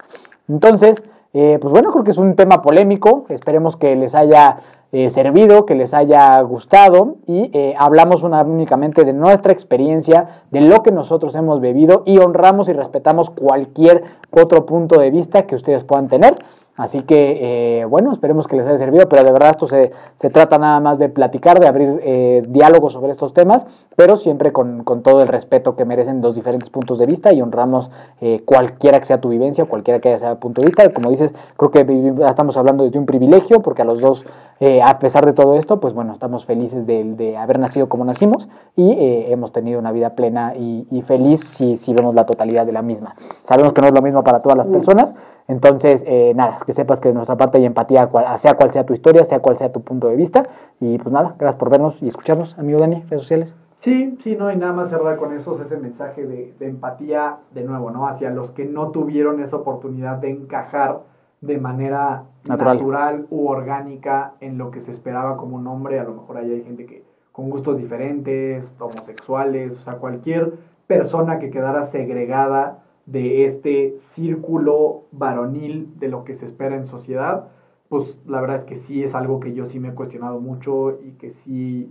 Entonces, 0.49 1.03
eh, 1.35 1.59
pues 1.61 1.73
bueno, 1.73 1.91
creo 1.93 2.05
que 2.05 2.11
es 2.11 2.19
un 2.19 2.35
tema 2.37 2.63
polémico, 2.63 3.25
esperemos 3.29 3.77
que 3.77 3.97
les 3.97 4.15
haya 4.15 4.59
eh, 4.93 5.11
servido, 5.11 5.65
que 5.65 5.75
les 5.75 5.95
haya 5.95 6.39
gustado 6.43 7.17
y 7.27 7.51
eh, 7.55 7.75
hablamos 7.79 8.23
una- 8.23 8.43
únicamente 8.43 9.05
de 9.05 9.15
nuestra 9.15 9.51
experiencia, 9.53 10.43
de 10.51 10.61
lo 10.61 10.83
que 10.83 10.93
nosotros 10.93 11.35
hemos 11.35 11.61
bebido 11.63 12.03
y 12.05 12.19
honramos 12.19 12.69
y 12.69 12.75
respetamos 12.75 13.31
cualquier 13.31 14.05
otro 14.31 14.67
punto 14.67 15.01
de 15.01 15.11
vista 15.11 15.47
que 15.47 15.55
ustedes 15.57 15.85
puedan 15.85 16.09
tener. 16.09 16.35
Así 16.77 17.03
que, 17.03 17.81
eh, 17.81 17.85
bueno, 17.85 18.13
esperemos 18.13 18.47
que 18.47 18.57
les 18.57 18.67
haya 18.67 18.79
servido, 18.79 19.09
pero 19.09 19.25
de 19.25 19.33
verdad 19.33 19.51
esto 19.51 19.69
se, 19.69 19.93
se 20.21 20.31
trata 20.31 20.57
nada 20.59 20.81
más 20.81 20.99
de 20.99 21.11
platicar, 21.11 21.61
de 21.61 21.69
abrir 21.69 22.01
eh, 22.03 22.43
diálogos 22.49 22.95
sobre 22.95 23.13
estos 23.13 23.35
temas, 23.35 23.67
pero 23.95 24.17
siempre 24.17 24.53
con, 24.53 24.83
con 24.85 25.03
todo 25.03 25.21
el 25.21 25.29
respeto 25.29 25.77
que 25.77 25.85
merecen 25.85 26.23
los 26.23 26.35
diferentes 26.35 26.71
puntos 26.71 26.99
de 26.99 27.05
vista 27.05 27.33
y 27.35 27.43
honramos 27.43 27.91
eh, 28.23 28.41
cualquiera 28.47 28.99
que 28.99 29.05
sea 29.05 29.21
tu 29.21 29.29
vivencia, 29.29 29.67
cualquiera 29.67 30.01
que 30.01 30.19
sea 30.19 30.31
el 30.31 30.39
punto 30.39 30.63
de 30.63 30.69
vista. 30.69 30.83
Y 30.85 30.93
como 30.95 31.11
dices, 31.11 31.31
creo 31.59 31.71
que 31.71 32.15
estamos 32.27 32.57
hablando 32.57 32.89
de 32.89 32.99
un 32.99 33.05
privilegio, 33.05 33.61
porque 33.61 33.83
a 33.83 33.85
los 33.85 34.01
dos, 34.01 34.25
eh, 34.61 34.81
a 34.83 34.99
pesar 34.99 35.27
de 35.27 35.35
todo 35.35 35.57
esto, 35.57 35.79
pues 35.79 35.93
bueno, 35.93 36.15
estamos 36.15 36.47
felices 36.47 36.87
de, 36.87 37.05
de 37.05 37.37
haber 37.37 37.59
nacido 37.59 37.91
como 37.91 38.07
nacimos 38.07 38.49
y 38.77 38.93
eh, 38.93 39.31
hemos 39.31 39.53
tenido 39.53 39.79
una 39.79 39.93
vida 39.93 40.15
plena 40.15 40.55
y, 40.57 40.87
y 40.91 41.03
feliz 41.03 41.43
si, 41.59 41.77
si 41.77 41.93
vemos 41.93 42.15
la 42.15 42.25
totalidad 42.25 42.65
de 42.65 42.73
la 42.73 42.81
misma. 42.81 43.15
Sabemos 43.45 43.75
que 43.75 43.83
no 43.83 43.89
es 43.89 43.95
lo 43.95 44.01
mismo 44.01 44.25
para 44.25 44.41
todas 44.41 44.57
las 44.57 44.69
personas, 44.69 45.15
entonces, 45.49 46.05
eh, 46.07 46.33
nada, 46.35 46.61
que 46.65 46.73
sepas 46.73 47.01
que 47.01 47.09
de 47.09 47.15
nuestra 47.15 47.37
parte 47.37 47.59
hay 47.59 47.65
empatía, 47.67 48.07
cual- 48.09 48.39
sea 48.39 48.55
cual 48.55 48.73
sea 48.73 48.85
tu 48.87 48.95
historia, 48.95 49.25
sea 49.25 49.41
cual 49.41 49.57
sea 49.59 49.73
tu 49.73 49.83
punto 49.83 50.09
de 50.09 50.17
vista. 50.17 50.45
Y 50.81 50.99
pues 50.99 51.13
nada, 51.13 51.35
gracias 51.39 51.59
por 51.59 51.71
vernos 51.71 52.01
y 52.03 52.09
escucharnos, 52.09 52.59
amigo 52.59 52.81
Dani, 52.81 53.03
redes 53.09 53.23
sociales. 53.23 53.55
Sí, 53.81 54.17
sí, 54.23 54.37
no 54.37 54.47
hay 54.47 54.57
nada 54.57 54.73
más 54.73 54.91
cerrar 54.91 55.17
con 55.17 55.37
eso, 55.37 55.61
ese 55.61 55.77
mensaje 55.77 56.25
de, 56.25 56.55
de 56.59 56.69
empatía, 56.69 57.39
de 57.53 57.65
nuevo, 57.65 57.91
¿no? 57.91 58.07
Hacia 58.07 58.31
los 58.31 58.53
que 58.53 58.65
no 58.65 58.91
tuvieron 58.93 59.43
esa 59.43 59.57
oportunidad 59.57 60.19
de 60.19 60.31
encajar 60.31 61.01
de 61.41 61.59
manera 61.59 62.23
Natural. 62.45 62.77
natural, 62.77 63.27
u 63.31 63.49
orgánica 63.49 64.35
en 64.41 64.57
lo 64.59 64.71
que 64.71 64.83
se 64.83 64.93
esperaba 64.93 65.37
como 65.37 65.57
un 65.57 65.67
hombre. 65.67 65.99
A 65.99 66.05
lo 66.05 66.13
mejor 66.15 66.37
ahí 66.37 66.53
hay 66.53 66.63
gente 66.63 66.87
que 66.87 67.03
con 67.33 67.51
gustos 67.51 67.77
diferentes, 67.77 68.63
homosexuales, 68.79 69.73
o 69.73 69.83
sea, 69.83 69.95
cualquier 69.95 70.53
persona 70.87 71.41
que 71.41 71.51
quedara 71.51 71.87
segregada 71.89 72.79
de 73.07 73.47
este 73.47 73.99
círculo 74.15 75.05
varonil 75.13 75.99
de 75.99 76.09
lo 76.09 76.25
que 76.25 76.37
se 76.37 76.47
espera 76.47 76.77
en 76.77 76.87
sociedad, 76.87 77.49
pues 77.89 78.17
la 78.27 78.41
verdad 78.41 78.59
es 78.59 78.65
que 78.65 78.79
sí 78.87 79.03
es 79.03 79.15
algo 79.15 79.41
que 79.41 79.55
yo 79.55 79.67
sí 79.67 79.79
me 79.81 79.89
he 79.89 79.95
cuestionado 79.95 80.41
mucho 80.41 80.99
y 81.03 81.13
que 81.13 81.33
sí 81.45 81.91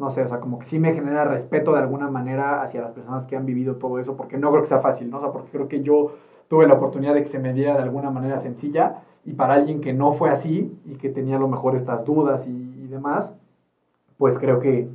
no 0.00 0.10
sé, 0.10 0.22
o 0.22 0.28
sea, 0.28 0.40
como 0.40 0.58
que 0.58 0.66
sí 0.66 0.78
me 0.78 0.94
genera 0.94 1.24
respeto 1.24 1.74
de 1.74 1.80
alguna 1.80 2.08
manera 2.08 2.62
hacia 2.62 2.80
las 2.80 2.92
personas 2.92 3.26
que 3.26 3.36
han 3.36 3.44
vivido 3.44 3.76
todo 3.76 3.98
eso, 3.98 4.16
porque 4.16 4.38
no 4.38 4.50
creo 4.50 4.62
que 4.62 4.68
sea 4.68 4.80
fácil, 4.80 5.10
¿no? 5.10 5.18
O 5.18 5.20
sea, 5.20 5.30
porque 5.30 5.50
creo 5.50 5.68
que 5.68 5.82
yo 5.82 6.12
tuve 6.48 6.66
la 6.66 6.74
oportunidad 6.74 7.12
de 7.12 7.22
que 7.22 7.28
se 7.28 7.38
me 7.38 7.52
diera 7.52 7.76
de 7.76 7.82
alguna 7.82 8.10
manera 8.10 8.40
sencilla 8.40 9.02
y 9.26 9.34
para 9.34 9.54
alguien 9.54 9.82
que 9.82 9.92
no 9.92 10.14
fue 10.14 10.30
así 10.30 10.74
y 10.86 10.94
que 10.94 11.10
tenía 11.10 11.36
a 11.36 11.38
lo 11.40 11.48
mejor 11.48 11.76
estas 11.76 12.04
dudas 12.06 12.46
y, 12.46 12.86
demás, 12.90 13.30
pues 14.18 14.36
creo 14.38 14.58
que, 14.58 14.88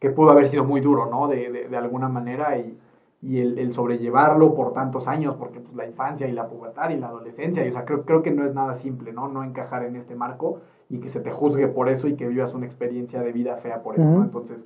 que, 0.00 0.08
pudo 0.08 0.30
haber 0.30 0.48
sido 0.48 0.64
muy 0.64 0.80
duro, 0.80 1.10
¿no? 1.10 1.28
De, 1.28 1.50
de, 1.50 1.68
de 1.68 1.76
alguna 1.76 2.08
manera 2.08 2.56
y, 2.56 2.78
y 3.22 3.40
el, 3.40 3.58
el, 3.58 3.72
sobrellevarlo 3.72 4.54
por 4.54 4.72
tantos 4.72 5.06
años, 5.06 5.36
porque 5.38 5.60
pues, 5.60 5.74
la 5.76 5.86
infancia 5.86 6.26
y 6.26 6.32
la 6.32 6.48
pubertad 6.48 6.90
y 6.90 6.96
la 6.96 7.06
adolescencia, 7.06 7.64
y, 7.64 7.70
o 7.70 7.72
sea, 7.72 7.84
creo, 7.84 8.02
creo 8.02 8.22
que 8.22 8.32
no 8.32 8.44
es 8.44 8.52
nada 8.52 8.74
simple, 8.78 9.12
¿no? 9.12 9.28
No 9.28 9.44
encajar 9.44 9.84
en 9.84 9.94
este 9.94 10.16
marco 10.16 10.58
y 10.90 10.98
que 10.98 11.08
se 11.08 11.20
te 11.20 11.30
juzgue 11.30 11.68
por 11.68 11.88
eso 11.88 12.08
y 12.08 12.16
que 12.16 12.26
vivas 12.26 12.52
una 12.52 12.66
experiencia 12.66 13.22
de 13.22 13.32
vida 13.32 13.56
fea 13.58 13.82
por 13.82 13.94
eso, 13.94 14.02
uh 14.02 14.06
-huh. 14.06 14.18
¿no? 14.18 14.22
Entonces, 14.24 14.58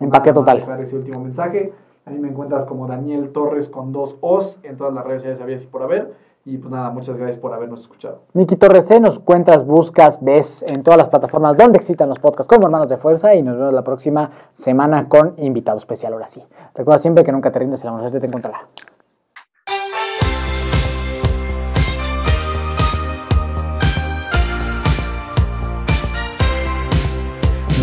empate 0.00 0.32
total. 0.32 0.58
Ese 0.80 0.96
último 0.96 1.20
mensaje. 1.20 1.72
A 2.04 2.10
mí 2.10 2.18
me 2.18 2.28
encuentras 2.28 2.64
como 2.64 2.86
Daniel 2.86 3.30
Torres 3.30 3.68
con 3.68 3.92
dos 3.92 4.16
O's 4.20 4.58
en 4.64 4.76
todas 4.76 4.92
las 4.92 5.04
redes 5.04 5.22
sociales, 5.22 5.42
había 5.42 5.56
y 5.56 5.66
por 5.66 5.82
haber. 5.82 6.12
Y 6.44 6.56
pues 6.56 6.72
nada, 6.72 6.90
muchas 6.90 7.16
gracias 7.16 7.38
por 7.38 7.52
habernos 7.52 7.80
escuchado. 7.82 8.22
Niki 8.32 8.56
Torres, 8.56 8.88
nos 9.00 9.18
cuentas, 9.18 9.66
buscas, 9.66 10.18
ves 10.22 10.64
en 10.66 10.82
todas 10.82 10.96
las 10.98 11.08
plataformas 11.08 11.56
donde 11.56 11.78
excitan 11.78 12.08
los 12.08 12.18
podcasts 12.18 12.48
como 12.48 12.66
Hermanos 12.66 12.88
de 12.88 12.96
Fuerza 12.96 13.34
y 13.34 13.42
nos 13.42 13.58
vemos 13.58 13.74
la 13.74 13.84
próxima 13.84 14.30
semana 14.54 15.08
con 15.08 15.34
invitado 15.36 15.76
especial, 15.76 16.14
ahora 16.14 16.28
sí. 16.28 16.42
Recuerda 16.74 17.00
siempre 17.00 17.24
que 17.24 17.32
nunca 17.32 17.52
te 17.52 17.58
rindes, 17.58 17.82
el 17.82 17.88
amor 17.88 18.10
te 18.10 18.26
encontrará. 18.26 18.68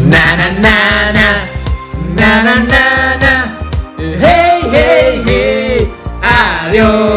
na 0.09 0.35
na 0.37 0.47
na 0.61 0.75
na 1.15 1.29
na 2.15 2.29
na 2.43 2.55
na 2.71 2.83
na 3.21 3.33
hey 3.97 4.61
hey 4.71 5.21
hey 5.25 5.87
adiós 6.21 7.16